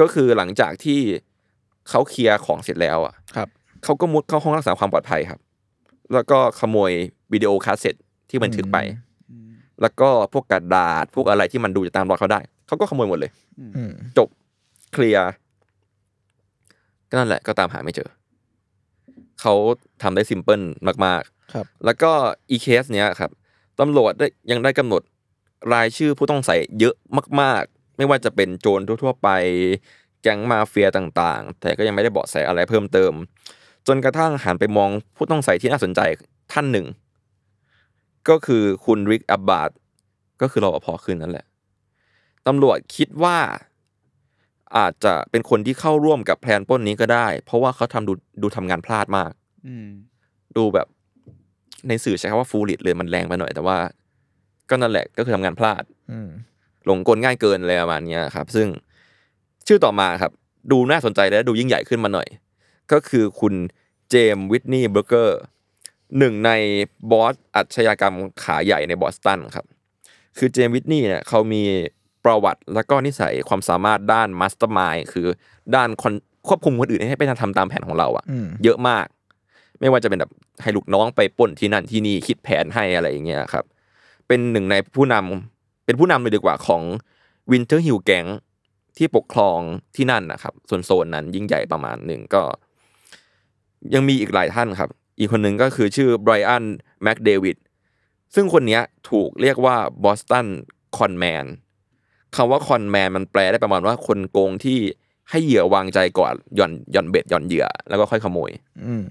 [0.00, 1.00] ก็คือหลังจากที่
[1.88, 3.48] เขาเคลียร์ของเสร็จแล้วอะครับ
[3.84, 5.40] เขาก็มุดเข้าห้องรักษาความปลอดภัยครับ
[6.14, 6.92] แล้วก็ขโมย
[7.32, 7.94] video cassette
[8.30, 8.78] ที่บันทึกไป
[9.82, 13.30] แล้วก็พวกกระดาษพวกอะไรที่มันดูจะตามรอยเขาได้ เขาก็ขโมยหมดเลย
[13.76, 14.28] อืมจบ
[14.92, 15.28] เคลียร์
[17.12, 18.08] ก็นั่นแหละก็ตามหาไม่เจอ
[19.40, 19.54] เขา
[20.02, 20.60] ทำได้ซิมเพิล
[21.06, 21.22] มาก
[21.54, 22.10] ครับๆแล้วก็
[22.50, 23.30] อีเคสเนี้ยครับ
[23.80, 25.02] ตำรวจได้ยังได้กำหนด
[25.74, 26.94] รายชื่อผู้ต้องสงสัยเยอะ
[27.40, 29.28] มาก ๆ ไม่ว่าจะเป็นโจรทั่ว ๆ ไป
[30.22, 33.12] แก๊งมาเฟียต่างๆ แต่ก็ยังไม่ได้เบาะแสอะไรเพิ่มเติม
[33.86, 36.00] จนกระทั่งหันไปมองผู้ต้องสงสัยที่น่าสนใจ
[36.52, 36.86] ท่านหนึ่ง
[38.28, 39.70] ก็คือคุณริกอับบาด
[40.42, 41.46] ก็คือรปภคืนนั้นแหละ
[42.46, 43.38] ตำรวจคิดว่า
[44.78, 48.12] อาจจะเป็นคนที่เข้าร่วมกับ plan ปล้นนี้ก็ได้ เพราะว่าเขาทำดู
[48.42, 49.32] ดูทำงานพลาดมาก
[49.66, 49.88] อืม
[50.56, 50.86] ดูแบบ
[51.88, 53.78] ในสื่อใช้คำว่า foolish เลยมันแรงไปหน่อย แต่ว่า
[54.70, 56.28] ก็นั่นแหละก็คือทำงานพลาด อืม
[56.84, 58.66] หลงกลง่ายเกินอะไรประมาณเนี้ยครับ ซึ่ง
[59.66, 60.32] ชื่อต่อมาครับ
[60.70, 62.28] ดูน่าสนใจและดูยิ่งใหญ่ขึ้นมาหน่อย
[62.92, 63.54] ก็คือคุณ
[64.10, 65.40] James Whitey Bulger
[66.18, 66.50] หนึ่งใน
[67.10, 69.66] boss อาชญากรรมขาใหญ่ในบอสตันครับ
[70.38, 71.62] คือ James Whitey เนี่ยเขามี
[72.24, 75.26] ประวัติแล้วก็นิสัยความสามารถด้าน mastermind คือ
[75.74, 76.12] ด้านคน
[76.48, 79.06] ควบคุมคนอื่นให้ไปทำตามแผนของเราอะอืมเยอะมาก
[79.80, 83.64] ไม่ว่าจะเป็นแบบให้ลูกน้องไปปล้นที่นั่นที่นี่คิดแผนให้อะไรอย่างเงี้ยครับ
[84.28, 86.82] เป็นหนึ่งในผู้นำเป็นผู้นำเลยดีกว่าของ
[87.50, 88.26] Winter Hill Gang
[88.96, 89.58] ที่ปกครอง
[89.96, 92.42] ที่นั่นนะครับส่วนโซนนั้นยิ่งใหญ่ประมาณหนึ่งก็
[93.94, 96.64] ยังมีอีกหลายท่านครับ อีกคนหนึ่งก็คือชื่อ Brian
[97.02, 97.56] McDevitt
[98.34, 100.48] ซึ่งคนเนี้ยถูกเรียกว่า Boston
[100.96, 101.44] con man
[102.36, 104.78] คำว่า con man มันแปลได้ประมาณว่าคนโกงที่
[105.30, 108.50] ให้เหยื่อวางใจก่อนหย่อนหย่อนเบ็ดหย่อนเหยื่อแล้วก็ค่อยขโมย
[108.84, 109.04] อืม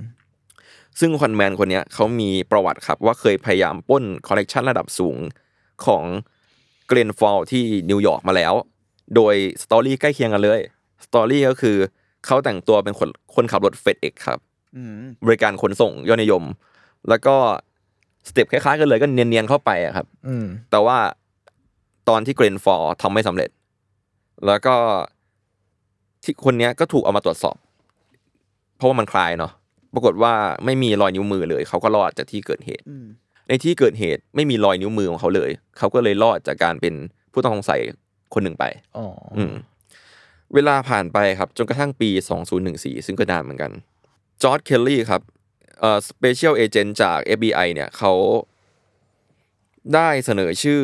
[0.99, 5.17] ซึ่ง con man คนเนี้ยเขามีประวัติครับว่าเคยพยายามปล้นคอลเลกชันระดับสูง
[5.85, 6.03] ของ
[6.87, 8.53] Glens Falls ที่นิวยอร์กมาแล้ว
[9.15, 10.59] โดย story ใกล้เคียงกันเลย
[11.05, 11.77] story ก็คือ
[12.25, 14.39] เขาแต่งตัวเป็นคนคนขับรถ FedEx ครับ
[14.75, 16.43] อืมบริการขนส่งยอดนิยม
[17.09, 17.35] แล้วก็
[18.29, 20.97] step คล้ายๆกันเลยก็เนียนๆเข้าไปอะครับอืมแต่ว่า
[22.11, 23.49] ตอนที่ Glens Falls ทำไม่สำเร็จ
[24.47, 24.75] แล้วก็
[26.23, 27.55] ที่คนเนี้ยก็ถูกเอามาตรวจสอบ
[28.77, 29.51] เพราะว่ามันคล้ายเนาะ
[29.93, 30.33] ปรากฏว่า
[30.65, 33.05] ไม่มีรอยนิ้วมือเลย เขาก็รอดจากที่เกิดเหตุอืม
[33.47, 36.93] ในที่เกิดเหตุไม่มีรอยนิ้วมือของเขาเลย เขาก็เลยรอดจากการเป็น
[37.33, 37.79] ผู้ต้องสงสัย
[38.33, 38.65] คนหนึ่งไป
[38.97, 39.05] อ๋อ
[39.37, 39.53] อืม
[40.53, 42.09] เวลาผ่านไปครับ จนกระทั่งปี
[42.57, 43.71] 2014 ซึ่งก็นานเหมือนกัน
[44.43, 45.21] Geoff Kelly ครับ
[45.79, 48.13] เอ่อ special agent จาก FBI เนี่ยเขา
[49.95, 50.81] ได้เสนอชื่อ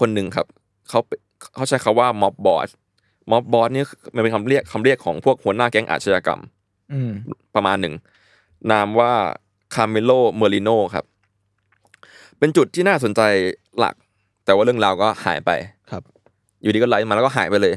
[0.00, 0.46] คนหนึ่งครับ
[0.88, 1.00] เขา
[1.54, 2.68] เขาใช้คำว่า mob boss
[3.30, 6.40] mob boss เนี่ยมันเป็นคำเรียกคำเรียกของพวกหัวหน้าแก๊งอาชญากรรม
[6.92, 7.12] อืม
[7.54, 7.94] ประมาณหนึ่ง
[8.70, 9.12] นามว่า
[9.74, 11.04] Carmello Merlino ครับ
[12.38, 13.20] เป็นจุดที่น่าสนใจ
[13.78, 13.94] หลัก
[14.44, 15.50] แต่ว่าเรื่องราวก็หายไป
[15.90, 16.02] ครับ
[16.62, 17.74] อยู่ดีก็ไลฟ์มาแล้วก็หายไปเลย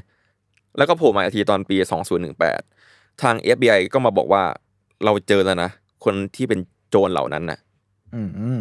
[0.77, 1.77] แล้วก็โผล่มาอีกทีตอนปี
[2.49, 4.43] 2018 ทาง FBI ก็มาบอกว่า
[5.05, 5.69] เราเจอแล้วนะ
[6.03, 6.59] คนที่เป็น
[6.89, 7.59] โจรเหล่านั้นนะ
[8.15, 8.59] อืมอืม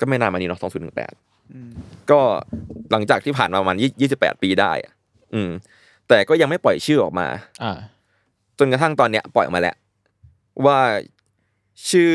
[0.00, 1.27] ก็ไม่นานมานี้เนาะ2018อืม
[2.10, 2.20] ก็
[2.90, 3.76] หลังจากที่ผ่านมาประมาณ
[4.10, 4.92] 28ปีได้อะ
[5.34, 5.50] อืม
[6.08, 7.28] แต่ก็ยังไม่ปล่อยชื่อออกมา
[7.62, 7.72] อ่า
[8.58, 9.76] จนกระทั่งตอนเนี้ยปล่อยออกมาแล้ว
[10.66, 10.78] ว่า
[11.90, 12.12] ชื่อ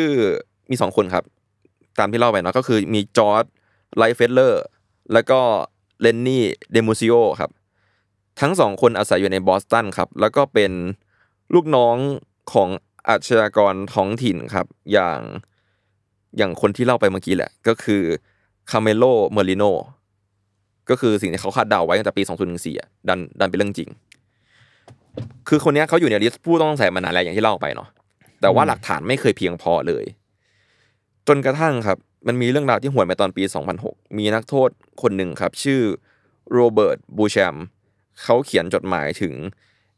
[0.70, 1.24] มีสองคนครับ
[2.00, 3.44] ตามที่เล่าไปเนาะก็คือมี George
[3.98, 4.64] Reissfelder
[5.14, 5.40] แล้วก็
[6.02, 7.52] Lenny DiMuzio ครับ
[8.42, 10.72] ทั้งสองคนอาศัยอยู่ในบอสตันครับ แล้วก็เป็น
[11.54, 11.96] ลูกน้อง
[12.54, 12.70] ของ
[13.08, 15.20] อาชญากรท้องถิ่นครับ อย่าง
[16.38, 18.04] อย่างคนที่เล่าไปเมื่อกี้แหละ ก็คือ
[18.72, 19.64] Carmello Merlino
[20.90, 23.90] ก็คือสิ่งที่เขาคาดเดาไว้ตั้งแต่ปี 2014อะดันดันเป็นเรื่องจริง
[25.48, 27.88] คือคนนี้เขาอยู่ใน list ผู้ต้องสงสัยมานานแล้วอย่างที่เล่าไปเนาะ
[28.42, 30.06] แต่ว่าหลักฐานไม่เคยเพียงพอเลย
[31.28, 31.98] จนกระทั่งครับ
[32.28, 33.44] มันมีเรื่องราวที่หวนไปตอนปี
[33.80, 34.70] 2006 มีนักโทษ
[35.02, 35.82] คนหนึ่งครับ ชื่อ
[36.52, 37.56] Robert Beauchamp
[38.24, 39.34] เขาเขียนจดหมายถึง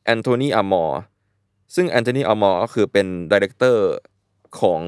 [0.05, 0.99] Anthony Amore
[1.75, 3.85] ซึ่ง Anthony Amore ก็คือเป็น director
[4.59, 4.81] ของ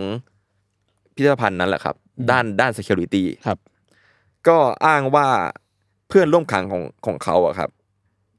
[1.15, 1.95] พิพิธภัณฑ์นั้นแหละครับ
[2.29, 3.57] ด้านด้าน security ครับ
[4.47, 5.27] ก็อ้างว่า
[6.07, 7.69] เพื่อนร่วมขังของของเขาอะครับ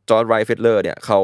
[0.08, 1.20] George Reissfelder เนี่ยเขา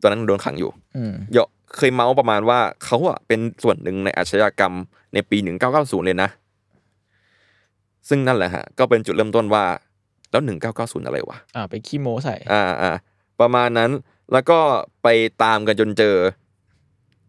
[0.00, 4.74] ตอนนั้นโดนขังอยู่อืมเยอะเคยเมาท์ประมาณว่าเขาอะเป็นส่วนหนึ่งในอาชญากรรม
[5.14, 5.38] ในปี
[5.72, 6.28] 1990เลยนะ
[8.08, 9.64] ซึ่งนั่นแหละฮะ ก็เป็นจุดเริ่มต้นว่า
[10.30, 10.42] แล้ว
[10.74, 12.92] 1990อะไรวะ อ่า ไปขี้โม้ใส่ อ่าอ่า
[13.40, 13.90] ประมาณนั้น
[14.32, 14.58] แล้วก็
[15.02, 15.08] ไป
[15.42, 16.16] ตามกันจนเจอ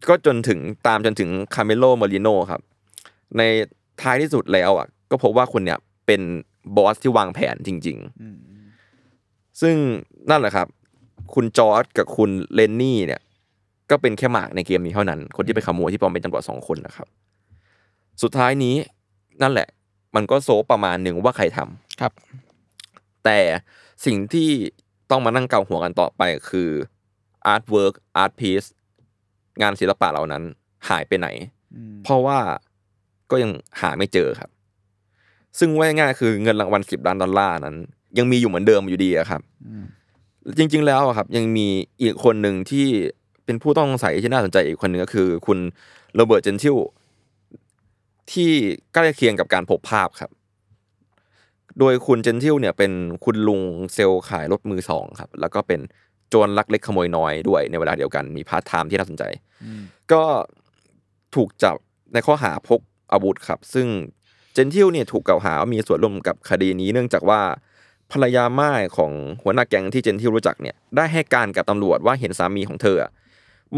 [0.08, 2.62] ก็จนถึงตามจนถึง Carmello Merlino ครับ
[3.38, 3.42] ใน
[4.00, 6.22] ท้ายที่สุดแล้วอะก็พบว่าคนเนี่ยเป็น
[6.76, 7.98] บอสที่วางแผนจริง
[8.78, 9.76] ๆ ซึ่ง
[10.30, 10.66] นั่นแหละครับ
[11.34, 13.20] คุณจอร์จกับคุณเลนนี่เนี่ย
[13.90, 17.08] ก็เป็นแค่หมากในเกมนี้เท่านั้น คนที่ไปขโมยที่ปลอมเป็นตำรวจสองคนนะครับ
[18.22, 18.76] สุดท้ายนี้
[19.42, 19.68] นั่นแหละ
[20.16, 22.12] มันก็ solve ประมาณหนึ่งว่าใครทำครับ
[23.24, 23.38] แต่
[24.06, 24.50] สิ่งที่
[25.10, 26.70] ต้องมานั่งเกาหัวกันต่อไปคือ
[27.46, 28.64] artwork art piece
[29.62, 30.42] งานศิลปะเหล่านั้น
[30.88, 31.28] หายไปไหน
[32.04, 32.38] เพราะว่า
[33.30, 33.50] ก็ยัง
[33.80, 34.50] หาไม่เจอครับ
[35.58, 37.76] ซึ่งว่าง่ายๆคือเงินรางวัลสิบล้านดอลลาร์นั้น
[38.18, 39.40] ยังมีอยู่เหมือนเดิมอยู่ดีอะครับ
[40.58, 41.66] จริง ๆ แล้วอะครับ ยังมี
[42.02, 42.86] อีกคนหนึ่งที่
[43.44, 45.58] เป็นผู้ต้องสงสัยที่น่าสนใจอีกคนหนึ่งก็คือ คุณ
[46.14, 46.76] โรเบิร์ตเจนทิล
[48.32, 48.50] ที่
[48.92, 50.30] ใกล้เคียงกับการพบภาพครับ
[51.78, 52.92] โดยคุณเจนทิลเนี่ยเป็น
[53.24, 53.62] คุณลุง
[53.94, 55.80] เซลส์ขายรถมือสองครับ แล้วก็เป็น
[56.28, 59.24] โจรลักเล็กขโมยน้อยด้วย ในเวลาเดียวกันมีพาร์ทไทม์ที่น่าสนใจ
[60.12, 60.22] ก็
[61.34, 61.76] ถูกจับ
[62.12, 62.80] ในข้อหาพก
[63.12, 63.86] อาวุธครับ ซึ่ง
[64.52, 67.40] เจนทิลเนี่ยถูกกล่าวหาว่ามีส่วนร่วมกับคดีนี้เนื่องจากว่า
[68.12, 73.10] ภรรยาม่ายของหัวหน้าแก๊งที่เจนทิลรู้จักเนี่ยได้ให้การกับตำรวจว่าเห็นสามีของเธออะ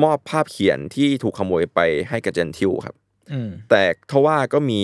[0.03, 2.95] มอบภาพเขียนที่ถูกขโมยไปให้กับเจนทิลครับ
[3.33, 4.81] อืมแต่ทว่าก็มี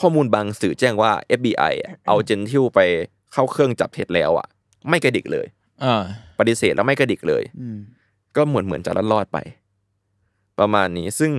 [0.00, 2.80] ข้อมูลบางสื่อแจ้งว่า FBI อะเอาเจนทิลไป
[3.32, 4.46] เข้าเครื่องจับเท็จแล้วอะ
[4.88, 5.46] ไม่กระดิกเลย
[5.84, 6.02] อ่า
[6.38, 7.78] ปฏิเสธแล้วไม่กระดิกเลยอืม
[8.36, 9.38] ก็เหมือนเหมือนจะรอดไป
[10.58, 11.32] ประมาณนี้ซึ่ง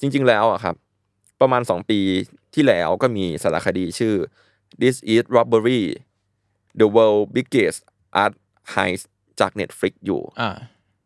[0.00, 0.74] จริง ๆ แล้วอะครับ
[1.40, 2.00] ประมาณสองปี
[2.54, 4.14] ที่แล้วก็มีสารคดีชื่อ
[4.82, 5.82] This is Robbery
[6.80, 7.78] The World Biggest
[8.22, 8.34] Art
[8.74, 9.04] Heist
[9.40, 10.50] จาก Netflix อยู่อ่า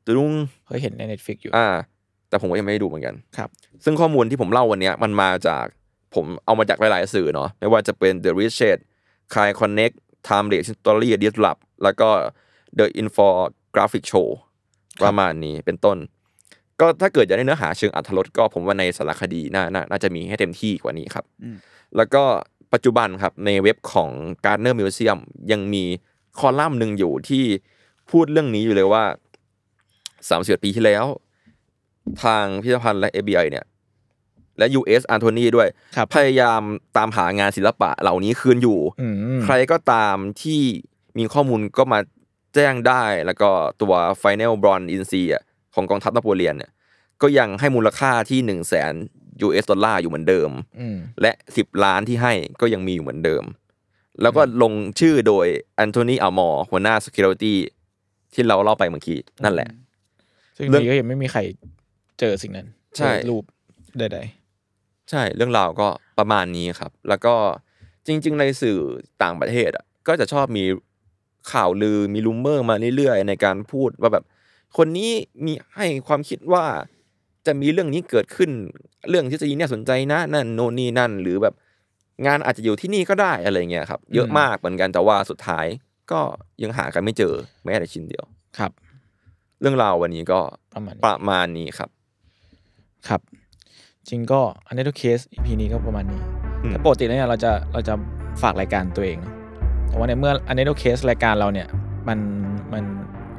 [0.06, 0.32] ตุง
[0.66, 1.68] เคยเห็นใน Netflix อยู่ อ่า
[2.28, 3.50] แต่ผมก็ยังไม่ได้ดูเหมือนกันครับ
[3.84, 5.64] ซึ่งข้อมูลที่ผมเล่าวันเนี้ยมันมาจาก
[6.14, 8.78] ผมเอามาจากหลาย ๆ สื่อเนาะไม่ว่าจะเป็น The Reset
[9.34, 9.94] c a i Connect
[10.28, 12.08] Time Rate Story d i s l a b แล้วก็
[12.78, 14.28] The Infographic Show
[15.02, 15.98] ประมาณนี้เป็นต้น
[16.80, 21.24] ก็ถ้าเกิดอยากได้เนื้อหาเชิงอัธรสก็ผมว่าในสารคดีน่าน่าน่าจะมีให้เต็มที่กว่านี้ครับ
[21.96, 22.22] แล้วก็
[22.72, 24.10] ปัจจุบันครับในเว็บของ
[24.44, 25.18] Gardner Museum
[25.52, 25.84] ยังมี
[26.38, 27.44] คอลัมน์หนึ่งอยู่ที่
[28.10, 29.04] พูดเรื่องนี้อยู่เลยว่า
[30.28, 31.04] สามสิบปีที่แล้ว
[32.22, 33.64] ทางพิพิธภัณฑ์และ FBI เนี่ย
[34.58, 36.60] และ US อันโทนีด้วยครับพยายาม
[36.96, 39.08] ตามหางานศิลปะเหล่านี้คืนอยู่อื
[39.38, 40.60] มใครก็ตามที่
[41.18, 42.00] มีข้อมูลก็มา
[42.54, 43.50] แจ้งได้แล้วก็
[43.80, 45.42] ตัว Finial Bronze อินทรีอะ
[45.74, 46.72] ของกองทัพนโปเลียนเนี่ย
[47.22, 48.92] ก็ยังให้มูลค่าที่1 0 0 0 0แสน
[49.46, 50.50] US ดอลลาร์อยู่เหมือนเดิม
[50.80, 53.44] อืมและ10ล้านที่ให้ก็ยังมีอยู่เหมือนเดิม
[54.22, 55.46] แล้วก็ลงชื่อโดย
[55.76, 57.54] แอนโทนีอัลมอร์หัวหน้า Security
[58.34, 59.68] ที่เราเล่าไปเมื่อกี้นั่นแหละ
[60.56, 61.40] ซึ่งเรื่องนี้ก็ยังไม่มีใคร
[62.20, 62.66] เจอสิ่งนั้น
[62.96, 63.44] ใช่เจอรูป
[63.98, 64.18] ใด
[65.10, 67.34] ใช่เรื่องราวก็ประมาณนี้ครับ แล้วก็
[68.06, 68.78] จริง ๆ ในสื่อ
[69.22, 70.64] ต่างประเทศอะก็จะชอบมี
[71.52, 74.24] ข่าวลือมีลูมเมอร์มาเรื่อยๆ ในการพูดว่าแบบ
[74.76, 75.10] คนนี้
[75.44, 76.64] มีให้ความคิดว่า
[77.46, 78.50] จะมีเรื่องนี้เกิดขึ้น
[79.08, 81.54] เรื่องทฤษฎีเนี่ยสนใจนะนั่นโน่นนี่นั่น หรือแบบ
[82.26, 85.66] งานอาจจะอยู่ที่นี่ก็ได้อะไรเงี้ยครับ เยอะมากเหมือนกันแต่ว่าสุดท้าย
[86.12, 86.20] ก็
[86.62, 88.72] ยังหากันไม่เจอแม้แต่ชิ้นเดียวๆครับ
[89.60, 90.40] เรื่องราววันนี้ก็
[90.74, 91.90] ประมาณนี้ประมาณนี้ครับ
[93.08, 93.20] ครับ
[94.08, 96.20] จริงก็ Untitled Case EP นี้ก็ประมาณนี้
[96.62, 97.94] อืมแต่ปกติแล้วเนี่ยเราจะเราจะ
[98.42, 99.32] ฝากรายการตัวเองเนอะ
[99.88, 101.68] แต่ว่าในเมื่อ Untitled Case รายการเราเนี่ย
[102.08, 102.18] มัน
[102.72, 102.84] มัน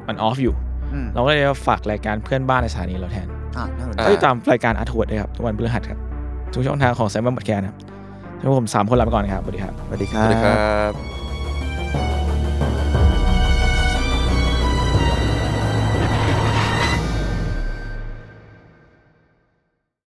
[0.08, 0.54] มัน off อยู่
[0.92, 3.26] อืมเราก็เลยจะฝากรายการเพื่อนบ้านในสถานีเราแทน
[3.56, 5.98] อ่าน่าสนใจอ่ก็ติดตามรายการอาร์ทวดด้วยครับทุกวันพฤหัสครับ
[6.54, 7.76] ทุกช่องทางของ Salmon Podcast นะครับ
[8.40, 10.54] ทั้งผมสามคนลาไปก่อนครับสวัสดีครับ สวัสดีคสรับวัสดีครั
[10.90, 11.25] บ